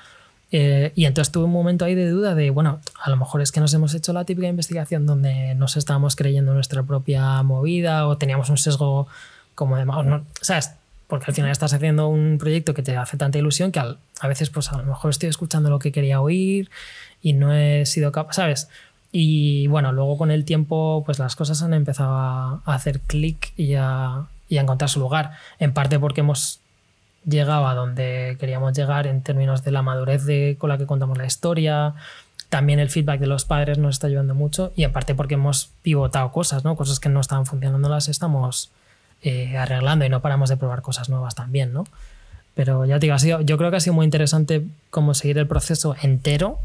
Eh, 0.51 0.93
y 0.95 1.05
entonces 1.05 1.31
tuve 1.31 1.43
un 1.43 1.51
momento 1.51 1.83
ahí 1.83 1.93
de 1.93 2.09
duda 2.09 2.33
de, 2.33 2.51
bueno, 2.51 2.79
a 3.01 3.09
lo 3.09 3.17
mejor 3.17 3.41
es 3.41 3.51
que 3.51 3.59
nos 3.59 3.73
hemos 3.73 3.93
hecho 3.93 4.13
la 4.13 4.23
típica 4.23 4.47
investigación 4.47 5.05
donde 5.05 5.55
nos 5.55 5.75
estábamos 5.75 6.15
creyendo 6.15 6.53
nuestra 6.53 6.83
propia 6.83 7.43
movida 7.43 8.07
o 8.07 8.17
teníamos 8.17 8.49
un 8.49 8.57
sesgo 8.57 9.07
como 9.55 9.75
de, 9.75 9.85
no, 9.85 10.23
¿sabes? 10.39 10.71
Porque 11.07 11.25
al 11.27 11.33
final 11.33 11.51
estás 11.51 11.73
haciendo 11.73 12.09
un 12.09 12.37
proyecto 12.37 12.73
que 12.73 12.83
te 12.83 12.97
hace 12.97 13.17
tanta 13.17 13.37
ilusión 13.37 13.71
que 13.71 13.79
a 13.79 14.27
veces 14.27 14.49
pues 14.49 14.71
a 14.71 14.77
lo 14.77 14.83
mejor 14.83 15.11
estoy 15.11 15.29
escuchando 15.29 15.69
lo 15.69 15.79
que 15.79 15.91
quería 15.91 16.19
oír 16.19 16.69
y 17.21 17.33
no 17.33 17.53
he 17.53 17.85
sido 17.85 18.11
capaz, 18.11 18.33
¿sabes? 18.33 18.67
Y 19.11 19.67
bueno, 19.67 19.93
luego 19.93 20.17
con 20.17 20.31
el 20.31 20.43
tiempo, 20.43 21.03
pues 21.05 21.17
las 21.17 21.35
cosas 21.35 21.61
han 21.61 21.73
empezado 21.73 22.13
a, 22.13 22.61
hacer 22.65 22.99
clic 22.99 23.53
y 23.55 23.75
a, 23.75 24.27
y 24.49 24.57
a 24.57 24.61
encontrar 24.61 24.89
su 24.89 24.99
lugar. 24.99 25.31
En 25.59 25.73
parte 25.73 25.97
porque 25.97 26.21
hemos 26.21 26.59
llegado 27.25 27.67
a 27.67 27.73
donde 27.73 28.37
queríamos 28.39 28.73
llegar 28.73 29.07
en 29.07 29.21
términos 29.21 29.63
de 29.63 29.71
la 29.71 29.81
madurez 29.81 30.25
de, 30.25 30.55
con 30.59 30.69
la 30.69 30.77
que 30.77 30.85
contamos 30.85 31.17
la 31.17 31.25
historia. 31.25 31.93
También 32.49 32.79
el 32.79 32.89
feedback 32.89 33.19
de 33.19 33.27
los 33.27 33.45
padres 33.45 33.77
nos 33.77 33.95
está 33.95 34.07
ayudando 34.07 34.33
mucho 34.35 34.71
y 34.75 34.83
en 34.83 34.93
parte 34.93 35.15
porque 35.15 35.33
hemos 35.33 35.71
pivotado 35.81 36.31
cosas, 36.31 36.63
¿no? 36.63 36.75
Cosas 36.75 36.99
que 36.99 37.09
no 37.09 37.19
estaban 37.19 37.45
funcionando 37.45 37.89
las 37.89 38.07
estamos 38.07 38.71
eh, 39.23 39.57
arreglando 39.57 40.05
y 40.05 40.09
no 40.09 40.21
paramos 40.21 40.49
de 40.49 40.57
probar 40.57 40.81
cosas 40.81 41.09
nuevas 41.09 41.35
también, 41.35 41.73
¿no? 41.73 41.85
Pero 42.55 42.85
ya 42.85 42.95
te 42.95 43.05
digo, 43.05 43.15
ha 43.15 43.19
sido, 43.19 43.41
yo 43.41 43.57
creo 43.57 43.69
que 43.69 43.77
ha 43.77 43.81
sido 43.81 43.93
muy 43.93 44.05
interesante 44.05 44.63
como 44.89 45.13
seguir 45.13 45.37
el 45.37 45.47
proceso 45.47 45.95
entero 46.01 46.59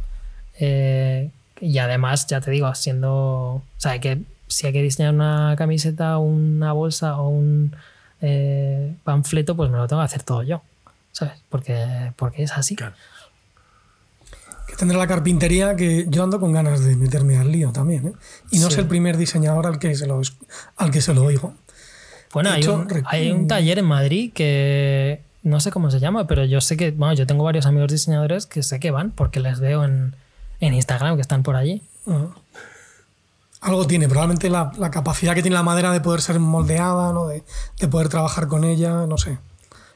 eh, 0.59 1.31
y 1.61 1.79
además, 1.79 2.27
ya 2.27 2.41
te 2.41 2.51
digo, 2.51 2.73
siendo. 2.75 3.11
O 3.11 3.63
sea, 3.77 3.99
que 4.01 4.23
si 4.49 4.67
hay 4.67 4.73
que 4.73 4.83
diseñar 4.83 5.15
una 5.15 5.55
camiseta, 5.57 6.19
una 6.19 6.73
bolsa 6.73 7.19
o 7.19 7.29
un 7.29 7.75
eh, 8.21 8.95
panfleto, 9.05 9.57
pues 9.57 9.71
me 9.71 9.79
lo 9.79 9.87
tengo 9.87 10.03
que 10.03 10.07
hacer 10.07 10.23
todo 10.23 10.43
yo. 10.43 10.63
¿Sabes? 11.13 11.35
Porque, 11.49 12.13
porque 12.17 12.43
es 12.43 12.53
así. 12.53 12.75
Que 12.75 14.77
tendrá 14.77 14.99
la 14.99 15.07
carpintería 15.07 15.77
que 15.77 16.07
yo 16.09 16.25
ando 16.25 16.41
con 16.41 16.53
ganas 16.53 16.85
de 16.85 16.97
meterme 16.97 17.37
al 17.37 17.53
lío 17.53 17.71
también. 17.71 18.09
¿eh? 18.09 18.13
Y 18.51 18.59
no 18.59 18.69
es 18.69 18.79
el 18.79 18.87
primer 18.87 19.17
diseñador 19.17 19.67
al 19.67 19.79
que 19.79 19.95
se 19.95 20.07
lo, 20.07 20.21
al 20.77 20.91
que 20.91 21.01
se 21.01 21.15
lo 21.15 21.23
oigo. 21.23 21.55
Bueno, 22.33 22.51
hay, 22.51 22.67
un, 22.67 22.89
hay 23.07 23.31
un 23.31 23.47
taller 23.47 23.79
en 23.79 23.85
Madrid 23.85 24.33
que 24.33 25.21
no 25.43 25.61
sé 25.61 25.71
cómo 25.71 25.91
se 25.91 26.01
llama, 26.01 26.27
pero 26.27 26.45
yo 26.45 26.61
sé 26.61 26.77
que, 26.77 26.91
bueno, 26.93 27.15
yo 27.15 27.27
tengo 27.27 27.45
varios 27.45 27.67
amigos 27.67 27.91
diseñadores 27.91 28.47
que 28.47 28.63
sé 28.63 28.81
que 28.81 28.91
van 28.91 29.11
porque 29.11 29.41
les 29.41 29.61
veo 29.61 29.85
en, 29.85 30.15
en 30.61 30.75
Instagram 30.75 31.17
que 31.17 31.23
están 31.23 31.43
por 31.43 31.57
allí. 31.57 31.83
Algo 33.61 33.87
tiene, 33.87 34.09
probablemente 34.09 34.49
la, 34.49 34.73
capacidad 34.91 35.35
que 35.35 35.43
tiene 35.43 35.57
la 35.57 35.63
madera 35.63 35.93
de 35.93 36.01
poder 36.01 36.21
ser 36.21 36.39
moldeada, 36.39 37.13
¿no? 37.13 37.27
de, 37.27 37.43
poder 37.89 38.09
trabajar 38.09 38.47
con 38.47 38.65
ella, 38.65 39.07
no 39.07 39.19
sé. 39.19 39.39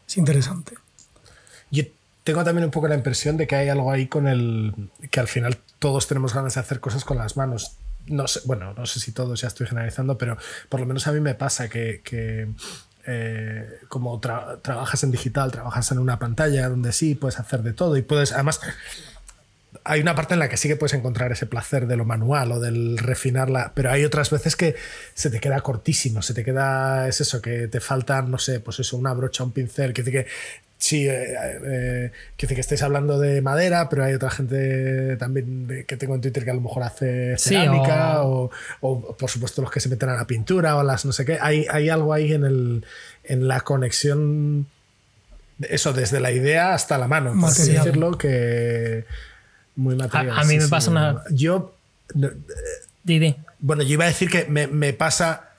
Es 0.07 0.16
interesante. 0.16 0.75
Yo 1.70 1.85
tengo 2.22 2.44
también 2.44 2.64
un 2.64 2.70
poco 2.70 2.88
la 2.88 2.94
impresión 2.94 3.37
de 3.37 3.46
que 3.46 3.57
hay 3.57 3.68
algo 3.68 3.90
ahí 3.90 4.07
con 4.09 4.29
el. 4.29 4.90
que 5.11 5.20
al 5.20 5.29
final 5.29 5.59
todos 5.79 6.07
tenemos 6.07 6.35
ganas 6.35 6.55
de 6.55 6.61
hacer 6.61 6.81
cosas 6.81 7.05
con 7.05 7.18
las 7.18 7.37
manos. 7.37 7.77
No 8.07 8.27
sé, 8.29 8.40
bueno, 8.45 8.73
no 8.75 8.87
sé 8.87 9.01
si 9.01 9.12
todos 9.12 9.40
ya 9.40 9.49
estoy 9.49 9.66
generalizando, 9.66 10.16
pero 10.16 10.37
por 10.69 10.81
lo 10.81 10.87
menos 10.87 11.07
a 11.07 11.12
mí 11.12 11.21
me 11.21 11.35
pasa 11.35 11.69
que, 11.69 12.03
eh, 13.07 13.81
como 13.88 14.21
trabajas 14.21 15.03
en 15.05 15.11
digital, 15.11 15.51
trabajas 15.51 15.90
en 15.92 15.99
una 15.99 16.19
pantalla 16.19 16.69
donde 16.69 16.92
sí 16.92 17.14
puedes 17.14 17.38
hacer 17.38 17.62
de 17.62 17.73
todo 17.73 17.97
y 17.97 18.03
puedes, 18.03 18.33
además, 18.33 18.61
hay 19.87 20.01
una 20.01 20.14
parte 20.14 20.35
en 20.35 20.40
la 20.40 20.49
que 20.49 20.57
sí 20.57 20.68
que 20.68 20.77
puedes 20.77 20.94
encontrar 20.94 21.31
ese 21.33 21.46
placer 21.46 21.87
de 21.87 21.96
lo 21.96 22.05
manual 22.05 22.53
o 22.53 22.61
del 22.61 22.99
refinarla, 22.99 23.72
pero 23.75 23.90
hay 23.90 24.05
otras 24.05 24.31
veces 24.31 24.57
que 24.57 24.75
se 25.14 25.31
te 25.31 25.40
queda 25.40 25.61
cortísimo, 25.61 26.22
se 26.22 26.35
te 26.35 26.44
queda, 26.44 27.07
es 27.09 27.20
eso, 27.20 27.40
que 27.40 27.68
te 27.68 27.81
faltan, 27.81 28.31
no 28.31 28.38
sé, 28.38 28.61
pues 28.61 28.81
eso, 28.81 28.96
una 28.96 29.14
brocha, 29.14 29.44
un 29.44 29.53
pincel, 29.53 29.92
que 29.92 30.03
que 30.03 30.27
sí, 30.79 31.09
eh, 31.09 31.37
eh, 31.64 32.12
que, 32.37 32.46
que 32.46 32.61
estáis 32.61 32.83
hablando 32.83 33.18
de 33.18 33.40
madera, 33.42 33.88
pero 33.88 34.05
hay 34.05 34.14
otra 34.14 34.31
gente 34.31 35.16
también 35.16 35.85
que 35.87 35.96
tengo 35.96 36.14
en 36.14 36.20
Twitter 36.20 36.44
que 36.44 36.51
a 36.51 36.55
lo 36.55 36.61
mejor 36.61 36.83
hace 36.83 37.37
cerámica 37.38 38.22
o... 38.25 38.51
por 38.81 39.31
supuesto 39.31 39.62
los 39.62 39.70
que 39.70 39.81
se 39.81 39.88
meten 39.88 40.09
a 40.09 40.16
la 40.16 40.27
pintura 40.27 40.77
o 40.77 40.83
las 40.83 41.05
no 41.05 41.12
sé 41.12 41.25
qué. 41.25 41.38
Hay, 41.40 41.66
hay 41.70 41.88
algo 41.88 42.12
ahí 42.12 42.33
en, 42.33 42.44
el, 42.44 42.85
en 43.25 43.49
la 43.49 43.61
conexión, 43.61 44.66
eso, 45.61 45.92
desde 45.92 46.20
la 46.20 46.33
idea 46.33 46.75
hasta 46.75 46.99
la 46.99 47.09
mano, 47.09 47.35
por 47.40 47.51
así 47.51 47.72
decirlo, 47.72 48.18
que 48.18 49.05
muy 49.77 49.95
material. 49.95 50.39
A, 50.39 50.45
mí 50.45 50.59
me 50.59 50.69
pasa 50.69 50.91
una. 50.91 51.23
Yo. 51.31 51.75
Didi. 53.05 53.37
Bueno, 53.61 53.83
yo 53.83 53.93
iba 53.95 54.05
a 54.05 54.09
decir 54.09 54.29
que 54.29 54.47
me, 54.47 54.67
me 54.67 54.93
pasa. 54.93 55.51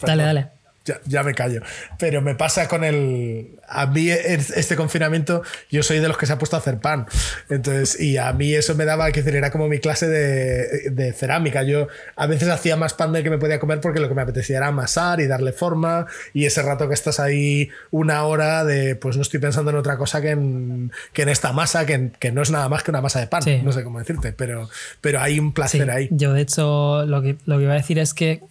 dale, 0.00 0.22
dale 0.22 0.61
ya, 0.84 1.22
me 1.22 1.34
callo. 1.34 1.62
Pero 1.98 2.22
me 2.22 2.34
pasa 2.34 2.68
con 2.68 2.84
el. 2.84 3.58
A 3.68 3.86
mí, 3.86 4.10
este 4.10 4.76
confinamiento, 4.76 5.42
yo 5.70 5.82
soy 5.82 6.00
de 6.00 6.08
los 6.08 6.18
que 6.18 6.26
se 6.26 6.32
ha 6.32 6.38
puesto 6.38 6.56
a 6.56 6.58
hacer 6.58 6.78
pan. 6.78 7.06
Entonces, 7.48 7.98
y 8.00 8.18
a 8.18 8.32
mí 8.32 8.54
eso 8.54 8.74
me 8.74 8.84
daba, 8.84 9.10
que 9.12 9.22
decir, 9.22 9.36
era 9.36 9.50
como 9.50 9.68
mi 9.68 9.78
clase 9.78 10.08
de, 10.08 11.12
cerámica. 11.12 11.62
Yo 11.62 11.88
a 12.16 12.26
veces 12.26 12.48
hacía 12.48 12.76
más 12.76 12.94
pan 12.94 13.12
del 13.12 13.22
que 13.22 13.30
me 13.30 13.38
podía 13.38 13.58
comer 13.58 13.80
porque 13.80 14.00
lo 14.00 14.08
que 14.08 14.14
me 14.14 14.22
apetecía 14.22 14.58
era 14.58 14.68
amasar 14.68 15.20
y 15.20 15.26
darle 15.26 15.52
forma. 15.52 16.06
Y 16.34 16.46
ese 16.46 16.62
rato 16.62 16.88
que 16.88 16.94
estás 16.94 17.20
ahí 17.20 17.70
una 17.90 18.24
hora 18.24 18.64
de, 18.64 18.96
pues 18.96 19.16
no 19.16 19.22
estoy 19.22 19.40
pensando 19.40 19.70
en 19.70 19.76
otra 19.76 19.96
cosa 19.96 20.20
que 20.20 20.30
en, 20.30 20.92
que 21.12 21.22
en 21.22 21.28
esta 21.28 21.52
masa, 21.52 21.86
que, 21.86 22.10
que 22.18 22.32
no 22.32 22.42
es 22.42 22.50
nada 22.50 22.68
más 22.68 22.82
que 22.82 22.90
una 22.90 23.00
masa 23.00 23.20
de 23.20 23.26
pan. 23.26 23.42
No 23.62 23.72
sé 23.72 23.84
cómo 23.84 23.98
decirte, 23.98 24.32
pero, 24.32 24.68
pero 25.00 25.20
hay 25.20 25.38
un 25.38 25.52
placer 25.52 25.90
ahí. 25.90 26.08
Yo, 26.10 26.32
de 26.32 26.42
hecho, 26.42 27.06
lo 27.06 27.22
que, 27.22 27.36
lo 27.46 27.58
que 27.58 27.64
iba 27.64 27.72
a 27.72 27.76
decir 27.76 27.98
es 27.98 28.14
que 28.14 28.42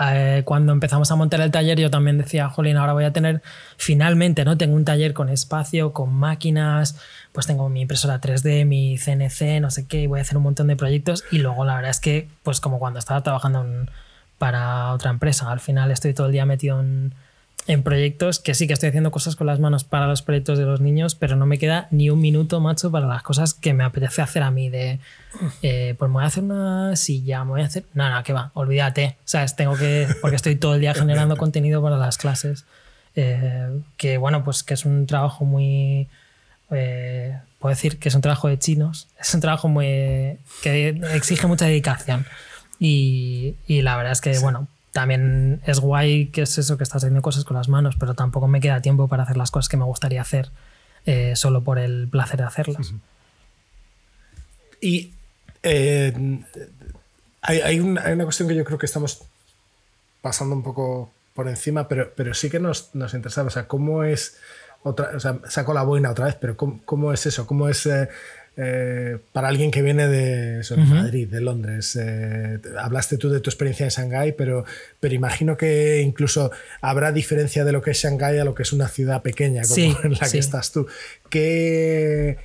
eh, 0.00 0.42
cuando 0.44 0.72
empezamos 0.72 1.10
a 1.10 1.16
montar 1.16 1.40
el 1.40 1.50
taller 1.50 1.78
yo 1.78 1.90
también 1.90 2.18
decía, 2.18 2.48
jolín, 2.48 2.76
ahora 2.76 2.92
voy 2.92 3.04
a 3.04 3.12
tener 3.12 3.42
finalmente, 3.76 4.44
¿no? 4.44 4.56
Tengo 4.56 4.76
un 4.76 4.84
taller 4.84 5.14
con 5.14 5.28
espacio, 5.28 5.92
con 5.92 6.12
máquinas, 6.12 6.96
pues 7.32 7.46
tengo 7.46 7.68
mi 7.68 7.80
impresora 7.82 8.20
3D, 8.20 8.64
mi 8.64 8.96
CNC, 8.98 9.60
no 9.60 9.70
sé 9.70 9.86
qué, 9.86 10.02
y 10.02 10.06
voy 10.06 10.20
a 10.20 10.22
hacer 10.22 10.36
un 10.36 10.44
montón 10.44 10.66
de 10.68 10.76
proyectos 10.76 11.24
y 11.30 11.38
luego 11.38 11.64
la 11.64 11.76
verdad 11.76 11.90
es 11.90 12.00
que, 12.00 12.28
pues 12.42 12.60
como 12.60 12.78
cuando 12.78 12.98
estaba 12.98 13.22
trabajando 13.22 13.66
para 14.38 14.92
otra 14.92 15.10
empresa, 15.10 15.50
al 15.50 15.60
final 15.60 15.90
estoy 15.90 16.14
todo 16.14 16.26
el 16.26 16.32
día 16.32 16.46
metido 16.46 16.80
en 16.80 17.14
en 17.68 17.84
proyectos 17.84 18.40
que 18.40 18.54
sí 18.54 18.66
que 18.66 18.72
estoy 18.72 18.88
haciendo 18.88 19.12
cosas 19.12 19.36
con 19.36 19.46
las 19.46 19.60
manos 19.60 19.84
para 19.84 20.08
los 20.08 20.22
proyectos 20.22 20.58
de 20.58 20.64
los 20.64 20.80
niños, 20.80 21.14
pero 21.14 21.36
no 21.36 21.46
me 21.46 21.58
queda 21.58 21.86
ni 21.92 22.10
un 22.10 22.20
minuto, 22.20 22.58
macho, 22.60 22.90
para 22.90 23.06
las 23.06 23.22
cosas 23.22 23.54
que 23.54 23.74
me 23.74 23.84
apetece 23.84 24.22
hacer 24.22 24.42
a 24.42 24.50
mí. 24.50 24.70
De, 24.70 24.98
eh, 25.62 25.94
pues 25.98 26.08
me 26.08 26.14
voy 26.14 26.24
a 26.24 26.26
hacer 26.26 26.42
una 26.42 26.96
silla, 26.96 27.44
me 27.44 27.50
voy 27.50 27.60
a 27.60 27.66
hacer. 27.66 27.84
No, 27.94 28.10
no, 28.10 28.22
que 28.24 28.32
va, 28.32 28.50
olvídate. 28.54 29.16
¿Sabes? 29.24 29.54
Tengo 29.54 29.76
que. 29.76 30.08
Porque 30.20 30.36
estoy 30.36 30.56
todo 30.56 30.74
el 30.74 30.80
día 30.80 30.94
generando 30.94 31.36
contenido 31.38 31.80
para 31.82 31.96
las 31.96 32.18
clases. 32.18 32.64
Eh, 33.14 33.80
que 33.96 34.18
bueno, 34.18 34.42
pues 34.42 34.62
que 34.62 34.74
es 34.74 34.84
un 34.84 35.06
trabajo 35.06 35.44
muy 35.44 36.08
eh, 36.70 37.38
puedo 37.58 37.74
decir 37.74 37.98
que 37.98 38.08
es 38.08 38.14
un 38.14 38.20
trabajo 38.20 38.48
de 38.48 38.58
chinos, 38.58 39.08
es 39.20 39.34
un 39.34 39.40
trabajo 39.40 39.68
muy, 39.68 40.38
que 40.62 41.00
exige 41.12 41.46
mucha 41.46 41.66
dedicación. 41.66 42.26
Y, 42.80 43.56
y 43.66 43.82
la 43.82 43.96
verdad 43.96 44.12
es 44.12 44.20
que, 44.20 44.38
bueno, 44.38 44.68
también 44.92 45.60
es 45.66 45.80
guay 45.80 46.26
que 46.26 46.42
es 46.42 46.58
eso, 46.58 46.76
que 46.76 46.84
estás 46.84 47.04
haciendo 47.04 47.22
cosas 47.22 47.44
con 47.44 47.56
las 47.56 47.68
manos, 47.68 47.96
pero 47.98 48.14
tampoco 48.14 48.48
me 48.48 48.60
queda 48.60 48.80
tiempo 48.80 49.08
para 49.08 49.24
hacer 49.24 49.36
las 49.36 49.50
cosas 49.50 49.68
que 49.68 49.76
me 49.76 49.84
gustaría 49.84 50.20
hacer 50.20 50.50
eh, 51.06 51.36
solo 51.36 51.62
por 51.62 51.78
el 51.78 52.08
placer 52.08 52.38
de 52.38 52.44
hacerlas. 52.44 52.92
Y 54.80 55.12
eh, 55.62 56.42
hay, 57.42 57.60
hay, 57.60 57.80
una, 57.80 58.24
cuestión 58.24 58.48
que 58.48 58.54
yo 58.54 58.64
creo 58.64 58.78
que 58.78 58.86
estamos 58.86 59.22
pasando 60.20 60.54
un 60.54 60.62
poco 60.62 61.10
por 61.34 61.48
encima, 61.48 61.88
pero, 61.88 62.12
pero 62.16 62.34
sí 62.34 62.50
que 62.50 62.60
nos, 62.60 62.94
nos 62.94 63.14
interesaba. 63.14 63.48
O 63.48 63.50
sea, 63.50 63.68
¿cómo 63.68 64.04
es 64.04 64.38
otra, 64.82 65.12
o 65.16 65.20
sea, 65.20 65.40
saco 65.48 65.74
la 65.74 65.82
boina 65.82 66.10
otra 66.10 66.26
vez, 66.26 66.36
pero 66.40 66.56
¿cómo, 66.56 66.80
cómo 66.84 67.12
es 67.12 67.26
eso? 67.26 67.46
¿Cómo 67.46 67.68
es 67.68 67.86
eh, 67.86 68.08
eh, 68.60 69.18
para 69.32 69.46
alguien 69.46 69.70
que 69.70 69.82
viene 69.82 70.08
de, 70.08 70.60
eso, 70.60 70.74
de 70.74 70.82
uh 70.82 70.84
-huh. 70.84 71.02
Madrid, 71.02 71.28
de 71.28 71.40
Londres? 71.40 71.96
Eh, 72.00 72.58
hablaste 72.76 73.16
tú 73.16 73.30
de 73.30 73.38
tu 73.38 73.50
experiencia 73.50 73.84
en 73.84 73.90
Shanghái, 73.90 74.32
pero, 74.32 74.64
pero 74.98 75.14
imagino 75.14 75.56
que 75.56 76.00
incluso 76.00 76.50
habrá 76.80 77.12
diferencia 77.12 77.64
de 77.64 77.70
lo 77.70 77.80
que 77.82 77.92
es 77.92 77.98
Shanghái 77.98 78.36
a 78.38 78.44
lo 78.44 78.56
que 78.56 78.64
es 78.64 78.72
una 78.72 78.88
ciudad 78.88 79.22
pequeña 79.22 79.62
como 79.62 79.74
sí, 79.76 79.96
en 80.02 80.12
la 80.12 80.26
sí. 80.26 80.32
que 80.32 80.38
estás 80.38 80.72
tú. 80.72 80.88
¿Qué, 81.30 82.36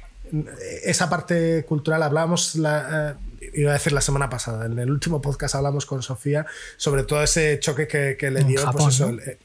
esa 0.84 1.10
parte 1.10 1.66
cultural 1.66 2.04
hablábamos 2.04 2.56
la, 2.58 3.18
eh, 3.42 3.50
iba 3.56 3.72
a 3.72 3.74
decir 3.74 3.92
la 3.92 4.02
semana 4.02 4.30
pasada 4.30 4.68
en 4.68 4.78
el 4.78 4.92
último 4.92 5.22
podcast 5.22 5.56
hablamos 5.56 5.86
con 5.86 6.02
Sofía 6.02 6.46
sobre 6.78 7.04
todo 7.04 7.22
ese 7.22 7.60
choque 7.60 7.88
que, 7.88 8.18
que 8.18 8.32
le 8.32 8.44
dio 8.44 8.62
Japón, 8.62 8.82
pues 8.84 8.96
eso, 8.96 9.12
¿no? 9.12 9.22
el, 9.22 9.38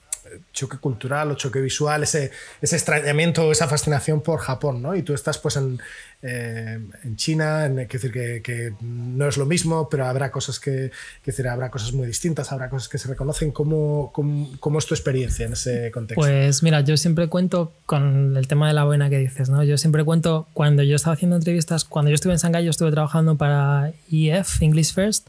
choque 0.52 0.78
cultural 0.78 1.30
o 1.30 1.34
choque 1.34 1.60
visual, 1.60 2.02
ese, 2.02 2.30
ese 2.60 2.76
extrañamiento, 2.76 3.50
esa 3.52 3.68
fascinación 3.68 4.20
por 4.20 4.40
Japón, 4.40 4.82
¿no? 4.82 4.94
Y 4.94 5.02
tú 5.02 5.14
estás 5.14 5.38
pues 5.38 5.56
en, 5.56 5.80
eh, 6.20 6.78
en 7.04 7.16
China, 7.16 7.66
en, 7.66 7.74
quiero 7.74 7.88
decir 7.92 8.12
que, 8.12 8.42
que, 8.42 8.72
no 8.80 9.28
es 9.28 9.36
lo 9.36 9.46
mismo, 9.46 9.88
pero 9.88 10.06
habrá 10.06 10.30
cosas 10.32 10.58
que, 10.58 10.90
decir, 11.24 11.46
habrá 11.46 11.70
cosas 11.70 11.92
muy 11.92 12.06
distintas, 12.06 12.50
habrá 12.50 12.68
cosas 12.68 12.88
que 12.88 12.98
se 12.98 13.08
reconocen. 13.08 13.52
¿Cómo, 13.52 14.10
cómo, 14.12 14.50
cómo 14.58 14.78
es 14.78 14.86
tu 14.86 14.94
experiencia 14.94 15.46
en 15.46 15.52
ese 15.52 15.90
contexto? 15.92 16.20
Pues 16.20 16.62
mira, 16.62 16.80
yo 16.80 16.96
siempre 16.96 17.28
cuento 17.28 17.72
con 17.86 18.36
el 18.36 18.48
tema 18.48 18.66
de 18.66 18.74
la 18.74 18.84
buena 18.84 19.08
que 19.10 19.18
dices, 19.18 19.48
¿no? 19.48 19.62
Yo 19.62 19.78
siempre 19.78 20.02
cuento, 20.04 20.48
cuando 20.54 20.82
yo 20.82 20.96
estaba 20.96 21.14
haciendo 21.14 21.36
entrevistas, 21.36 21.84
cuando 21.84 22.10
yo 22.10 22.16
estuve 22.16 22.32
en 22.32 22.38
Shanghái, 22.38 22.64
yo 22.64 22.70
estuve 22.70 22.90
trabajando 22.90 23.36
para 23.36 23.92
EF, 24.10 24.60
English 24.62 24.94
First, 24.94 25.28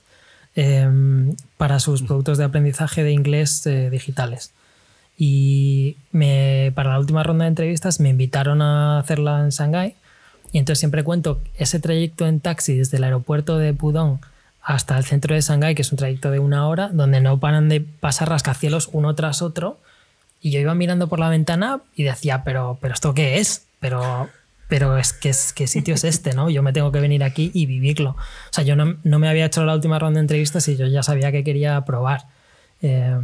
eh, 0.56 0.90
para 1.58 1.80
sus 1.80 2.02
productos 2.02 2.38
de 2.40 2.46
aprendizaje 2.46 3.04
de 3.04 3.12
inglés 3.12 3.66
eh, 3.68 3.90
digitales. 3.92 4.54
Y 5.22 5.98
me, 6.14 6.72
para 6.76 6.92
la 6.92 7.00
última 7.00 7.24
ronda 7.24 7.44
de 7.44 7.50
entrevistas 7.50 8.00
me 8.00 8.08
invitaron 8.08 8.62
a 8.62 9.00
hacerla 9.00 9.42
en 9.42 9.50
Shanghái. 9.50 9.96
Y 10.54 10.60
entonces 10.60 10.80
siempre 10.80 11.04
cuento 11.04 11.42
ese 11.58 11.82
trayecto 11.82 12.26
en 12.26 12.40
taxi 12.40 12.78
desde 12.78 12.96
el 12.96 13.04
aeropuerto 13.04 13.58
de 13.58 13.74
Pudong 13.74 14.20
hasta 14.64 14.98
el 14.98 15.04
centro 15.04 15.36
de 15.36 15.42
Shanghái, 15.42 15.76
que 15.76 15.82
es 15.82 15.92
un 15.92 15.98
trayecto 15.98 16.32
de 16.32 16.40
una 16.40 16.70
hora, 16.70 16.88
donde 16.94 17.20
no 17.20 17.38
paran 17.38 17.68
de 17.68 17.82
pasar 17.82 18.30
rascacielos 18.30 18.90
uno 18.94 19.14
tras 19.14 19.42
otro. 19.42 19.78
Y 20.40 20.52
yo 20.52 20.62
iba 20.62 20.74
mirando 20.74 21.10
por 21.10 21.20
la 21.20 21.28
ventana 21.28 21.82
y 21.96 22.04
decía, 22.04 22.46
pero, 22.46 22.78
pero 22.80 22.94
¿esto 22.94 23.14
qué 23.14 23.40
es? 23.40 23.66
Pero, 23.82 24.30
pero 24.70 24.98
es 24.98 25.12
que 25.12 25.34
¿qué 25.54 25.68
sitio 25.68 25.96
es 25.96 26.06
este? 26.06 26.34
¿no? 26.34 26.50
Yo 26.50 26.64
me 26.64 26.72
tengo 26.72 26.94
que 26.94 27.02
venir 27.02 27.26
aquí 27.26 27.52
y 27.54 27.66
vivirlo. 27.66 28.12
O 28.12 28.54
sea, 28.54 28.64
yo 28.64 28.78
no, 28.78 28.96
no 29.04 29.20
me 29.20 29.28
había 29.28 29.48
hecho 29.48 29.66
la 29.66 29.76
última 29.76 30.00
ronda 30.00 30.20
de 30.20 30.22
entrevistas 30.22 30.66
y 30.70 30.78
yo 30.78 30.88
ya 30.88 31.04
sabía 31.04 31.34
que 31.34 31.44
quería 31.44 31.84
probar. 31.84 32.28
Eh, 32.82 33.20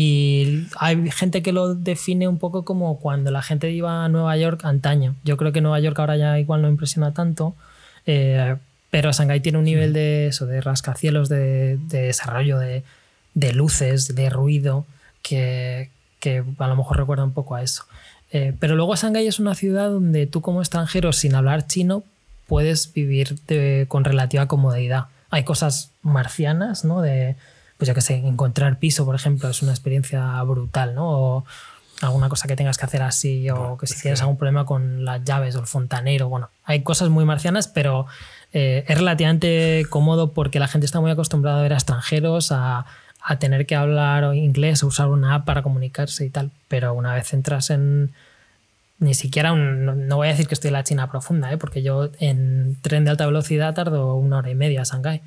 y 0.00 0.68
hay 0.78 1.10
gente 1.10 1.42
que 1.42 1.50
lo 1.50 1.74
define 1.74 2.28
un 2.28 2.38
poco 2.38 2.64
como 2.64 3.00
cuando 3.00 3.32
la 3.32 3.42
gente 3.42 3.72
iba 3.72 4.04
a 4.04 4.08
Nueva 4.08 4.36
York 4.36 4.64
antaño. 4.64 5.16
Yo 5.24 5.36
creo 5.36 5.50
que 5.50 5.60
Nueva 5.60 5.80
York 5.80 5.98
ahora 5.98 6.16
ya 6.16 6.38
igual 6.38 6.62
no 6.62 6.68
impresiona 6.68 7.12
tanto, 7.12 7.56
eh, 8.06 8.54
pero 8.90 9.10
Shanghái 9.10 9.40
tiene 9.40 9.58
un 9.58 9.64
nivel 9.64 9.92
de 9.92 10.28
eso, 10.28 10.46
de 10.46 10.60
rascacielos, 10.60 11.28
de, 11.28 11.78
de 11.88 12.02
desarrollo, 12.02 12.60
de, 12.60 12.84
de, 13.34 13.52
luces, 13.52 14.14
de 14.14 14.30
ruido, 14.30 14.86
que, 15.24 15.90
que, 16.20 16.44
a 16.58 16.68
lo 16.68 16.76
mejor 16.76 16.98
recuerda 16.98 17.24
un 17.24 17.32
poco 17.32 17.56
a 17.56 17.64
eso. 17.64 17.82
Eh, 18.30 18.54
pero 18.60 18.76
luego 18.76 18.94
Shanghái 18.94 19.26
es 19.26 19.40
una 19.40 19.56
ciudad 19.56 19.90
donde 19.90 20.28
tú 20.28 20.42
como 20.42 20.60
extranjero 20.60 21.12
sin 21.12 21.34
hablar 21.34 21.66
chino 21.66 22.04
puedes 22.46 22.92
vivir 22.92 23.36
de, 23.48 23.86
con 23.88 24.04
relativa 24.04 24.46
comodidad. 24.46 25.06
Hay 25.30 25.42
cosas 25.42 25.90
marcianas, 26.02 26.84
¿no? 26.84 27.02
De, 27.02 27.34
pues 27.78 27.88
yo 27.88 27.94
qué 27.94 28.00
sé, 28.00 28.16
encontrar 28.16 28.78
piso, 28.78 29.06
por 29.06 29.14
ejemplo, 29.14 29.48
es 29.48 29.62
una 29.62 29.72
experiencia 29.72 30.42
brutal, 30.42 30.94
¿no? 30.96 31.08
O 31.08 31.44
alguna 32.00 32.28
cosa 32.28 32.48
que 32.48 32.56
tengas 32.56 32.76
que 32.76 32.84
hacer 32.84 33.02
así, 33.02 33.48
o 33.50 33.78
que 33.78 33.86
si 33.86 34.00
tienes 34.00 34.20
algún 34.20 34.36
problema 34.36 34.66
con 34.66 35.04
las 35.04 35.24
llaves 35.24 35.56
o 35.56 35.60
el 35.60 35.66
fontanero, 35.66 36.28
bueno, 36.28 36.50
hay 36.64 36.82
cosas 36.82 37.08
muy 37.08 37.24
marcianas, 37.24 37.68
pero 37.68 38.06
eh, 38.52 38.84
es 38.86 38.98
relativamente 38.98 39.86
cómodo 39.90 40.32
porque 40.32 40.58
la 40.58 40.68
gente 40.68 40.86
está 40.86 41.00
muy 41.00 41.10
acostumbrada 41.10 41.60
a 41.60 41.62
ver 41.62 41.72
a 41.72 41.76
extranjeros, 41.76 42.50
a, 42.50 42.84
a 43.22 43.38
tener 43.38 43.64
que 43.64 43.76
hablar 43.76 44.34
inglés, 44.34 44.82
o 44.82 44.88
usar 44.88 45.08
una 45.08 45.36
app 45.36 45.44
para 45.44 45.62
comunicarse 45.62 46.24
y 46.24 46.30
tal, 46.30 46.50
pero 46.66 46.94
una 46.94 47.14
vez 47.14 47.32
entras 47.32 47.70
en, 47.70 48.12
ni 48.98 49.14
siquiera 49.14 49.52
un, 49.52 49.84
no, 49.84 49.94
no, 49.94 50.16
voy 50.16 50.26
a 50.26 50.30
decir 50.30 50.48
que 50.48 50.54
estoy 50.54 50.68
en 50.68 50.74
la 50.74 50.84
China 50.84 51.10
profunda, 51.10 51.52
¿eh? 51.52 51.58
porque 51.58 51.82
yo 51.82 52.10
en 52.18 52.76
tren 52.82 53.04
de 53.04 53.12
alta 53.12 53.26
velocidad 53.26 53.74
tardo 53.74 54.16
una 54.16 54.38
hora 54.38 54.50
y 54.50 54.56
media 54.56 54.82
a 54.82 54.84
Shanghái 54.84 55.22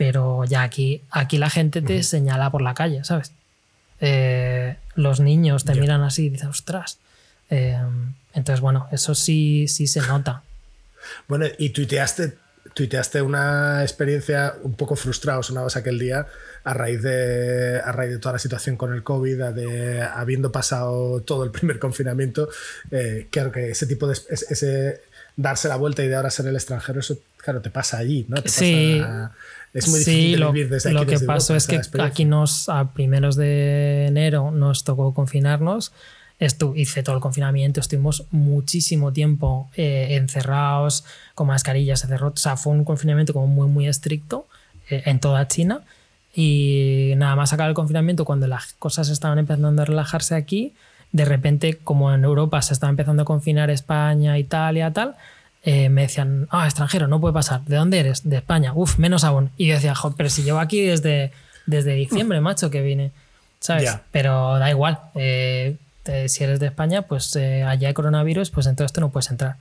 pero 0.00 0.46
ya 0.46 0.62
aquí, 0.62 1.02
aquí 1.10 1.36
la 1.36 1.50
gente 1.50 1.82
te 1.82 1.96
uh 1.96 1.98
-huh. 1.98 2.02
señala 2.02 2.48
por 2.48 2.62
la 2.62 2.72
calle, 2.72 3.04
¿sabes? 3.04 3.32
Eh, 4.00 4.76
los 4.94 5.20
niños 5.20 5.66
te 5.66 5.74
yeah. 5.74 5.82
miran 5.82 6.02
así 6.02 6.24
y 6.24 6.30
dicen, 6.30 6.48
ostras. 6.48 6.98
Eh, 7.50 7.78
entonces, 8.32 8.62
bueno, 8.62 8.88
eso 8.92 9.14
sí, 9.14 9.68
sí 9.68 9.86
se 9.86 10.00
nota. 10.00 10.42
Bueno, 11.28 11.44
y 11.58 11.68
tuiteaste, 11.70 12.38
tuiteaste 12.80 13.20
una 13.20 13.82
experiencia 13.82 14.54
un 14.62 14.72
poco 14.72 14.96
frustrada, 14.96 15.42
sonabas 15.42 15.76
aquel 15.76 15.98
día, 15.98 16.26
a 16.64 16.72
raíz, 16.72 17.02
de, 17.02 17.78
a 17.84 17.92
raíz 17.92 18.12
de 18.12 18.18
toda 18.18 18.32
la 18.32 18.38
situación 18.38 18.76
con 18.76 18.94
el 18.94 19.02
COVID, 19.02 19.36
de, 19.52 20.00
habiendo 20.00 20.50
pasado 20.50 21.20
todo 21.20 21.44
el 21.44 21.50
primer 21.50 21.78
confinamiento. 21.86 22.48
Eh, 22.90 23.26
claro 23.30 23.52
que 23.52 23.70
ese 23.70 23.86
tipo 23.86 24.06
de. 24.06 24.14
Ese, 24.30 25.02
darse 25.36 25.68
la 25.68 25.76
vuelta 25.76 26.02
y 26.02 26.08
de 26.08 26.16
ahora 26.16 26.30
ser 26.30 26.46
el 26.46 26.54
extranjero, 26.54 27.00
eso, 27.00 27.18
claro, 27.36 27.60
te 27.60 27.68
pasa 27.68 27.98
allí, 27.98 28.24
¿no? 28.28 28.42
Te 28.42 28.48
sí. 28.48 28.98
Pasa, 28.98 29.32
es 29.74 29.88
muy 29.88 29.98
difícil 29.98 30.34
sí, 30.34 30.36
lo, 30.36 30.50
vivir 30.50 30.70
desde 30.70 30.88
aquí. 30.88 30.98
Lo 30.98 31.04
que 31.04 31.12
desde 31.12 31.26
pasó 31.26 31.52
Europa, 31.52 31.76
es 31.76 31.88
que 31.88 32.02
aquí 32.02 32.24
nos, 32.24 32.70
a 32.70 32.94
primeros 32.94 33.36
de 33.36 34.06
enero, 34.06 34.50
nos 34.52 34.84
tocó 34.84 35.12
confinarnos. 35.12 35.92
Estu 36.40 36.74
hice 36.74 37.02
todo 37.02 37.14
el 37.14 37.20
confinamiento, 37.20 37.80
estuvimos 37.80 38.24
muchísimo 38.30 39.12
tiempo 39.12 39.70
eh, 39.76 40.16
encerrados, 40.16 41.04
con 41.34 41.46
mascarillas, 41.46 42.02
encerrados. 42.02 42.40
O 42.40 42.42
sea, 42.42 42.56
fue 42.56 42.72
un 42.72 42.84
confinamiento 42.84 43.34
como 43.34 43.46
muy, 43.46 43.68
muy 43.68 43.86
estricto 43.86 44.46
eh, 44.88 45.02
en 45.04 45.20
toda 45.20 45.46
China. 45.48 45.82
Y 46.34 47.12
nada 47.16 47.36
más 47.36 47.52
acabar 47.52 47.68
el 47.68 47.74
confinamiento, 47.74 48.24
cuando 48.24 48.46
las 48.46 48.72
cosas 48.74 49.10
estaban 49.10 49.38
empezando 49.38 49.82
a 49.82 49.84
relajarse 49.84 50.34
aquí, 50.34 50.74
de 51.12 51.24
repente, 51.24 51.76
como 51.76 52.12
en 52.14 52.24
Europa 52.24 52.62
se 52.62 52.72
estaba 52.72 52.90
empezando 52.90 53.22
a 53.22 53.26
confinar 53.26 53.68
España, 53.68 54.38
Italia, 54.38 54.92
tal, 54.92 55.16
eh, 55.62 55.88
me 55.90 56.02
decían, 56.02 56.46
ah, 56.50 56.64
extranjero, 56.64 57.06
no 57.06 57.20
puede 57.20 57.34
pasar. 57.34 57.62
¿De 57.66 57.76
dónde 57.76 57.98
eres? 57.98 58.28
De 58.28 58.36
España. 58.36 58.72
Uf, 58.74 58.98
menos 58.98 59.24
aún. 59.24 59.50
Y 59.58 59.66
yo 59.66 59.74
decía, 59.74 59.94
joder, 59.94 60.16
pero 60.16 60.30
si 60.30 60.42
llevo 60.42 60.58
aquí 60.58 60.80
desde, 60.80 61.32
desde 61.66 61.94
diciembre, 61.94 62.40
macho, 62.40 62.70
que 62.70 62.80
vine. 62.80 63.10
¿Sabes? 63.58 63.82
Yeah. 63.82 64.02
Pero 64.10 64.58
da 64.58 64.70
igual. 64.70 65.00
Eh, 65.14 65.76
te, 66.02 66.28
si 66.28 66.44
eres 66.44 66.60
de 66.60 66.66
España, 66.66 67.02
pues 67.02 67.34
eh, 67.36 67.62
allá 67.62 67.88
hay 67.88 67.94
coronavirus, 67.94 68.50
pues 68.50 68.66
entonces 68.66 68.92
tú 68.92 69.00
no 69.00 69.10
puedes 69.10 69.30
entrar. 69.30 69.56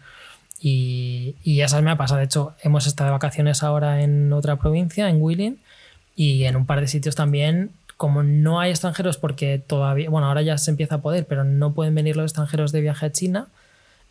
Y, 0.61 1.35
y 1.43 1.61
esa 1.61 1.81
me 1.81 1.91
ha 1.91 1.95
pasado. 1.95 2.19
De 2.19 2.25
hecho, 2.25 2.53
hemos 2.63 2.87
estado 2.87 3.09
de 3.09 3.11
vacaciones 3.13 3.63
ahora 3.63 4.01
en 4.01 4.33
otra 4.33 4.57
provincia, 4.57 5.09
en 5.09 5.21
Willing, 5.21 5.59
y 6.15 6.43
en 6.43 6.55
un 6.57 6.65
par 6.65 6.81
de 6.81 6.87
sitios 6.87 7.15
también 7.15 7.71
como 7.99 8.23
no 8.23 8.61
hay 8.61 8.69
extranjeros 8.71 9.17
porque 9.17 9.59
todavía, 9.59 10.09
bueno, 10.09 10.27
ahora 10.27 10.41
ya 10.41 10.57
se 10.57 10.71
empieza 10.71 10.95
a 10.95 11.01
poder, 11.01 11.25
pero 11.25 11.43
no 11.43 11.73
pueden 11.73 11.93
venir 11.93 12.15
los 12.15 12.31
extranjeros 12.31 12.71
de 12.71 12.79
viaje 12.79 13.07
a 13.07 13.11
China, 13.11 13.47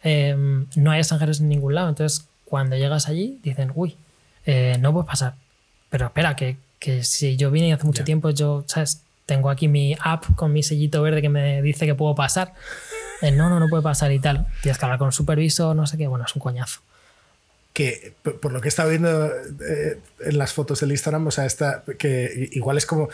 eh, 0.05 0.37
no 0.77 0.91
hay 0.91 0.99
extranjeros 0.99 1.41
en 1.41 1.49
ningún 1.49 1.75
lado. 1.75 1.89
Entonces, 1.89 2.29
cuando 2.45 2.77
llegas 2.77 3.09
allí, 3.09 3.41
dicen, 3.43 3.73
uy, 3.75 3.97
eh, 4.45 4.77
no 4.79 4.93
puedes 4.93 5.09
pasar. 5.09 5.37
Pero 5.89 6.05
espera, 6.05 6.37
que, 6.37 6.59
que 6.79 7.03
si 7.03 7.39
yo 7.39 7.51
vine 7.51 7.73
hace 7.73 7.87
mucho 7.87 8.01
yeah. 8.01 8.05
tiempo, 8.05 8.29
yo, 8.29 8.63
¿sabes? 8.67 9.05
Tengo 9.29 9.51
aquí 9.51 9.69
mi 9.69 9.95
app 10.01 10.25
con 10.37 10.55
mi 10.55 10.63
sellito 10.63 11.03
verde 11.03 11.21
que 11.21 11.29
me 11.29 11.61
dice 11.61 11.85
que 11.85 11.95
puedo 11.95 12.15
pasar. 12.15 12.55
Eh, 13.21 13.31
no, 13.31 13.51
no, 13.51 13.61
no 13.61 13.69
puede 13.69 13.83
pasar 13.83 14.11
y 14.11 14.19
tal. 14.19 14.47
Tienes 14.63 14.79
que 14.79 14.85
hablar 14.87 14.99
con 14.99 15.09
un 15.09 15.13
supervisor, 15.13 15.77
no 15.77 15.87
sé 15.87 15.99
qué. 15.99 16.07
Bueno, 16.07 16.25
es 16.25 16.35
un 16.35 16.41
coñazo 16.41 16.81
que 17.75 18.15
por 18.23 18.53
lo 18.53 18.61
que 18.61 18.67
he 18.67 18.71
estado 18.71 18.89
viendo 18.89 19.27
eh, 19.29 20.01
en 20.21 20.39
las 20.39 20.53
fotos 20.53 20.81
del 20.81 20.91
Instagram, 20.91 21.27
o 21.27 21.31
sea, 21.31 21.45
está, 21.45 21.85
que 21.99 22.49
igual 22.53 22.77
es 22.79 22.87
como 22.87 23.09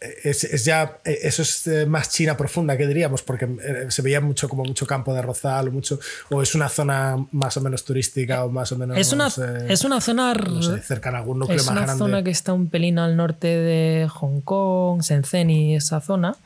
es, 0.00 0.44
es, 0.44 0.64
ya 0.64 0.98
eso 1.04 1.42
es 1.42 1.66
eh, 1.66 1.86
más 1.86 2.10
China 2.10 2.36
profunda 2.36 2.76
que 2.76 2.86
diríamos 2.86 3.22
porque 3.22 3.46
eh, 3.46 3.86
se 3.88 4.02
veía 4.02 4.20
mucho 4.20 4.48
como 4.48 4.64
mucho 4.64 4.86
campo 4.86 5.12
de 5.14 5.22
rozal 5.22 5.68
o 5.68 5.72
mucho 5.72 5.98
o 6.30 6.42
es 6.42 6.54
una 6.54 6.68
zona 6.68 7.16
más 7.32 7.56
o 7.56 7.60
menos 7.60 7.84
turística 7.84 8.44
o 8.44 8.50
más 8.50 8.70
o 8.72 8.78
menos 8.78 8.96
es 8.96 9.12
una, 9.12 9.28
eh, 9.28 9.66
es 9.68 9.84
una 9.84 10.00
zona 10.00 10.34
no 10.34 10.62
sé, 10.62 10.80
cerca 10.82 11.10
a 11.10 11.18
algún 11.18 11.40
núcleo 11.40 11.56
es 11.58 11.66
más 11.66 11.72
una 11.72 11.82
grande. 11.82 11.98
zona 11.98 12.22
que 12.22 12.30
está 12.30 12.52
un 12.52 12.68
pelín 12.68 12.98
al 12.98 13.16
norte 13.16 13.48
de 13.48 14.08
Hong 14.08 14.40
Kong 14.40 15.02
Shenzhen 15.02 15.50
y 15.50 15.76
esa 15.76 16.00
zona 16.00 16.36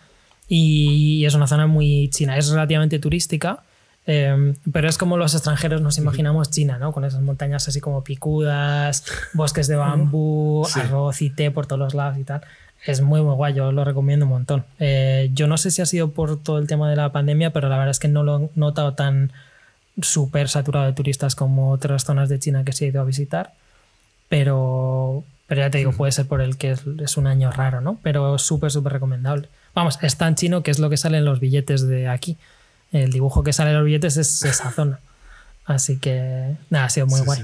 y 0.49 1.25
es 1.25 1.35
una 1.35 1.47
zona 1.47 1.67
muy 1.67 2.11
china 2.11 2.37
es 2.39 2.49
relativamente 2.49 2.99
turística 2.99 3.63
Em, 4.05 4.55
pero 4.73 4.89
es 4.89 4.99
como 4.99 5.17
los 5.17 5.35
extranjeros 5.35 5.81
nos 5.81 5.97
imaginamos 5.99 6.51
China, 6.51 6.79
¿no? 6.79 6.93
Con 6.93 7.05
esas 7.05 7.21
montañas 7.21 7.69
así 7.69 7.81
como 7.81 8.03
picudas, 8.03 9.05
bosques 9.33 9.69
de 9.69 9.77
bambú, 9.77 10.67
arroz 10.75 11.23
y 11.23 11.31
té 11.31 11.51
por 11.53 11.67
todos 11.67 11.79
los 11.79 11.95
lados 11.95 12.19
y 12.19 12.25
tal. 12.25 12.43
Es 12.85 13.01
muy, 13.01 13.23
muy 13.23 13.35
guay, 13.35 13.55
yo 13.55 13.71
lo 13.73 13.85
recomiendo 13.85 14.27
un 14.27 14.33
montón. 14.33 14.65
Eh, 14.79 15.31
yo 15.35 15.47
no 15.47 15.57
sé 15.57 15.71
si 15.71 15.83
ha 15.83 15.87
sido 15.87 16.11
por 16.11 16.43
todo 16.43 16.59
el 16.59 16.67
tema 16.67 16.91
de 16.91 16.97
la 16.97 17.13
pandemia, 17.13 17.53
pero 17.53 17.69
la 17.69 17.77
verdad 17.77 17.91
es 17.93 18.01
que 18.01 18.09
no 18.09 18.25
lo 18.25 18.41
he 18.41 18.51
notado 18.55 18.95
tan 18.95 19.33
súper 20.01 20.49
saturado 20.49 20.87
de 20.87 20.93
turistas 20.93 21.35
como 21.35 21.71
otras 21.71 22.05
zonas 22.05 22.29
de 22.29 22.39
China 22.39 22.65
que 22.65 22.73
se 22.73 22.85
ha 22.85 22.89
ido 22.89 23.01
a 23.01 23.05
visitar. 23.05 23.53
Pero, 24.29 25.25
pero 25.47 25.61
ya 25.61 25.71
te 25.71 25.79
digo, 25.79 25.93
puede 25.93 26.13
ser 26.13 26.27
por 26.27 26.41
el 26.41 26.57
que 26.57 26.73
es, 26.73 27.17
un 27.17 27.27
año 27.27 27.53
raro, 27.53 27.81
¿no? 27.81 28.01
Pero 28.03 28.39
súper, 28.39 28.71
súper 28.71 28.95
recomendable. 28.95 29.49
Vamos, 29.75 29.99
es 30.03 30.17
tan 30.17 30.35
chino 30.35 30.63
que 30.63 30.71
es 30.71 30.79
lo 30.79 30.91
que 30.91 30.97
sale 30.97 31.19
en 31.19 31.25
los 31.25 31.39
billetes 31.39 31.87
de 31.87 32.09
aquí 32.09 32.37
el 32.93 33.11
dibujo 33.11 33.43
que 33.43 33.53
sale 33.53 33.71
en 33.71 33.77
los 33.77 33.85
billetes 33.85 34.17
es 34.17 34.43
esa 34.43 34.71
zona. 34.75 35.01
Así 35.65 35.99
que, 35.99 36.57
nada, 36.71 36.87
ha 36.87 36.91
sido 36.91 37.07
muy 37.07 37.21
guay. 37.21 37.43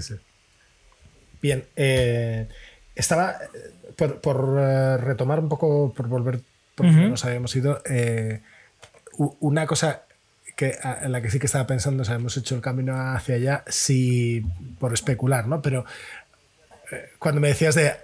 Bien, 1.41 1.65
eh, 1.77 2.49
estaba, 2.95 3.37
eh, 3.99 4.09
por, 4.09 4.57
eh, 4.59 4.97
retomar 4.97 5.41
un 5.41 5.49
poco, 5.49 5.93
por 5.95 6.09
volver, 6.09 6.41
porque 6.75 6.91
nos 6.91 7.25
habíamos 7.25 7.55
ido, 7.57 7.83
una 9.41 9.67
cosa 9.67 10.03
que, 10.57 10.77
en 11.03 11.13
la 11.13 11.21
que 11.21 11.31
sí 11.31 11.39
que 11.39 11.47
estaba 11.47 11.67
pensando, 11.67 12.05
o 12.05 12.13
hemos 12.13 12.37
hecho 12.37 12.55
el 12.55 12.61
camino 12.61 12.95
hacia 12.95 13.35
allá, 13.35 13.65
sí, 13.67 14.45
por 14.79 14.95
especular, 14.95 15.49
¿no? 15.49 15.61
Pero 15.61 15.85
cuando 17.19 17.41
me 17.41 17.49
decías 17.49 17.75
de 17.75 17.95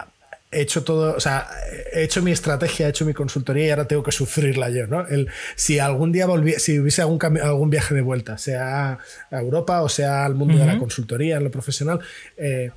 he 0.55 0.63
hecho 0.63 0.85
todo, 0.85 1.17
o 1.17 1.21
sea, 1.21 1.49
he 1.93 2.05
hecho 2.05 2.23
mi 2.23 2.31
estrategia, 2.31 2.87
he 2.87 2.91
hecho 2.91 3.05
mi 3.05 3.13
consultoría 3.13 3.67
y 3.67 3.71
ahora 3.71 3.89
tengo 3.89 4.03
que 4.03 4.13
sufrirla 4.13 4.71
yo, 4.71 4.87
¿no? 4.87 5.07
El, 5.07 5.29
si 5.57 5.79
algún 5.79 6.13
día 6.13 6.27
volví, 6.27 6.53
si 6.53 6.79
hubiese 6.79 7.03
algún, 7.03 7.19
algún 7.43 7.71
viaje 7.71 7.95
de 7.95 8.03
vuelta, 8.03 8.39
sea 8.39 8.99
a 9.31 9.41
Europa 9.41 9.83
o 9.83 9.89
sea 9.89 10.25
al 10.25 10.35
mundo 10.35 10.57
de 10.59 10.67
la 10.67 10.79
consultoría, 10.79 11.37
en 11.37 11.45
lo 11.45 11.51
profesional, 11.51 12.01
eh, 12.37 12.71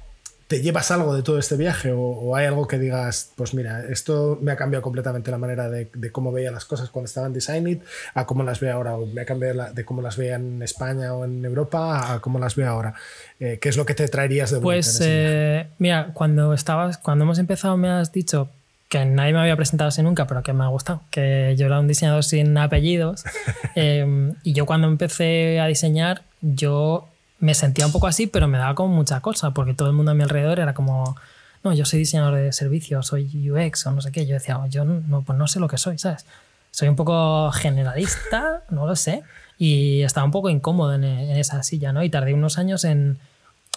¿Te 0.48 0.62
llevas 0.62 0.92
algo 0.92 1.14
de 1.14 1.24
todo 1.24 1.40
este 1.40 1.58
viaje 1.58 1.92
o, 1.94 2.36
hay 2.36 2.46
algo 2.46 2.68
que 2.68 2.80
digas, 2.80 3.32
pues 3.36 3.54
mira, 3.54 3.84
esto 3.90 4.40
me 4.42 4.54
ha 4.54 4.56
cambiado 4.56 4.82
completamente 4.82 5.30
la 5.30 5.38
manera 5.38 5.70
de, 5.70 5.90
cómo 6.12 6.32
veía 6.32 6.52
las 6.52 6.64
cosas 6.64 6.90
cuando 6.90 7.08
estaba 7.08 7.28
en 7.28 7.34
Design 7.34 7.68
It 7.68 7.84
a 8.14 8.26
cómo 8.26 8.44
las 8.44 8.62
veo 8.62 8.74
ahora, 8.74 8.96
o 8.96 9.06
me 9.06 9.22
ha 9.22 9.26
cambiado 9.26 9.74
de 9.74 9.86
cómo 9.86 10.02
las 10.02 10.16
veía 10.16 10.36
en 10.36 10.62
España 10.64 11.14
o 11.14 11.26
en 11.26 11.44
Europa 11.44 12.14
a 12.14 12.20
cómo 12.22 12.40
las 12.40 12.56
veo 12.56 12.70
ahora? 12.70 12.94
Eh, 13.40 13.60
¿Qué 13.62 13.68
es 13.68 13.76
lo 13.76 13.86
que 13.86 13.94
te 13.94 14.08
traerías 14.08 14.52
de 14.52 14.60
vuelta? 14.60 14.88
Pues 14.88 15.02
eh, 15.04 15.68
mira, 15.80 16.12
cuando, 16.14 16.54
estabas, 16.54 16.98
cuando 16.98 17.26
hemos 17.26 17.40
empezado 17.40 17.76
me 17.76 17.90
has 17.90 18.14
dicho 18.14 18.50
que 18.90 19.04
nadie 19.06 19.34
me 19.34 19.40
había 19.40 19.56
presentado 19.56 19.90
así 19.90 20.02
nunca, 20.02 20.28
pero 20.28 20.44
que 20.44 20.54
me 20.54 20.64
ha 20.64 20.68
gustado, 20.68 21.02
que 21.12 21.56
yo 21.58 21.66
era 21.66 21.80
un 21.80 21.88
diseñador 21.88 22.24
sin 22.24 22.58
apellidos. 22.58 23.24
Em, 23.76 24.34
y 24.44 24.54
yo 24.54 24.66
cuando 24.66 24.88
empecé 24.88 25.60
a 25.60 25.68
diseñar, 25.68 26.24
yo 26.42 27.08
me 27.40 27.54
sentía 27.54 27.86
un 27.86 27.92
poco 27.92 28.08
así, 28.08 28.28
pero 28.28 28.48
me 28.48 28.58
daba 28.58 28.76
como 28.76 28.96
mucha 28.96 29.20
cosa, 29.22 29.52
porque 29.52 29.74
todo 29.74 29.90
el 29.90 29.94
mundo 29.94 30.12
a 30.12 30.16
mi 30.16 30.24
alrededor 30.24 30.60
era 30.60 30.74
como, 30.74 31.16
no, 31.64 31.74
yo 31.74 31.86
soy 31.86 32.00
diseñador 32.00 32.36
de 32.36 32.52
servicios, 32.54 33.08
soy 33.08 33.50
UX 33.50 33.86
o 33.86 33.92
no 33.92 34.02
sé 34.02 34.12
qué. 34.12 34.26
Yo 34.26 34.34
decía, 34.34 34.60
yo 34.70 34.86
no, 34.86 35.22
pues 35.22 35.38
no 35.38 35.48
sé 35.48 35.60
lo 35.60 35.68
que 35.68 35.78
soy, 35.78 35.98
¿sabes? 35.98 36.26
Soy 36.72 36.88
un 36.88 36.96
poco 36.96 37.52
generalista, 37.52 38.64
no 38.70 38.88
lo 38.88 38.96
sé, 38.96 39.24
y 39.58 40.02
estaba 40.02 40.26
un 40.26 40.32
poco 40.32 40.50
incómodo 40.50 40.94
en, 40.94 41.04
esa 41.04 41.64
silla, 41.64 41.94
¿no? 41.94 42.04
Y 42.04 42.10
tardé 42.10 42.34
unos 42.34 42.58
años 42.58 42.84
en, 42.84 43.18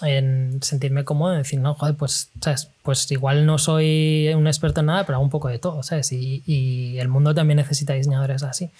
en 0.03 0.59
sentirme 0.63 1.05
cómodo, 1.05 1.33
en 1.33 1.39
decir, 1.39 1.61
no, 1.61 1.75
joder, 1.75 1.95
pues, 1.97 2.31
¿sabes? 2.41 2.71
Pues 2.83 3.11
igual 3.11 3.47
no 3.47 3.59
soy 3.59 4.33
un 4.35 4.47
experto 4.47 4.81
en 4.81 4.87
nada, 4.87 5.05
pero 5.05 5.17
hago 5.17 5.25
un 5.25 5.31
poco 5.31 5.49
de 5.49 5.59
todo, 5.59 5.83
¿sabes? 5.83 6.13
Y, 6.13 6.43
y 6.47 6.99
el 6.99 7.09
mundo 7.09 7.35
también 7.35 7.57
necesita 7.57 7.93
diseñadores 7.93 8.43
así. 8.43 8.71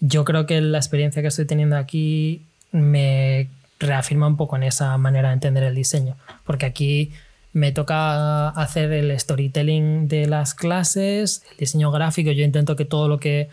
Yo 0.00 0.24
creo 0.24 0.46
que 0.46 0.60
la 0.60 0.78
experiencia 0.78 1.20
que 1.20 1.28
estoy 1.28 1.44
teniendo 1.44 1.76
aquí 1.76 2.46
me 2.72 3.48
reafirma 3.80 4.26
un 4.26 4.36
poco 4.36 4.56
en 4.56 4.62
esa 4.62 4.96
manera 4.98 5.28
de 5.28 5.34
entender 5.34 5.64
el 5.64 5.74
diseño, 5.74 6.16
porque 6.44 6.66
aquí 6.66 7.12
me 7.52 7.72
toca 7.72 8.50
hacer 8.50 8.92
el 8.92 9.18
storytelling 9.18 10.06
de 10.06 10.26
las 10.26 10.54
clases, 10.54 11.42
el 11.52 11.56
diseño 11.58 11.90
gráfico, 11.90 12.30
yo 12.30 12.44
intento 12.44 12.76
que 12.76 12.84
todo 12.84 13.08
lo 13.08 13.18
que 13.18 13.48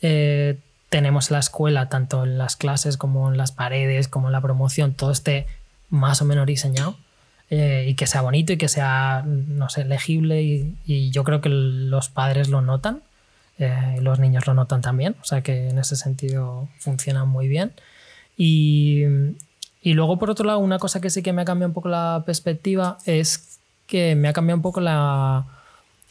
eh, 0.00 0.56
tenemos 0.88 1.30
en 1.30 1.34
la 1.34 1.40
escuela, 1.40 1.88
tanto 1.88 2.24
en 2.24 2.38
las 2.38 2.56
clases 2.56 2.96
como 2.96 3.30
en 3.30 3.36
las 3.36 3.52
paredes, 3.52 4.08
como 4.08 4.28
en 4.28 4.32
la 4.32 4.40
promoción, 4.40 4.94
todo 4.94 5.10
esté 5.10 5.46
más 5.90 6.22
o 6.22 6.24
menos 6.24 6.46
diseñado 6.46 6.96
eh, 7.50 7.86
y 7.88 7.94
que 7.94 8.06
sea 8.06 8.22
bonito 8.22 8.52
y 8.54 8.56
que 8.56 8.68
sea, 8.68 9.22
no 9.26 9.68
sé, 9.68 9.84
legible 9.84 10.42
y, 10.42 11.10
yo 11.10 11.24
creo 11.24 11.40
que 11.42 11.50
los 11.50 12.08
padres 12.08 12.48
lo 12.48 12.62
notan. 12.62 13.02
Eh, 13.58 13.98
los 14.00 14.18
niños 14.18 14.46
lo 14.46 14.54
notan 14.54 14.80
también, 14.80 15.14
o 15.20 15.24
sea 15.24 15.42
que 15.42 15.68
en 15.68 15.78
ese 15.78 15.94
sentido 15.96 16.68
funciona 16.78 17.26
muy 17.26 17.48
bien. 17.48 17.72
Y, 18.36 19.04
y 19.82 19.94
luego, 19.94 20.18
por 20.18 20.30
otro 20.30 20.46
lado, 20.46 20.60
una 20.60 20.78
cosa 20.78 21.00
que 21.00 21.10
sí 21.10 21.22
que 21.22 21.32
me 21.32 21.42
ha 21.42 21.44
cambiado 21.44 21.70
un 21.70 21.74
poco 21.74 21.88
la 21.88 22.22
perspectiva 22.24 22.98
es 23.04 23.58
que 23.88 24.14
me 24.14 24.28
ha 24.28 24.32
cambiado 24.32 24.56
un 24.56 24.62
poco 24.62 24.80
la, 24.80 25.44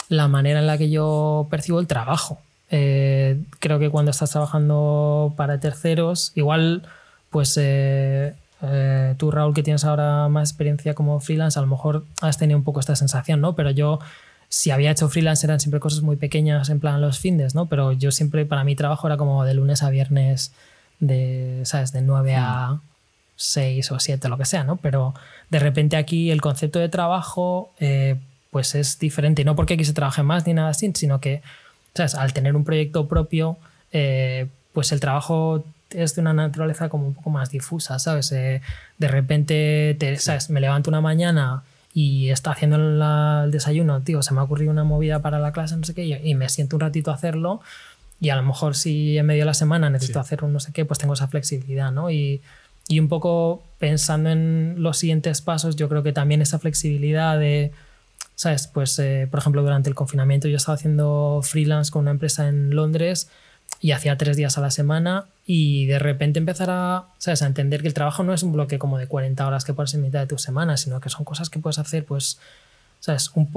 la 0.09 0.27
manera 0.27 0.59
en 0.59 0.67
la 0.67 0.77
que 0.77 0.89
yo 0.89 1.47
percibo 1.49 1.79
el 1.79 1.87
trabajo. 1.87 2.39
Eh, 2.69 3.41
creo 3.59 3.79
que 3.79 3.89
cuando 3.89 4.11
estás 4.11 4.31
trabajando 4.31 5.33
para 5.37 5.59
terceros, 5.61 6.33
igual, 6.35 6.83
pues 7.29 7.57
eh, 7.57 8.35
eh, 8.61 9.15
tú, 9.17 9.31
Raúl, 9.31 9.53
que 9.53 9.63
tienes 9.63 9.85
ahora 9.85 10.27
más 10.27 10.49
experiencia 10.49 10.93
como 10.93 11.21
freelance, 11.21 11.57
a 11.57 11.61
lo 11.61 11.67
mejor 11.69 12.05
has 12.19 12.37
tenido 12.37 12.57
un 12.57 12.65
poco 12.65 12.81
esta 12.81 12.97
sensación, 12.97 13.39
¿no? 13.39 13.55
Pero 13.55 13.71
yo, 13.71 13.99
si 14.49 14.71
había 14.71 14.91
hecho 14.91 15.07
freelance, 15.07 15.45
eran 15.47 15.61
siempre 15.61 15.79
cosas 15.79 16.01
muy 16.01 16.17
pequeñas, 16.17 16.69
en 16.69 16.81
plan 16.81 16.99
los 16.99 17.19
fines, 17.19 17.55
¿no? 17.55 17.67
Pero 17.67 17.93
yo 17.93 18.11
siempre, 18.11 18.45
para 18.45 18.65
mi 18.65 18.75
trabajo 18.75 19.07
era 19.07 19.15
como 19.15 19.45
de 19.45 19.53
lunes 19.53 19.81
a 19.81 19.89
viernes, 19.89 20.51
de, 20.99 21.61
¿sabes? 21.63 21.93
De 21.93 22.01
9 22.01 22.35
a, 22.35 22.73
mm 22.73 22.90
seis 23.41 23.91
o 23.91 23.99
siete, 23.99 24.29
lo 24.29 24.37
que 24.37 24.45
sea, 24.45 24.63
¿no? 24.63 24.77
Pero 24.77 25.13
de 25.49 25.59
repente 25.59 25.97
aquí 25.97 26.31
el 26.31 26.41
concepto 26.41 26.79
de 26.79 26.89
trabajo 26.89 27.71
eh, 27.79 28.15
pues 28.51 28.75
es 28.75 28.99
diferente, 28.99 29.41
y 29.41 29.45
no 29.45 29.55
porque 29.55 29.73
aquí 29.75 29.85
se 29.85 29.93
trabaje 29.93 30.23
más 30.23 30.45
ni 30.45 30.53
nada 30.53 30.69
así, 30.69 30.91
sino 30.93 31.19
que, 31.19 31.41
¿sabes? 31.95 32.15
Al 32.15 32.33
tener 32.33 32.55
un 32.55 32.63
proyecto 32.63 33.07
propio, 33.07 33.57
eh, 33.91 34.47
pues 34.73 34.91
el 34.91 34.99
trabajo 34.99 35.63
es 35.89 36.15
de 36.15 36.21
una 36.21 36.33
naturaleza 36.33 36.89
como 36.89 37.07
un 37.07 37.13
poco 37.13 37.29
más 37.29 37.49
difusa, 37.49 37.97
¿sabes? 37.99 38.31
Eh, 38.31 38.61
de 38.97 39.07
repente, 39.07 39.95
te, 39.99 40.17
¿sabes? 40.17 40.49
Me 40.49 40.61
levanto 40.61 40.89
una 40.89 41.01
mañana 41.01 41.63
y 41.93 42.29
está 42.29 42.51
haciendo 42.51 42.77
el 42.77 43.51
desayuno, 43.51 44.01
tío, 44.01 44.21
se 44.21 44.33
me 44.33 44.41
ha 44.41 44.43
ocurrido 44.43 44.71
una 44.71 44.83
movida 44.83 45.19
para 45.19 45.39
la 45.39 45.51
clase, 45.51 45.75
no 45.77 45.83
sé 45.83 45.93
qué, 45.93 46.05
y 46.05 46.35
me 46.35 46.47
siento 46.49 46.75
un 46.75 46.81
ratito 46.81 47.11
a 47.11 47.15
hacerlo 47.15 47.61
y 48.21 48.29
a 48.29 48.35
lo 48.35 48.43
mejor 48.43 48.75
si 48.75 49.17
en 49.17 49.25
medio 49.25 49.41
de 49.41 49.47
la 49.47 49.55
semana 49.55 49.89
necesito 49.89 50.19
hacer 50.19 50.43
un 50.43 50.53
no 50.53 50.59
sé 50.59 50.71
qué, 50.71 50.85
pues 50.85 50.99
tengo 50.99 51.15
esa 51.15 51.27
flexibilidad, 51.27 51.91
¿no? 51.91 52.11
Y, 52.11 52.41
y 52.91 52.99
un 52.99 53.07
poco 53.07 53.63
pensando 53.79 54.29
en 54.29 54.75
los 54.79 54.97
siguientes 54.97 55.41
pasos, 55.41 55.77
yo 55.77 55.87
creo 55.87 56.03
que 56.03 56.11
también 56.11 56.41
esa 56.41 56.59
flexibilidad 56.59 57.39
de, 57.39 57.71
¿sabes? 58.35 58.67
Pues, 58.67 58.99
eh, 58.99 59.29
por 59.31 59.39
ejemplo, 59.39 59.61
durante 59.61 59.87
el 59.87 59.95
confinamiento 59.95 60.49
yo 60.49 60.57
estaba 60.57 60.75
haciendo 60.75 61.39
freelance 61.41 61.89
con 61.89 62.01
una 62.01 62.11
empresa 62.11 62.49
en 62.49 62.75
Londres 62.75 63.29
y 63.79 63.91
hacía 63.91 64.17
tres 64.17 64.35
días 64.35 64.57
a 64.57 64.61
la 64.61 64.71
semana 64.71 65.27
y 65.45 65.85
de 65.85 65.99
repente 65.99 66.39
empezar 66.39 66.69
a, 66.69 67.05
¿sabes? 67.17 67.41
a 67.43 67.47
entender 67.47 67.81
que 67.81 67.87
el 67.87 67.93
trabajo 67.93 68.23
no 68.23 68.33
es 68.33 68.43
un 68.43 68.51
bloque 68.51 68.77
como 68.77 68.97
de 68.97 69.07
40 69.07 69.47
horas 69.47 69.63
que 69.63 69.73
puedes 69.73 69.93
en 69.93 70.01
mitad 70.01 70.19
de 70.19 70.27
tu 70.27 70.37
semana, 70.37 70.75
sino 70.75 70.99
que 70.99 71.07
son 71.07 71.23
cosas 71.23 71.49
que 71.49 71.59
puedes 71.59 71.79
hacer, 71.79 72.03
pues, 72.03 72.39
¿sabes? 72.99 73.31
Un, 73.35 73.49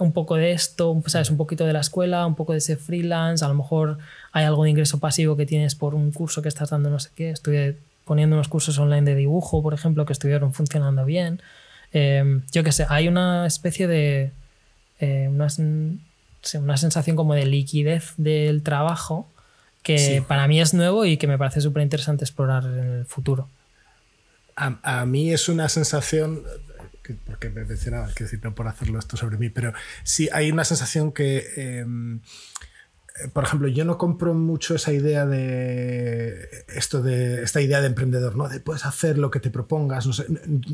un 0.00 0.12
poco 0.12 0.36
de 0.36 0.52
esto, 0.52 1.02
¿sabes? 1.06 1.30
Un 1.30 1.38
poquito 1.38 1.64
de 1.64 1.72
la 1.72 1.80
escuela, 1.80 2.26
un 2.26 2.34
poco 2.34 2.52
de 2.52 2.58
ese 2.58 2.76
freelance, 2.76 3.42
a 3.42 3.48
lo 3.48 3.54
mejor 3.54 3.96
hay 4.32 4.44
algo 4.44 4.64
de 4.64 4.70
ingreso 4.70 5.00
pasivo 5.00 5.34
que 5.34 5.46
tienes 5.46 5.76
por 5.76 5.94
un 5.94 6.10
curso 6.10 6.42
que 6.42 6.48
estás 6.48 6.68
dando, 6.68 6.90
no 6.90 6.98
sé 6.98 7.08
qué, 7.14 7.30
estudié 7.30 7.78
poniendo 8.04 8.36
unos 8.36 8.48
cursos 8.48 8.78
online 8.78 9.02
de 9.02 9.14
dibujo, 9.14 9.62
por 9.62 9.74
ejemplo, 9.74 10.04
que 10.04 10.12
estuvieron 10.12 10.52
funcionando 10.52 11.04
bien. 11.04 11.40
Em, 11.92 12.42
yo 12.52 12.64
qué 12.64 12.72
sé, 12.72 12.86
hay 12.88 13.08
una 13.08 13.46
especie 13.46 13.86
de. 13.86 14.32
Eh, 15.00 15.28
una, 15.28 15.48
una, 16.54 16.76
sensación 16.76 17.16
como 17.16 17.34
de 17.34 17.44
liquidez 17.44 18.14
del 18.16 18.62
trabajo 18.62 19.28
que 19.82 20.22
para 20.28 20.46
mí 20.46 20.60
es 20.60 20.74
nuevo 20.74 21.04
y 21.04 21.16
que 21.16 21.26
me 21.26 21.38
parece 21.38 21.60
súper 21.60 21.82
interesante 21.82 22.24
explorar 22.24 22.64
en 22.64 22.78
el 22.78 23.06
futuro. 23.06 23.48
A, 24.54 25.04
mí 25.06 25.32
es 25.32 25.48
una 25.48 25.68
sensación, 25.68 26.42
porque 27.26 27.50
me 27.50 27.64
mencionaba, 27.64 28.12
que 28.14 28.24
decir, 28.24 28.40
no 28.44 28.54
por 28.54 28.68
hacerlo 28.68 28.98
esto 28.98 29.16
sobre 29.16 29.38
mí, 29.38 29.48
pero 29.48 29.72
sí 30.04 30.28
hay 30.32 30.52
una 30.52 30.64
sensación 30.64 31.12
que. 31.12 31.44
Em, 31.56 32.16
eh, 32.16 32.20
por 33.32 33.44
ejemplo, 33.44 33.68
yo 33.68 33.84
no 33.84 33.98
compro 33.98 34.34
mucho 34.34 34.74
esa 34.74 34.92
idea 34.92 35.26
de 35.26 36.64
esto 36.74 37.02
de 37.02 37.42
esta 37.42 37.60
idea 37.60 37.80
de 37.80 37.86
emprendedor, 37.88 38.36
¿no? 38.36 38.48
De 38.48 38.60
puedes 38.60 38.84
hacer 38.84 39.18
lo 39.18 39.30
que 39.30 39.40
te 39.40 39.50
propongas, 39.50 40.06
no, 40.06 40.12
sé, 40.12 40.26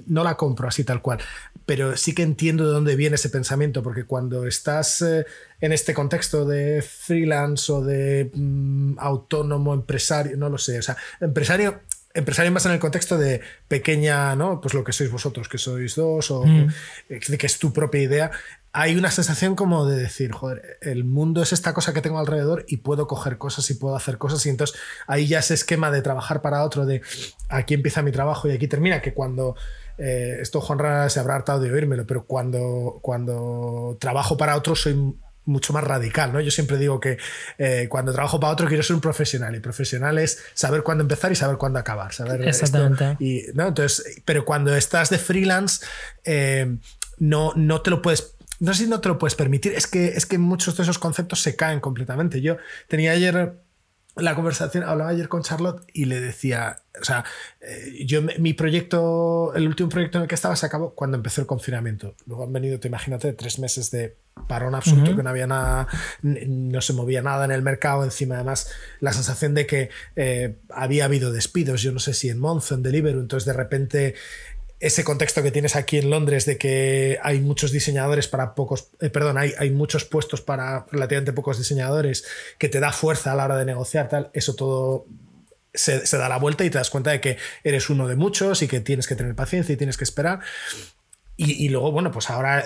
no 0.07 0.25
la 0.25 0.37
compro 0.37 0.69
así 0.69 0.85
tal 0.85 1.03
cual, 1.03 1.19
pero 1.67 1.97
sí 1.97 2.15
que 2.15 2.23
entiendo 2.23 2.67
de 2.67 2.73
dónde 2.73 2.97
viene 2.97 3.17
ese 3.17 3.31
pensamiento, 3.31 3.83
porque 3.83 4.05
cuando 4.05 4.47
estás 4.47 5.03
eh, 5.03 5.27
en 5.61 5.73
este 5.73 5.95
contexto 5.95 6.45
de 6.45 6.83
freelance 6.83 7.73
o 7.73 7.83
de 7.83 8.31
mm, 8.33 8.99
autónomo, 8.99 9.75
empresario, 9.75 10.37
no 10.37 10.49
lo 10.49 10.59
sé, 10.59 10.79
o 10.79 10.83
sea, 10.83 10.97
empresario 11.21 11.81
empresario 12.15 12.51
más 12.51 12.67
en 12.67 12.73
el 12.73 12.79
contexto 12.79 13.17
de 13.17 13.41
pequeña, 13.69 14.35
¿no? 14.35 14.61
Pues 14.61 14.75
lo 14.75 14.83
que 14.83 14.93
sois 14.93 15.11
vosotros, 15.11 15.49
que 15.49 15.59
sois 15.59 15.95
dos, 15.95 16.31
o 16.31 16.45
Mm. 16.45 16.69
que 17.09 17.47
es 17.47 17.59
tu 17.59 17.73
propia 17.73 18.03
idea. 18.03 18.31
Hay 18.73 18.97
una 18.97 19.11
sensación 19.11 19.57
como 19.57 19.87
de 19.87 19.97
decir, 19.97 20.33
joder, 20.33 20.79
el 20.83 21.05
mundo 21.05 21.43
es 21.43 21.53
esta 21.53 21.73
cosa 21.73 21.95
que 21.95 22.03
tengo 22.03 22.19
alrededor 22.19 22.65
y 22.69 22.79
puedo 22.79 23.07
coger 23.07 23.39
cosas 23.39 23.69
y 23.71 23.75
puedo 23.75 23.97
hacer 23.97 24.19
cosas. 24.19 24.45
Y 24.47 24.51
entonces 24.51 24.79
ahí 25.07 25.27
ya 25.27 25.39
ese 25.39 25.55
esquema 25.55 25.91
de 25.91 26.03
trabajar 26.03 26.43
para 26.43 26.63
otro, 26.63 26.87
de 26.87 27.03
aquí 27.49 27.75
empieza 27.75 28.03
mi 28.03 28.13
trabajo 28.13 28.49
y 28.49 28.53
aquí 28.53 28.69
termina, 28.69 29.01
que 29.01 29.15
cuando 29.15 29.57
eh, 29.97 30.39
esto 30.41 30.61
Juan 30.61 30.79
Rara 30.79 31.09
se 31.09 31.19
habrá 31.19 31.35
hartado 31.35 31.61
de 31.61 31.73
oírmelo, 31.73 32.07
pero 32.07 32.25
cuando, 32.25 32.99
cuando 33.03 33.97
trabajo 34.01 34.37
para 34.37 34.57
otro 34.57 34.77
soy 34.77 35.15
mucho 35.49 35.73
más 35.73 35.83
radical, 35.83 36.33
¿no? 36.33 36.41
Yo 36.41 36.51
siempre 36.51 36.77
digo 36.77 37.01
que 37.01 37.17
eh, 37.57 37.87
cuando 37.89 38.13
trabajo 38.13 38.39
para 38.39 38.53
otro 38.53 38.69
quiero 38.69 38.83
ser 38.83 38.95
un 38.95 39.01
profesional 39.01 39.57
y 39.57 39.61
profesional 39.61 40.19
es 40.19 40.45
saber 40.55 40.83
cuándo 40.83 41.03
empezar 41.03 41.33
y 41.33 41.35
saber 41.35 41.57
cuándo 41.57 41.79
acabar, 41.79 42.13
saber 42.13 42.43
esto. 42.43 42.67
Exactamente. 42.67 43.17
y, 43.19 43.47
¿no? 43.55 43.69
Entonces, 43.69 44.23
pero 44.25 44.45
cuando 44.45 44.77
estás 44.77 45.09
de 45.09 45.19
freelance 45.19 45.85
eh, 46.25 46.77
no, 47.19 47.53
no 47.57 47.81
te 47.81 47.91
lo 47.91 48.03
puedes 48.03 48.35
no 48.61 48.75
sé 48.75 48.85
si 48.85 48.91
no 48.91 49.01
te 49.01 49.09
lo 49.09 49.19
puedes 49.19 49.35
permitir, 49.35 49.73
es 49.73 49.87
que, 49.87 50.09
es 50.09 50.27
que 50.27 50.39
muchos 50.39 50.77
de 50.77 50.83
esos 50.83 50.99
conceptos 50.99 51.41
se 51.41 51.57
caen 51.57 51.81
completamente. 51.81 52.41
Yo 52.41 52.57
tenía 52.89 53.13
ayer 53.13 53.55
la 54.17 54.35
conversación, 54.35 54.85
hablaba 54.85 55.11
ayer 55.11 55.29
con 55.29 55.43
Charlotte 55.43 55.85
y 55.93 56.07
le 56.07 56.21
decía, 56.21 56.81
o 57.01 57.05
sea, 57.05 57.25
eh, 57.61 58.05
yo 58.05 58.21
mi 58.39 58.53
proyecto, 58.53 59.53
el 59.55 59.67
último 59.67 59.89
proyecto 59.89 60.19
en 60.19 60.23
el 60.23 60.29
que 60.29 60.35
estaba 60.35 60.57
se 60.57 60.67
acabó 60.67 60.95
cuando 60.95 61.17
empezó 61.17 61.41
el 61.41 61.47
confinamiento. 61.47 62.15
Luego 62.27 62.45
han 62.45 62.53
venido, 62.53 62.81
te 62.81 62.89
imagínate, 62.89 63.33
tres 63.33 63.59
meses 63.59 63.91
de 63.91 64.17
parón 64.47 64.75
absoluto, 64.75 65.17
que 65.17 65.23
no 65.23 65.31
había 65.31 65.47
nada, 65.47 65.89
no 66.23 66.81
se 66.81 66.93
movía 66.93 67.23
nada 67.23 67.45
en 67.45 67.51
el 67.51 67.63
mercado. 67.63 68.05
Encima, 68.05 68.37
además, 68.37 68.71
la 69.01 69.13
sensación 69.13 69.55
de 69.55 69.67
que 69.67 69.91
eh, 70.17 70.59
había 70.71 71.07
habido 71.07 71.33
despidos, 71.33 71.83
yo 71.83 71.93
no 71.93 71.99
sé 71.99 72.15
si 72.15 72.29
en 72.29 72.39
Monzo, 72.39 72.75
en 72.75 72.83
Deliveroo, 72.83 73.21
entonces 73.21 73.47
de 73.47 73.53
repente 73.53 74.15
ese 74.81 75.03
contexto 75.03 75.43
que 75.43 75.51
tienes 75.51 75.75
aquí 75.75 75.99
en 75.99 76.11
Londres 76.11 76.47
de 76.47 76.57
que 76.57 77.19
hay 77.23 77.41
muchos 77.41 77.73
diseñadores 77.73 78.29
para 78.29 78.55
pocos, 78.55 78.91
eh, 79.01 79.11
perdón, 79.11 79.37
hay, 79.37 79.53
hay 79.59 79.71
muchos 79.71 80.05
puestos 80.05 80.41
para 80.41 80.87
relativamente 80.91 81.33
pocos 81.33 81.59
diseñadores 81.59 82.25
que 82.59 82.69
te 82.69 82.79
da 82.79 82.93
fuerza 82.93 83.33
a 83.33 83.37
la 83.37 83.45
hora 83.45 83.57
de 83.57 83.65
negociar, 83.65 84.09
tal, 84.09 84.31
eso 84.35 84.55
todo 84.55 85.07
se, 85.75 86.07
se, 86.07 86.17
da 86.17 86.29
la 86.29 86.39
vuelta 86.39 86.65
y 86.65 86.71
te 86.71 86.79
das 86.79 86.91
cuenta 86.91 87.11
de 87.11 87.21
que 87.21 87.39
eres 87.65 87.91
uno 87.91 88.07
de 88.07 88.17
muchos 88.17 88.63
y 88.63 88.69
que 88.69 88.81
tienes 88.81 89.07
que 89.07 89.17
tener 89.17 89.35
paciencia 89.35 89.73
y 89.73 89.77
tienes 89.77 89.97
que 89.97 90.05
esperar. 90.05 90.41
Y, 91.41 91.65
y, 91.65 91.69
luego, 91.69 91.93
bueno, 91.93 92.11
pues 92.11 92.31
ahora 92.31 92.65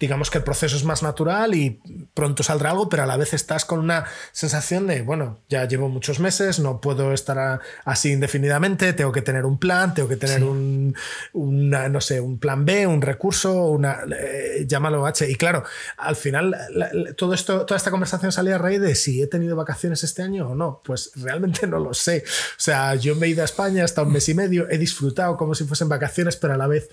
digamos 0.00 0.30
que 0.30 0.38
el 0.38 0.44
proceso 0.44 0.76
es 0.76 0.84
más 0.84 1.02
natural 1.02 1.54
y 1.54 1.80
pronto 2.12 2.42
saldrá 2.42 2.70
algo, 2.70 2.88
pero 2.88 3.04
a 3.04 3.06
la 3.06 3.16
vez 3.16 3.32
estás 3.32 3.64
con 3.64 3.78
una 3.78 4.06
sensación 4.32 4.88
de, 4.88 5.02
bueno, 5.02 5.38
ya 5.48 5.66
llevo 5.66 5.88
muchos 5.88 6.18
meses, 6.18 6.58
no 6.58 6.80
puedo 6.80 7.12
estar 7.12 7.38
a, 7.38 7.60
así 7.84 8.10
indefinidamente, 8.10 8.92
tengo 8.92 9.12
que 9.12 9.22
tener 9.22 9.44
un 9.44 9.58
plan, 9.58 9.94
tengo 9.94 10.08
que 10.08 10.16
tener 10.16 10.38
sí. 10.38 10.44
un, 10.44 10.96
una, 11.32 11.88
no 11.88 12.00
sé, 12.00 12.20
un 12.20 12.38
plan 12.38 12.64
B, 12.64 12.86
un 12.88 13.02
recurso, 13.02 13.66
una, 13.66 14.00
eh, 14.18 14.64
llámalo 14.66 15.06
H. 15.06 15.30
Y 15.30 15.36
claro, 15.36 15.62
al 15.96 16.16
final 16.16 16.50
la, 16.50 16.90
la, 16.92 17.14
todo 17.14 17.34
esto, 17.34 17.64
toda 17.64 17.76
esta 17.76 17.92
conversación 17.92 18.32
salía 18.32 18.56
a 18.56 18.58
raíz 18.58 18.80
de 18.80 18.96
si 18.96 19.22
he 19.22 19.28
tenido 19.28 19.54
vacaciones 19.54 20.02
este 20.02 20.22
año 20.22 20.50
o 20.50 20.54
no. 20.56 20.80
Pues 20.84 21.12
realmente 21.14 21.66
no 21.66 21.78
lo 21.78 21.94
sé. 21.94 22.24
O 22.26 22.60
sea, 22.60 22.96
yo 22.96 23.14
me 23.14 23.26
he 23.26 23.30
ido 23.30 23.42
a 23.42 23.44
España 23.44 23.84
hasta 23.84 24.02
un 24.02 24.12
mes 24.12 24.28
y 24.28 24.34
medio, 24.34 24.68
he 24.68 24.78
disfrutado 24.78 25.36
como 25.36 25.54
si 25.54 25.64
fuesen 25.64 25.88
vacaciones, 25.88 26.36
pero 26.36 26.54
a 26.54 26.56
la 26.56 26.66
vez 26.66 26.88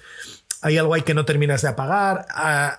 hay 0.65 0.79
algo 0.79 0.95
ahí 0.95 1.03
que 1.03 1.13
no 1.13 1.25
terminas 1.25 1.61
de 1.61 1.67
apagar. 1.67 2.25
Uh, 2.35 2.71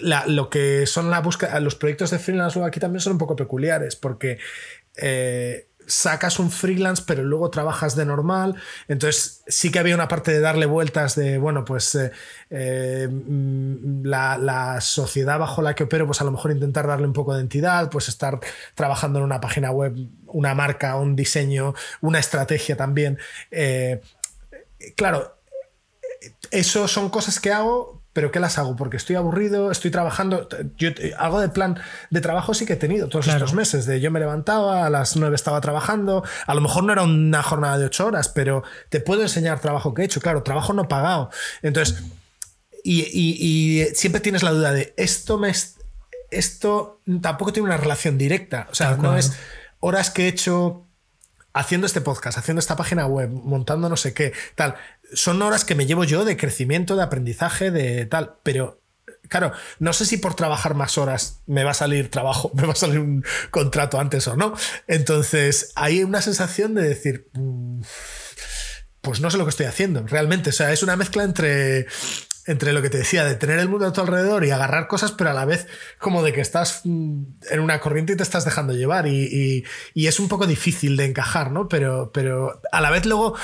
la, 0.00 0.26
lo 0.26 0.50
que 0.50 0.84
son 0.86 1.10
la 1.10 1.20
búsqueda, 1.20 1.60
los 1.60 1.76
proyectos 1.76 2.10
de 2.10 2.18
freelance 2.18 2.60
aquí 2.62 2.80
también 2.80 3.00
son 3.00 3.12
un 3.12 3.18
poco 3.18 3.36
peculiares 3.36 3.94
porque 3.94 4.38
eh, 4.96 5.68
sacas 5.86 6.38
un 6.38 6.50
freelance 6.50 7.02
pero 7.06 7.22
luego 7.22 7.50
trabajas 7.50 7.94
de 7.94 8.04
normal. 8.04 8.56
Entonces 8.88 9.44
sí 9.46 9.70
que 9.70 9.78
había 9.78 9.94
una 9.94 10.08
parte 10.08 10.32
de 10.32 10.40
darle 10.40 10.66
vueltas 10.66 11.14
de, 11.14 11.38
bueno, 11.38 11.64
pues 11.64 11.94
eh, 11.94 12.10
eh, 12.50 13.08
la, 14.02 14.36
la, 14.36 14.80
sociedad 14.80 15.38
bajo 15.38 15.62
la 15.62 15.74
que 15.76 15.84
opero, 15.84 16.04
pues 16.04 16.20
a 16.20 16.24
lo 16.24 16.32
mejor 16.32 16.50
intentar 16.50 16.88
darle 16.88 17.06
un 17.06 17.12
poco 17.12 17.34
de 17.34 17.40
entidad, 17.40 17.90
pues 17.90 18.08
estar 18.08 18.40
trabajando 18.74 19.20
en 19.20 19.24
una 19.24 19.40
página 19.40 19.70
web, 19.70 19.94
una 20.26 20.54
marca, 20.54 20.96
un 20.96 21.14
diseño, 21.14 21.74
una 22.00 22.18
estrategia 22.18 22.76
también. 22.76 23.18
claro, 24.96 25.37
eso 26.50 26.88
son 26.88 27.10
cosas 27.10 27.40
que 27.40 27.52
hago, 27.52 28.02
pero 28.12 28.32
¿qué 28.32 28.40
las 28.40 28.58
hago? 28.58 28.74
Porque 28.74 28.96
estoy 28.96 29.16
aburrido, 29.16 29.70
estoy 29.70 29.90
trabajando. 29.90 30.48
Yo 30.76 30.90
algo 31.18 31.40
de 31.40 31.48
plan 31.48 31.78
de 32.10 32.20
trabajo 32.20 32.54
sí 32.54 32.66
que 32.66 32.72
he 32.72 32.76
tenido 32.76 33.08
todos 33.08 33.26
claro. 33.26 33.44
estos 33.44 33.54
meses. 33.54 33.86
De 33.86 34.00
yo 34.00 34.10
me 34.10 34.18
levantaba, 34.18 34.86
a 34.86 34.90
las 34.90 35.16
nueve 35.16 35.36
estaba 35.36 35.60
trabajando. 35.60 36.24
A 36.46 36.54
lo 36.54 36.60
mejor 36.60 36.84
no 36.84 36.92
era 36.92 37.02
una 37.02 37.42
jornada 37.42 37.78
de 37.78 37.84
ocho 37.86 38.06
horas, 38.06 38.28
pero 38.28 38.64
te 38.88 39.00
puedo 39.00 39.22
enseñar 39.22 39.60
trabajo 39.60 39.94
que 39.94 40.02
he 40.02 40.04
hecho. 40.04 40.20
Claro, 40.20 40.42
trabajo 40.42 40.72
no 40.72 40.88
pagado. 40.88 41.30
Entonces, 41.62 42.02
y, 42.82 43.02
y, 43.02 43.82
y 43.82 43.94
siempre 43.94 44.20
tienes 44.20 44.42
la 44.42 44.50
duda 44.50 44.72
de 44.72 44.94
esto 44.96 45.38
me. 45.38 45.52
Esto 46.30 47.00
tampoco 47.22 47.52
tiene 47.52 47.68
una 47.68 47.76
relación 47.76 48.18
directa. 48.18 48.66
O 48.70 48.74
sea, 48.74 48.96
no 48.96 49.16
es 49.16 49.32
horas 49.80 50.10
que 50.10 50.24
he 50.24 50.28
hecho 50.28 50.88
haciendo 51.52 51.86
este 51.86 52.00
podcast, 52.00 52.38
haciendo 52.38 52.60
esta 52.60 52.76
página 52.76 53.06
web, 53.06 53.30
montando 53.30 53.88
no 53.88 53.96
sé 53.96 54.14
qué, 54.14 54.32
tal. 54.54 54.76
Son 55.12 55.40
horas 55.42 55.64
que 55.64 55.74
me 55.74 55.86
llevo 55.86 56.04
yo 56.04 56.24
de 56.24 56.36
crecimiento, 56.36 56.96
de 56.96 57.02
aprendizaje, 57.02 57.70
de 57.70 58.06
tal, 58.06 58.36
pero 58.42 58.80
claro, 59.28 59.52
no 59.78 59.92
sé 59.92 60.06
si 60.06 60.16
por 60.16 60.34
trabajar 60.34 60.74
más 60.74 60.98
horas 60.98 61.42
me 61.46 61.64
va 61.64 61.72
a 61.72 61.74
salir 61.74 62.10
trabajo, 62.10 62.50
me 62.54 62.66
va 62.66 62.72
a 62.72 62.76
salir 62.76 62.98
un 62.98 63.24
contrato 63.50 64.00
antes 64.00 64.26
o 64.28 64.36
no. 64.36 64.54
Entonces, 64.86 65.72
hay 65.76 66.02
una 66.02 66.22
sensación 66.22 66.74
de 66.74 66.82
decir, 66.82 67.28
pues 69.00 69.20
no 69.20 69.30
sé 69.30 69.38
lo 69.38 69.44
que 69.44 69.50
estoy 69.50 69.66
haciendo, 69.66 70.06
realmente. 70.06 70.50
O 70.50 70.52
sea, 70.52 70.72
es 70.72 70.82
una 70.82 70.96
mezcla 70.96 71.24
entre 71.24 71.86
entre 72.46 72.72
lo 72.72 72.80
que 72.80 72.88
te 72.88 72.96
decía, 72.96 73.26
de 73.26 73.34
tener 73.34 73.58
el 73.58 73.68
mundo 73.68 73.86
a 73.86 73.92
tu 73.92 74.00
alrededor 74.00 74.42
y 74.42 74.50
agarrar 74.50 74.88
cosas, 74.88 75.12
pero 75.12 75.28
a 75.28 75.34
la 75.34 75.44
vez 75.44 75.66
como 75.98 76.22
de 76.22 76.32
que 76.32 76.40
estás 76.40 76.80
en 76.86 77.60
una 77.60 77.78
corriente 77.78 78.14
y 78.14 78.16
te 78.16 78.22
estás 78.22 78.46
dejando 78.46 78.72
llevar 78.72 79.06
y, 79.06 79.64
y, 79.92 80.06
es 80.06 80.18
un 80.18 80.28
poco 80.28 80.46
difícil 80.46 80.96
de 80.96 81.04
encajar, 81.04 81.52
¿no? 81.52 81.68
Pero, 81.68 82.10
pero 82.10 82.62
a 82.72 82.80
la 82.80 82.90
vez 82.90 83.04
luego, 83.04 83.36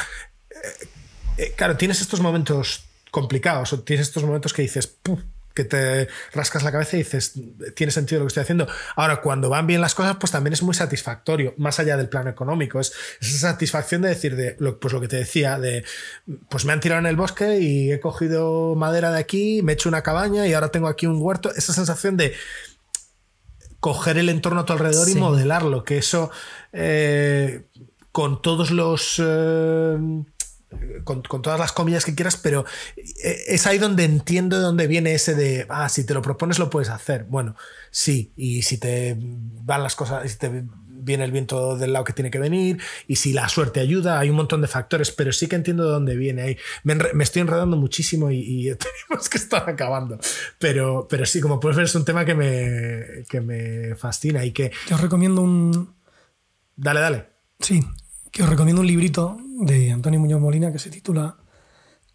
eh, 1.36 1.52
claro, 1.56 1.76
tienes 1.76 2.00
estos 2.00 2.20
momentos 2.20 2.84
complicados 3.10 3.72
o 3.72 3.80
tienes 3.80 4.08
estos 4.08 4.24
momentos 4.24 4.52
que 4.52 4.62
dices, 4.62 4.96
que 5.54 5.64
te 5.64 6.08
rascas 6.32 6.64
la 6.64 6.72
cabeza 6.72 6.96
y 6.96 7.04
dices, 7.04 7.34
tiene 7.76 7.92
sentido 7.92 8.18
lo 8.18 8.26
que 8.26 8.28
estoy 8.28 8.42
haciendo. 8.42 8.66
Ahora, 8.96 9.20
cuando 9.20 9.48
van 9.48 9.68
bien 9.68 9.80
las 9.80 9.94
cosas, 9.94 10.16
pues 10.18 10.32
también 10.32 10.52
es 10.52 10.62
muy 10.62 10.74
satisfactorio, 10.74 11.54
más 11.56 11.78
allá 11.78 11.96
del 11.96 12.08
plano 12.08 12.28
económico. 12.28 12.80
Es 12.80 12.92
esa 13.20 13.52
satisfacción 13.52 14.02
de 14.02 14.08
decir, 14.08 14.34
de, 14.34 14.52
pues 14.52 14.92
lo 14.92 15.00
que 15.00 15.06
te 15.06 15.16
decía, 15.16 15.58
de, 15.60 15.84
pues 16.48 16.64
me 16.64 16.72
han 16.72 16.80
tirado 16.80 17.00
en 17.00 17.06
el 17.06 17.14
bosque 17.14 17.60
y 17.60 17.92
he 17.92 18.00
cogido 18.00 18.74
madera 18.74 19.12
de 19.12 19.20
aquí, 19.20 19.62
me 19.62 19.72
he 19.72 19.74
hecho 19.74 19.88
una 19.88 20.02
cabaña 20.02 20.46
y 20.48 20.52
ahora 20.52 20.70
tengo 20.70 20.88
aquí 20.88 21.06
un 21.06 21.22
huerto. 21.22 21.54
Esa 21.54 21.72
sensación 21.72 22.16
de 22.16 22.34
coger 23.78 24.18
el 24.18 24.30
entorno 24.30 24.62
a 24.62 24.64
tu 24.66 24.72
alrededor 24.72 25.06
sí. 25.06 25.12
y 25.12 25.20
modelarlo, 25.20 25.84
que 25.84 25.98
eso, 25.98 26.32
eh, 26.72 27.62
con 28.10 28.42
todos 28.42 28.72
los... 28.72 29.22
Eh, 29.24 29.98
con, 31.04 31.22
con, 31.22 31.42
todas 31.42 31.58
las 31.58 31.72
comillas 31.72 32.04
que 32.04 32.14
quieras, 32.14 32.36
pero 32.36 32.64
es 32.96 33.66
ahí 33.66 33.78
donde 33.78 34.04
entiendo 34.04 34.56
de 34.56 34.62
dónde 34.62 34.86
viene 34.86 35.14
ese 35.14 35.34
de, 35.34 35.66
ah, 35.68 35.88
si 35.88 36.04
te 36.04 36.14
lo 36.14 36.22
propones 36.22 36.58
lo 36.58 36.70
puedes 36.70 36.88
hacer. 36.88 37.24
Bueno, 37.24 37.56
sí, 37.90 38.32
y 38.36 38.62
si 38.62 38.78
te 38.78 39.16
van 39.18 39.82
las 39.82 39.94
cosas, 39.96 40.30
si 40.30 40.38
te 40.38 40.64
viene 41.04 41.24
el 41.24 41.32
viento 41.32 41.76
del 41.76 41.92
lado 41.92 42.04
que 42.04 42.12
tiene 42.12 42.30
que 42.30 42.38
venir, 42.38 42.80
y 43.06 43.16
si 43.16 43.32
la 43.32 43.48
suerte 43.48 43.80
ayuda, 43.80 44.18
hay 44.18 44.30
un 44.30 44.36
montón 44.36 44.62
de 44.62 44.68
factores, 44.68 45.10
pero 45.10 45.32
sí 45.32 45.46
que 45.46 45.56
entiendo 45.56 45.84
de 45.84 45.90
dónde 45.90 46.16
viene 46.16 46.42
ahí. 46.42 46.56
Me, 46.82 46.94
me 46.94 47.24
estoy 47.24 47.42
enredando 47.42 47.76
muchísimo 47.76 48.30
y, 48.30 48.38
y, 48.38 48.74
tenemos 49.08 49.28
que 49.28 49.38
estar 49.38 49.68
acabando. 49.68 50.18
Pero, 50.58 51.06
pero 51.08 51.26
sí, 51.26 51.40
como 51.40 51.60
puedes 51.60 51.76
ver, 51.76 51.84
es 51.86 51.94
un 51.94 52.04
tema 52.04 52.24
que 52.24 52.34
me, 52.34 53.24
que 53.28 53.40
me 53.40 53.94
fascina 53.96 54.44
y 54.44 54.52
que... 54.52 54.72
Te 54.88 54.94
os 54.94 55.00
recomiendo 55.00 55.42
un... 55.42 55.94
Dale, 56.76 57.00
dale. 57.00 57.26
Sí, 57.60 57.84
que 58.34 58.42
os 58.42 58.48
recomiendo 58.48 58.80
un 58.80 58.88
librito 58.88 59.38
de 59.60 59.92
Antonio 59.92 60.18
Muñoz 60.18 60.40
Molina 60.40 60.72
que 60.72 60.80
se 60.80 60.90
titula 60.90 61.36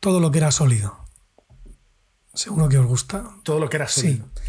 Todo 0.01 0.19
lo 0.19 0.29
que 0.31 0.39
era 0.39 0.51
sólido. 0.51 0.97
Seguro 2.33 2.67
que 2.67 2.77
os 2.77 2.85
gusta. 2.85 3.23
Todo 3.43 3.57
lo 3.57 3.69
que 3.69 3.77
era 3.77 3.87
sólido. 3.87 4.25
Sí. 4.35 4.41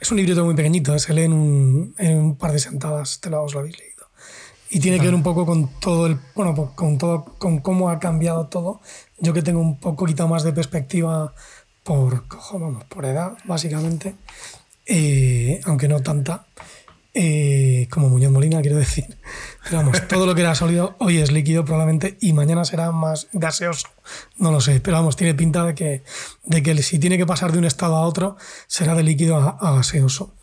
Es 0.00 0.10
un 0.10 0.16
librito 0.16 0.42
muy 0.46 0.54
pequeñito, 0.54 0.98
se 0.98 1.12
lee 1.12 1.24
en 1.24 1.34
un, 1.34 1.94
en 1.98 2.16
un 2.16 2.36
par 2.36 2.52
de 2.52 2.58
sentadas, 2.58 3.20
te 3.20 3.28
lo, 3.28 3.42
os 3.42 3.52
lo 3.52 3.60
habéis 3.60 3.78
leído. 3.78 4.06
Y 4.70 4.80
tiene 4.80 4.98
que 4.98 5.04
ver 5.04 5.14
un 5.14 5.22
poco 5.22 5.44
con 5.44 5.68
todo 5.78 6.06
el. 6.06 6.18
Bueno, 6.34 6.54
con 6.74 6.96
todo, 6.96 7.24
con 7.36 7.58
cómo 7.58 7.90
ha 7.90 7.98
cambiado 7.98 8.46
todo. 8.46 8.80
Yo 9.18 9.34
que 9.34 9.42
tengo 9.42 9.60
un 9.60 9.78
poquito 9.78 10.26
más 10.26 10.42
de 10.42 10.54
perspectiva 10.54 11.34
por, 11.84 12.24
vamos, 12.50 12.84
por 12.84 13.04
edad, 13.04 13.36
básicamente. 13.44 14.14
Eh, 14.86 15.60
aunque 15.64 15.86
no 15.86 16.00
tanta. 16.00 16.46
Eh, 17.12 17.88
como 17.90 18.08
Muñoz 18.08 18.30
Molina, 18.30 18.60
quiero 18.60 18.76
decir. 18.76 19.04
Pero 19.64 19.78
vamos, 19.78 20.00
todo 20.08 20.26
lo 20.26 20.34
que 20.34 20.42
era 20.42 20.54
sólido 20.54 20.94
hoy 20.98 21.18
es 21.18 21.32
líquido 21.32 21.64
probablemente 21.64 22.16
y 22.20 22.32
mañana 22.32 22.64
será 22.64 22.92
más 22.92 23.28
gaseoso. 23.32 23.88
No 24.36 24.52
lo 24.52 24.60
sé, 24.60 24.80
pero 24.80 24.96
vamos, 24.98 25.16
tiene 25.16 25.34
pinta 25.34 25.64
de 25.64 25.74
que, 25.74 26.04
de 26.44 26.62
que 26.62 26.80
si 26.82 26.98
tiene 26.98 27.18
que 27.18 27.26
pasar 27.26 27.52
de 27.52 27.58
un 27.58 27.64
estado 27.64 27.96
a 27.96 28.06
otro, 28.06 28.36
será 28.66 28.94
de 28.94 29.02
líquido 29.02 29.36
a, 29.36 29.50
a 29.60 29.74
gaseoso. 29.76 30.34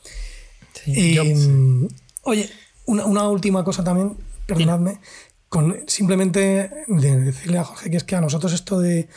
Sí, 0.73 0.91
y, 0.93 1.13
yo, 1.13 1.23
sí. 1.23 1.87
Oye, 2.23 2.49
una, 2.85 3.05
una, 3.05 3.27
última 3.29 3.63
cosa 3.63 3.83
también, 3.83 4.17
perdonadme. 4.45 4.99
con 5.47 5.83
simplemente 5.87 6.69
decirle 6.87 7.59
a 7.59 7.63
Jorge 7.63 7.89
que 7.89 7.97
es 7.97 8.03
que 8.03 8.15
a 8.17 8.21
nosotros 8.21 8.51
esto 8.51 8.79
de 8.79 9.07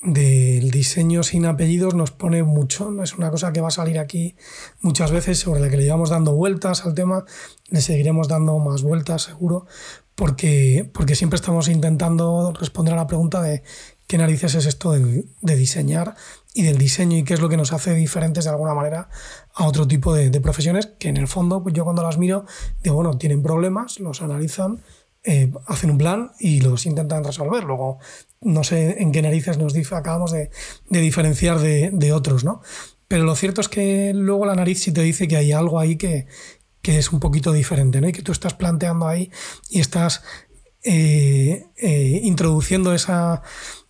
del 0.00 0.70
diseño 0.70 1.22
sin 1.22 1.46
apellidos 1.46 1.94
nos 1.94 2.12
pone 2.12 2.42
mucho. 2.42 3.02
Es 3.02 3.14
una 3.16 3.30
cosa 3.30 3.52
que 3.52 3.60
va 3.60 3.68
a 3.68 3.72
salir 3.72 3.98
aquí 3.98 4.36
muchas 4.80 5.10
veces, 5.10 5.38
sobre 5.38 5.60
la 5.60 5.68
que 5.68 5.76
le 5.76 5.84
llevamos 5.84 6.10
dando 6.10 6.34
vueltas 6.34 6.84
al 6.84 6.94
tema, 6.94 7.24
le 7.68 7.80
seguiremos 7.80 8.28
dando 8.28 8.58
más 8.58 8.82
vueltas 8.82 9.22
seguro, 9.22 9.66
porque, 10.14 10.88
porque 10.92 11.14
siempre 11.14 11.36
estamos 11.36 11.68
intentando 11.68 12.52
responder 12.58 12.94
a 12.94 12.98
la 12.98 13.06
pregunta 13.06 13.42
de 13.42 13.62
qué 14.06 14.18
narices 14.18 14.54
es 14.54 14.66
esto 14.66 14.92
de, 14.92 15.26
diseñar 15.42 16.14
y 16.54 16.62
del 16.62 16.78
diseño 16.78 17.18
y 17.18 17.24
qué 17.24 17.34
es 17.34 17.40
lo 17.40 17.48
que 17.48 17.56
nos 17.56 17.72
hace 17.72 17.94
diferentes 17.94 18.44
de 18.44 18.50
alguna 18.50 18.74
manera 18.74 19.10
a 19.54 19.66
otro 19.66 19.86
tipo 19.86 20.14
de, 20.14 20.40
profesiones 20.40 20.86
que 20.98 21.08
en 21.08 21.18
el 21.18 21.28
fondo, 21.28 21.62
pues 21.62 21.74
yo 21.74 21.84
cuando 21.84 22.02
las 22.02 22.18
miro, 22.18 22.46
digo, 22.82 22.96
bueno, 22.96 23.18
tienen 23.18 23.42
problemas, 23.42 24.00
los 24.00 24.22
analizan 24.22 24.80
eh, 25.30 25.52
hacen 25.66 25.90
un 25.90 25.98
plan 25.98 26.32
y 26.40 26.62
los 26.62 26.86
intentan 26.86 27.22
resolver. 27.22 27.62
Luego, 27.62 27.98
no 28.40 28.64
sé 28.64 29.02
en 29.02 29.12
qué 29.12 29.20
narices 29.20 29.58
nos 29.58 29.76
acabamos 29.92 30.32
de, 30.32 30.50
diferenciar 30.88 31.60
de, 31.60 32.12
otros, 32.14 32.44
¿no? 32.44 32.62
Pero 33.08 33.24
lo 33.24 33.36
cierto 33.36 33.60
es 33.60 33.68
que 33.68 34.14
luego 34.14 34.46
la 34.46 34.54
nariz 34.54 34.80
sí 34.80 34.90
te 34.90 35.02
dice 35.02 35.28
que 35.28 35.36
hay 35.36 35.52
algo 35.52 35.78
ahí 35.78 35.96
que, 35.96 36.26
es 36.82 37.12
un 37.12 37.20
poquito 37.20 37.52
diferente, 37.52 38.00
¿no? 38.00 38.08
Y 38.08 38.12
que 38.12 38.22
tú 38.22 38.32
estás 38.32 38.54
planteando 38.54 39.06
ahí 39.06 39.30
y 39.68 39.80
estás 39.80 40.22
eh, 40.82 41.66
eh, 41.76 42.20
introduciendo 42.22 42.94
esa, 42.94 43.42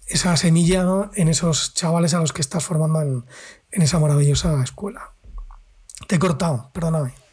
esa 0.09 0.37
semilla 0.37 1.09
en 1.15 1.29
esos 1.29 1.73
chavales 1.73 2.15
a 2.15 2.19
los 2.19 2.33
que 2.33 2.41
estás 2.41 2.65
formando 2.65 3.01
en, 3.01 3.25
en 3.71 3.83
esa 3.83 4.01
maravillosa 4.01 4.61
escuela. 4.65 5.15
Te 6.09 6.17
he 6.17 6.19
cortado, 6.19 6.73
perdóname. 6.75 7.28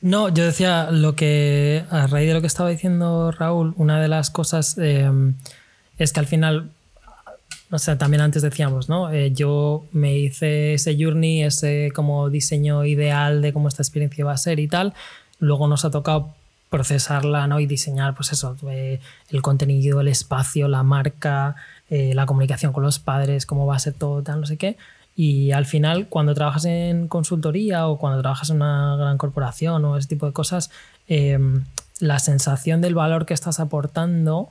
No, 0.00 0.28
yo 0.28 0.44
decía 0.44 0.90
lo 0.92 1.16
que, 1.16 1.84
a 1.90 2.06
raíz 2.06 2.28
de 2.28 2.34
lo 2.34 2.40
que 2.40 2.46
estaba 2.46 2.70
diciendo 2.70 3.32
Raúl, 3.32 3.74
una 3.76 4.00
de 4.00 4.06
las 4.06 4.30
cosas 4.30 4.78
eh, 4.78 5.10
es 5.98 6.12
que 6.12 6.20
al 6.20 6.26
final, 6.26 6.70
o 7.70 7.78
sea, 7.80 7.98
también 7.98 8.20
antes 8.20 8.42
decíamos, 8.42 8.88
¿no? 8.88 9.10
Eh, 9.10 9.32
yo 9.32 9.86
me 9.90 10.16
hice 10.16 10.74
ese 10.74 10.96
journey, 10.96 11.42
ese 11.42 11.90
como 11.92 12.30
diseño 12.30 12.84
ideal 12.84 13.42
de 13.42 13.52
cómo 13.52 13.66
esta 13.66 13.82
experiencia 13.82 14.24
va 14.24 14.32
a 14.32 14.38
ser 14.38 14.60
y 14.60 14.68
tal. 14.68 14.94
Luego 15.40 15.66
nos 15.66 15.84
ha 15.84 15.90
tocado 15.90 16.32
procesarla 16.70 17.46
¿no? 17.48 17.58
y 17.60 17.66
diseñar 17.66 18.14
pues 18.14 18.32
eso, 18.32 18.56
eh, 18.70 19.00
el 19.30 19.42
contenido, 19.42 20.00
el 20.00 20.08
espacio, 20.08 20.68
la 20.68 20.82
marca, 20.82 21.56
la 21.90 22.26
comunicación 22.26 22.72
con 22.72 22.82
los 22.82 22.98
padres, 22.98 23.46
cómo 23.46 23.66
va 23.66 23.76
a 23.76 23.78
ser 23.78 23.94
todo, 23.94 24.22
tal, 24.22 24.40
no 24.40 24.46
sé 24.46 24.58
qué. 24.58 24.76
Y 25.18 25.50
al 25.50 25.66
final, 25.66 26.06
cuando 26.06 26.32
trabajas 26.32 26.64
en 26.64 27.08
consultoría 27.08 27.88
o 27.88 27.98
cuando 27.98 28.20
trabajas 28.20 28.50
en 28.50 28.56
una 28.56 28.94
gran 28.96 29.18
corporación 29.18 29.84
o 29.84 29.96
ese 29.96 30.06
tipo 30.06 30.26
de 30.26 30.32
cosas, 30.32 30.70
em, 31.08 31.64
la 31.98 32.20
sensación 32.20 32.80
del 32.80 32.94
valor 32.94 33.26
que 33.26 33.34
estás 33.34 33.58
aportando 33.58 34.50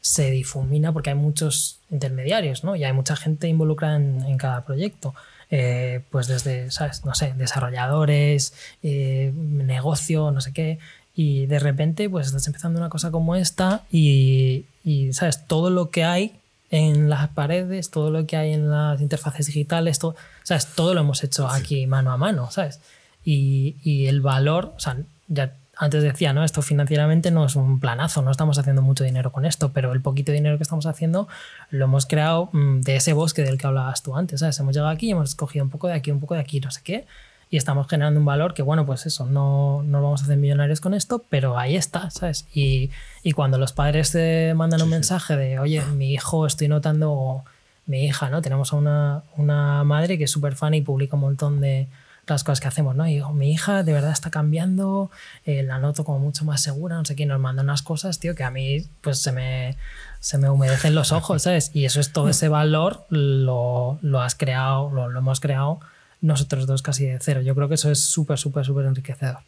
se 0.00 0.32
difumina 0.32 0.92
porque 0.92 1.10
hay 1.10 1.16
muchos 1.16 1.78
intermediarios, 1.88 2.64
¿no? 2.64 2.74
Y 2.74 2.82
hay 2.82 2.92
mucha 2.92 3.14
gente 3.14 3.46
involucrada 3.46 3.94
en, 3.94 4.36
cada 4.38 4.64
proyecto. 4.64 5.14
Eh, 5.52 6.00
pues 6.10 6.26
desde, 6.26 6.72
¿sabes? 6.72 7.04
No 7.04 7.14
sé, 7.14 7.32
desarrolladores, 7.36 8.54
eh, 8.82 9.32
negocio, 9.36 10.32
no 10.32 10.40
sé 10.40 10.52
qué. 10.52 10.80
Y 11.14 11.46
de 11.46 11.60
repente, 11.60 12.10
pues 12.10 12.26
estás 12.26 12.44
empezando 12.48 12.80
una 12.80 12.88
cosa 12.88 13.12
como 13.12 13.36
esta 13.36 13.84
y, 13.92 14.64
y, 14.82 15.12
¿sabes? 15.12 15.46
Todo 15.46 15.70
lo 15.70 15.90
que 15.90 16.02
hay 16.02 16.34
en 16.70 17.08
las 17.08 17.28
paredes, 17.28 17.90
todo 17.90 18.10
lo 18.10 18.26
que 18.26 18.36
hay 18.36 18.52
en 18.52 18.70
las 18.70 19.00
interfaces 19.00 19.46
digitales, 19.46 19.98
todo, 19.98 20.16
¿sabes? 20.42 20.66
todo 20.74 20.94
lo 20.94 21.00
hemos 21.00 21.24
hecho 21.24 21.48
aquí 21.48 21.86
mano 21.86 22.12
a 22.12 22.16
mano, 22.16 22.50
¿sabes? 22.50 22.80
Y, 23.24 23.76
y, 23.82 24.06
el 24.06 24.20
valor, 24.20 24.74
o 24.76 24.80
sea, 24.80 24.96
ya 25.26 25.54
antes 25.78 26.02
decía, 26.02 26.32
¿no? 26.32 26.44
Esto 26.44 26.60
financieramente 26.60 27.30
no 27.30 27.46
es 27.46 27.54
un 27.56 27.78
planazo, 27.78 28.22
no 28.22 28.30
estamos 28.30 28.58
haciendo 28.58 28.82
mucho 28.82 29.04
dinero 29.04 29.30
con 29.32 29.44
esto, 29.44 29.72
pero 29.72 29.92
el 29.92 30.02
poquito 30.02 30.32
dinero 30.32 30.56
que 30.56 30.64
estamos 30.64 30.86
haciendo 30.86 31.28
lo 31.70 31.84
hemos 31.84 32.06
creado 32.06 32.50
mm, 32.52 32.80
de 32.80 32.96
ese 32.96 33.12
bosque 33.12 33.42
del 33.42 33.58
que 33.58 33.66
hablabas 33.66 34.02
tú 34.02 34.16
antes, 34.16 34.40
¿sabes? 34.40 34.58
Hemos 34.58 34.74
llegado 34.74 34.90
aquí 34.90 35.06
y 35.08 35.10
hemos 35.12 35.30
escogido 35.30 35.64
un 35.64 35.70
poco 35.70 35.86
de 35.86 35.94
aquí, 35.94 36.10
un 36.10 36.20
poco 36.20 36.34
de 36.34 36.40
aquí, 36.40 36.60
no 36.60 36.70
sé 36.70 36.80
qué, 36.82 37.06
y 37.50 37.56
estamos 37.56 37.88
generando 37.88 38.20
un 38.20 38.26
valor 38.26 38.52
que, 38.52 38.62
bueno, 38.62 38.84
pues 38.84 39.06
eso, 39.06 39.26
no, 39.26 39.82
no 39.82 40.02
vamos 40.02 40.20
a 40.20 40.24
hacer 40.24 40.36
millonarios 40.36 40.80
con 40.80 40.92
esto, 40.92 41.24
pero 41.30 41.58
ahí 41.58 41.76
está, 41.76 42.10
¿sabes? 42.10 42.46
Y, 42.52 42.90
y 43.22 43.32
cuando 43.32 43.56
los 43.58 43.72
padres 43.72 44.12
te 44.12 44.52
mandan 44.54 44.82
un 44.82 44.90
mensaje 44.90 45.36
de, 45.36 45.58
oye, 45.58 45.82
mi 45.94 46.12
hijo, 46.12 46.46
estoy 46.46 46.68
notando, 46.68 47.44
mi 47.86 48.04
hija, 48.04 48.28
¿no? 48.28 48.42
Tenemos 48.42 48.72
a 48.72 48.76
una, 48.76 49.22
una 49.36 49.82
madre 49.84 50.18
que 50.18 50.24
es 50.24 50.30
súper 50.30 50.56
fan 50.56 50.74
y 50.74 50.82
publica 50.82 51.16
un 51.16 51.22
montón 51.22 51.60
de 51.60 51.88
las 52.26 52.44
cosas 52.44 52.60
que 52.60 52.68
hacemos, 52.68 52.94
¿no? 52.94 53.06
Y 53.06 53.14
digo, 53.14 53.32
mi 53.32 53.50
hija 53.50 53.82
de 53.82 53.94
verdad 53.94 54.12
está 54.12 54.30
cambiando, 54.30 55.10
eh, 55.46 55.62
la 55.62 55.78
noto 55.78 56.04
como 56.04 56.18
mucho 56.18 56.44
más 56.44 56.60
segura, 56.60 56.96
no 56.96 57.04
sé 57.06 57.16
qué, 57.16 57.24
nos 57.24 57.40
manda 57.40 57.62
unas 57.62 57.80
cosas, 57.80 58.18
tío, 58.18 58.34
que 58.34 58.44
a 58.44 58.50
mí 58.50 58.84
pues 59.00 59.20
se 59.20 59.32
me, 59.32 59.78
se 60.20 60.36
me 60.36 60.50
humedecen 60.50 60.94
los 60.94 61.12
ojos, 61.12 61.42
¿sabes? 61.42 61.70
Y 61.72 61.86
eso 61.86 62.00
es 62.00 62.12
todo 62.12 62.28
ese 62.28 62.48
valor, 62.48 63.06
lo, 63.08 63.98
lo 64.02 64.20
has 64.20 64.34
creado, 64.34 64.90
lo, 64.90 65.08
lo 65.08 65.18
hemos 65.20 65.40
creado 65.40 65.80
nosotros 66.20 66.66
dos 66.66 66.82
casi 66.82 67.06
de 67.06 67.18
cero. 67.20 67.42
Yo 67.42 67.54
creo 67.54 67.68
que 67.68 67.74
eso 67.74 67.90
es 67.90 68.00
súper, 68.00 68.38
súper, 68.38 68.64
súper 68.64 68.86
enriquecedor. 68.86 69.38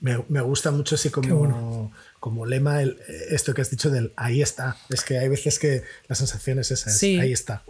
Me, 0.00 0.22
me, 0.28 0.40
gusta 0.42 0.70
mucho 0.70 0.96
así 0.96 1.08
como, 1.08 1.90
como 2.20 2.44
lema 2.44 2.82
el, 2.82 2.98
esto 3.30 3.54
que 3.54 3.62
has 3.62 3.70
dicho 3.70 3.90
del 3.90 4.12
ahí 4.16 4.42
está. 4.42 4.76
Es 4.90 5.02
que 5.02 5.18
hay 5.18 5.28
veces 5.28 5.58
que 5.58 5.82
la 6.08 6.14
sensación 6.14 6.58
es 6.58 6.70
esa, 6.72 6.90
ahí 7.22 7.32
está. 7.32 7.62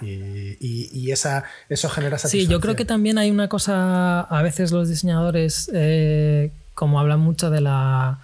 Y, 0.00 0.56
y, 0.60 1.10
esa, 1.10 1.44
eso 1.68 1.88
genera 1.88 2.16
satisfacción. 2.18 2.46
Sí, 2.46 2.52
yo 2.52 2.60
creo 2.60 2.76
que 2.76 2.84
también 2.84 3.18
hay 3.18 3.30
una 3.30 3.48
cosa, 3.48 4.20
a 4.20 4.42
veces 4.42 4.70
los 4.70 4.88
diseñadores, 4.88 5.70
eh, 5.72 6.52
como 6.74 7.00
hablan 7.00 7.20
mucho 7.20 7.50
de 7.50 7.60
la, 7.60 8.20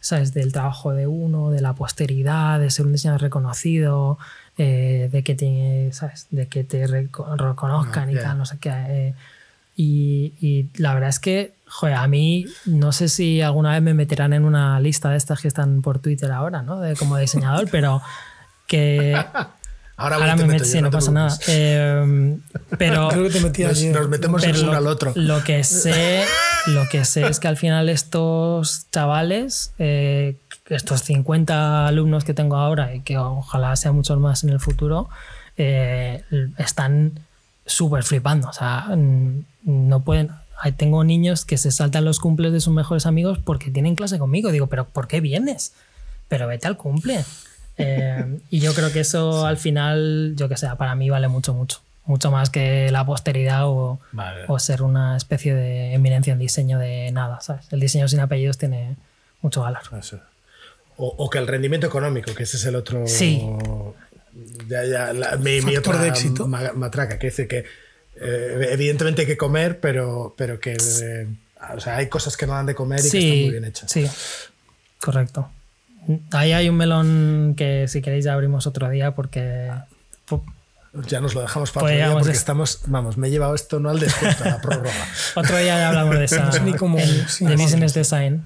¿sabes? 0.00 0.34
Del 0.34 0.52
trabajo 0.52 0.92
de 0.92 1.06
uno, 1.06 1.50
de 1.50 1.62
la 1.62 1.74
posteridad, 1.74 2.58
de 2.60 2.70
ser 2.70 2.86
un 2.86 2.92
diseñador 2.92 3.22
reconocido, 3.22 4.18
eh, 4.62 5.08
de 5.10 5.22
que 5.22 5.34
te, 5.34 5.88
¿sabes? 5.92 6.26
De 6.30 6.46
que 6.46 6.64
te 6.64 6.86
reconozcan 6.86 8.10
ah, 8.10 8.12
y 8.12 8.14
tal, 8.16 8.36
no 8.36 8.44
sé 8.44 8.58
qué. 8.58 8.70
Eh, 8.70 9.14
y, 9.74 10.34
y, 10.38 10.68
la 10.76 10.92
verdad 10.92 11.08
es 11.08 11.18
que, 11.18 11.54
joder, 11.66 11.94
a 11.94 12.06
mí 12.06 12.44
no 12.66 12.92
sé 12.92 13.08
si 13.08 13.40
alguna 13.40 13.72
vez 13.72 13.80
me 13.80 13.94
meterán 13.94 14.34
en 14.34 14.44
una 14.44 14.78
lista 14.78 15.08
de 15.08 15.16
estas 15.16 15.40
que 15.40 15.48
están 15.48 15.80
por 15.80 15.98
Twitter 16.00 16.30
ahora, 16.30 16.60
¿no? 16.60 16.78
De, 16.78 16.94
como 16.94 17.16
diseñador, 17.16 17.70
pero 17.70 18.02
que... 18.66 19.16
Ahora, 20.00 20.34
me 20.34 20.46
meto, 20.46 20.64
sí, 20.64 20.80
no, 20.80 20.90
pasa 20.90 21.10
nada. 21.10 21.38
Eh, 21.46 22.38
pero 22.78 23.08
Creo 23.10 23.24
que 23.24 23.30
te 23.30 23.40
metías 23.40 23.82
nos, 23.82 24.00
nos, 24.00 24.08
metemos 24.08 24.42
el 24.44 24.56
uno 24.56 24.72
al 24.72 24.86
otro. 24.86 25.12
Lo 25.14 25.44
que 25.44 25.62
sé, 25.62 26.24
lo 26.68 26.88
que 26.88 27.04
sé 27.04 27.26
es 27.26 27.38
que 27.38 27.48
al 27.48 27.58
final 27.58 27.90
estos 27.90 28.86
chavales 28.90 29.72
eh, 29.78 30.36
estos 30.70 31.02
50 31.02 31.86
alumnos 31.86 32.24
que 32.24 32.32
tengo 32.32 32.56
ahora 32.56 32.94
y 32.94 33.00
que 33.00 33.18
ojalá 33.18 33.76
sean 33.76 33.94
muchos 33.94 34.18
más 34.18 34.42
en 34.42 34.50
el 34.50 34.60
futuro, 34.60 35.10
eh, 35.56 36.24
están 36.56 37.20
súper 37.66 38.02
flipando. 38.04 38.48
O 38.48 38.52
sea, 38.52 38.86
no 39.64 40.00
pueden. 40.00 40.30
Tengo 40.76 41.04
niños 41.04 41.44
que 41.44 41.58
se 41.58 41.72
saltan 41.72 42.04
los 42.04 42.20
cumples 42.20 42.52
de 42.52 42.60
sus 42.60 42.72
mejores 42.72 43.06
amigos 43.06 43.38
porque 43.38 43.70
tienen 43.70 43.96
clase 43.96 44.18
conmigo. 44.18 44.50
Digo, 44.50 44.68
¿pero 44.68 44.86
por 44.86 45.08
qué 45.08 45.20
vienes? 45.20 45.72
Pero 46.28 46.46
vete 46.46 46.68
al 46.68 46.76
cumple. 46.76 47.24
Eh, 47.80 48.38
y 48.50 48.60
yo 48.60 48.74
creo 48.74 48.92
que 48.92 49.00
eso 49.00 49.46
al 49.46 49.56
final, 49.56 50.34
yo 50.36 50.48
que 50.48 50.56
sé, 50.56 50.68
para 50.78 50.94
mí 50.94 51.08
vale 51.10 51.28
mucho, 51.28 51.54
mucho. 51.54 51.80
Mucho 52.06 52.30
más 52.30 52.50
que 52.50 52.90
la 52.90 53.06
posteridad 53.06 53.66
o, 53.68 54.00
o 54.48 54.58
ser 54.58 54.82
una 54.82 55.16
especie 55.16 55.54
de 55.54 55.94
eminencia 55.94 56.32
en 56.32 56.40
diseño 56.40 56.78
de 56.78 57.12
nada, 57.12 57.40
¿sabes? 57.40 57.66
El 57.70 57.78
diseño 57.78 58.08
sin 58.08 58.18
apellidos 58.20 58.58
tiene 58.58 58.96
mucho 59.42 59.60
valor. 59.60 59.82
Eso. 59.98 60.18
O, 60.96 61.30
que 61.30 61.38
el 61.38 61.46
rendimiento 61.46 61.86
económico, 61.86 62.34
que 62.34 62.42
ese 62.42 62.56
es 62.56 62.64
el 62.64 62.74
otro. 62.74 63.06
Sí. 63.06 63.42
Ya, 64.66 64.84
ya, 64.84 65.12
mi, 65.38 65.60
mi 65.60 65.76
otra 65.76 65.98
de 65.98 66.08
éxito. 66.08 66.46
matraca, 66.46 67.18
que 67.18 67.28
dice 67.28 67.46
que 67.46 67.64
eh, 68.20 68.68
evidentemente 68.70 69.22
hay 69.22 69.26
que 69.26 69.36
comer, 69.36 69.80
pero, 69.80 70.34
pero 70.36 70.58
que 70.60 70.72
eh, 70.72 71.26
o 71.74 71.80
sea, 71.80 71.96
hay 71.96 72.08
cosas 72.08 72.36
que 72.36 72.46
no 72.46 72.54
dan 72.54 72.66
de 72.66 72.74
comer 72.74 73.00
y 73.00 73.10
que 73.10 73.18
están 73.18 73.40
muy 73.40 73.50
bien 73.50 73.64
hechas. 73.64 73.90
Sí, 73.90 74.06
correcto. 75.00 75.48
Ahí 76.32 76.52
hay 76.52 76.68
un 76.68 76.76
melón 76.76 77.54
que 77.56 77.88
si 77.88 78.02
queréis 78.02 78.24
ya 78.24 78.34
abrimos 78.34 78.66
otro 78.66 78.88
día 78.88 79.14
porque... 79.14 79.70
Ya 81.06 81.20
nos 81.20 81.34
lo 81.34 81.42
dejamos 81.42 81.70
para 81.70 81.86
otro 81.86 81.96
día 81.96 82.12
porque 82.12 82.30
estamos, 82.32 82.80
vamos, 82.86 83.16
me 83.16 83.28
he 83.28 83.30
llevado 83.30 83.54
esto 83.54 83.78
no 83.78 83.90
al 83.90 84.00
descuento, 84.00 84.42
a 84.42 84.48
la 84.48 84.60
prórroga. 84.60 84.90
otro 85.36 85.56
día 85.56 85.78
ya 85.78 85.88
hablamos 85.88 86.18
de 86.18 86.24
esa, 86.26 86.58
ni 86.60 86.74
como, 86.74 86.98
el, 86.98 87.26
de 87.40 87.56
business 87.56 87.94
design. 87.94 88.44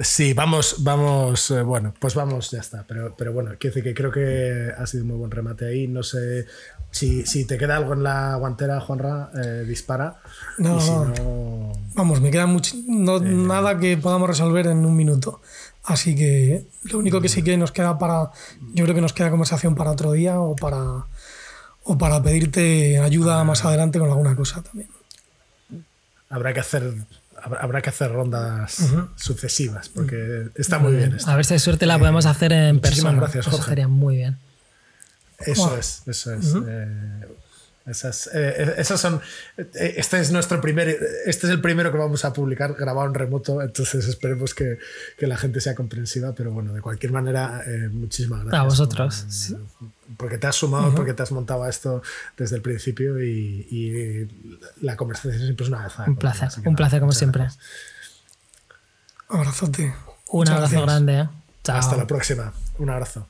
Sí, 0.00 0.34
vamos, 0.34 0.76
vamos, 0.80 1.52
eh, 1.52 1.62
bueno, 1.62 1.94
pues 1.98 2.14
vamos, 2.14 2.50
ya 2.50 2.58
está. 2.58 2.84
Pero, 2.86 3.14
pero 3.16 3.32
bueno, 3.32 3.52
quiero 3.58 3.74
decir 3.74 3.84
que 3.84 3.94
creo 3.94 4.10
que 4.10 4.72
ha 4.76 4.86
sido 4.86 5.04
un 5.04 5.08
muy 5.08 5.16
buen 5.18 5.30
remate 5.30 5.66
ahí. 5.66 5.86
No 5.86 6.02
sé 6.02 6.46
si, 6.90 7.24
si 7.26 7.44
te 7.44 7.58
queda 7.58 7.76
algo 7.76 7.92
en 7.92 8.02
la 8.02 8.34
guantera, 8.34 8.80
Juanra, 8.80 9.30
eh, 9.36 9.64
dispara. 9.66 10.20
No, 10.58 11.04
no, 11.04 11.72
vamos, 11.94 12.20
me 12.20 12.32
queda 12.32 12.46
mucho, 12.46 12.74
no, 12.88 13.20
nada 13.20 13.78
que 13.78 13.96
podamos 13.96 14.28
resolver 14.28 14.66
en 14.66 14.84
un 14.84 14.96
minuto. 14.96 15.40
Así 15.84 16.16
que 16.16 16.66
lo 16.84 16.98
único 16.98 17.20
que 17.20 17.28
sí 17.28 17.42
que 17.42 17.56
nos 17.56 17.70
queda 17.70 17.98
para, 17.98 18.30
yo 18.72 18.84
creo 18.84 18.94
que 18.94 19.00
nos 19.02 19.12
queda 19.12 19.30
conversación 19.30 19.74
para 19.74 19.90
otro 19.90 20.12
día 20.12 20.40
o 20.40 20.56
para, 20.56 21.06
o 21.82 21.98
para 21.98 22.22
pedirte 22.22 22.98
ayuda 22.98 23.44
más 23.44 23.64
adelante 23.64 23.98
con 23.98 24.08
alguna 24.08 24.34
cosa 24.34 24.62
también. 24.62 24.88
Habrá 26.30 26.54
que 26.54 26.60
hacer 26.60 26.94
habrá, 27.44 27.82
que 27.82 27.90
hacer 27.90 28.10
rondas 28.10 28.78
sucesivas 29.16 29.90
porque 29.90 30.48
está 30.54 30.78
muy 30.78 30.92
bien. 30.96 31.18
A 31.26 31.36
ver 31.36 31.44
si 31.44 31.54
hay 31.54 31.60
suerte 31.60 31.84
la 31.84 31.98
podemos 31.98 32.24
hacer 32.26 32.52
en 32.52 32.80
persona. 32.80 33.12
Gracias, 33.12 33.44
Jorge. 33.44 33.60
Eso 33.60 33.68
sería 33.68 33.88
muy 33.88 34.16
bien. 34.16 34.38
Eso 35.38 35.76
es, 35.76 36.02
eso 36.06 36.32
es. 36.32 36.54
Esas, 37.86 38.30
eh, 38.32 38.76
esas 38.78 38.98
son. 38.98 39.20
Eh, 39.58 39.94
este 39.96 40.18
es 40.18 40.30
nuestro 40.30 40.60
primer. 40.60 40.88
Este 41.26 41.46
es 41.46 41.52
el 41.52 41.60
primero 41.60 41.92
que 41.92 41.98
vamos 41.98 42.24
a 42.24 42.32
publicar 42.32 42.74
grabado 42.74 43.06
en 43.06 43.14
remoto. 43.14 43.60
Entonces 43.60 44.08
esperemos 44.08 44.54
que, 44.54 44.78
que 45.18 45.26
la 45.26 45.36
gente 45.36 45.60
sea 45.60 45.74
comprensiva. 45.74 46.32
Pero 46.34 46.50
bueno, 46.50 46.72
de 46.72 46.80
cualquier 46.80 47.12
manera, 47.12 47.62
eh, 47.66 47.90
muchísimas 47.92 48.40
gracias. 48.44 48.60
A 48.60 48.64
vosotros. 48.64 49.26
Porque 50.16 50.38
te 50.38 50.46
has 50.46 50.56
sumado, 50.56 50.94
porque 50.94 51.12
te 51.12 51.22
has 51.22 51.32
montado 51.32 51.68
esto 51.68 52.02
desde 52.36 52.56
el 52.56 52.62
principio 52.62 53.22
y, 53.22 53.66
y 53.70 54.62
la 54.80 54.96
conversación 54.96 55.42
siempre 55.42 55.64
es 55.64 55.68
una 55.68 55.84
vez. 55.84 55.92
Un 56.06 56.16
placer, 56.16 56.48
un 56.64 56.76
placer 56.76 57.00
como 57.00 57.12
siempre. 57.12 57.48
Abrazote. 59.28 59.94
Un 60.28 60.48
abrazo 60.48 60.82
grande. 60.82 61.28
Hasta 61.68 61.96
la 61.96 62.06
próxima. 62.06 62.52
Un 62.78 62.90
abrazo. 62.90 63.28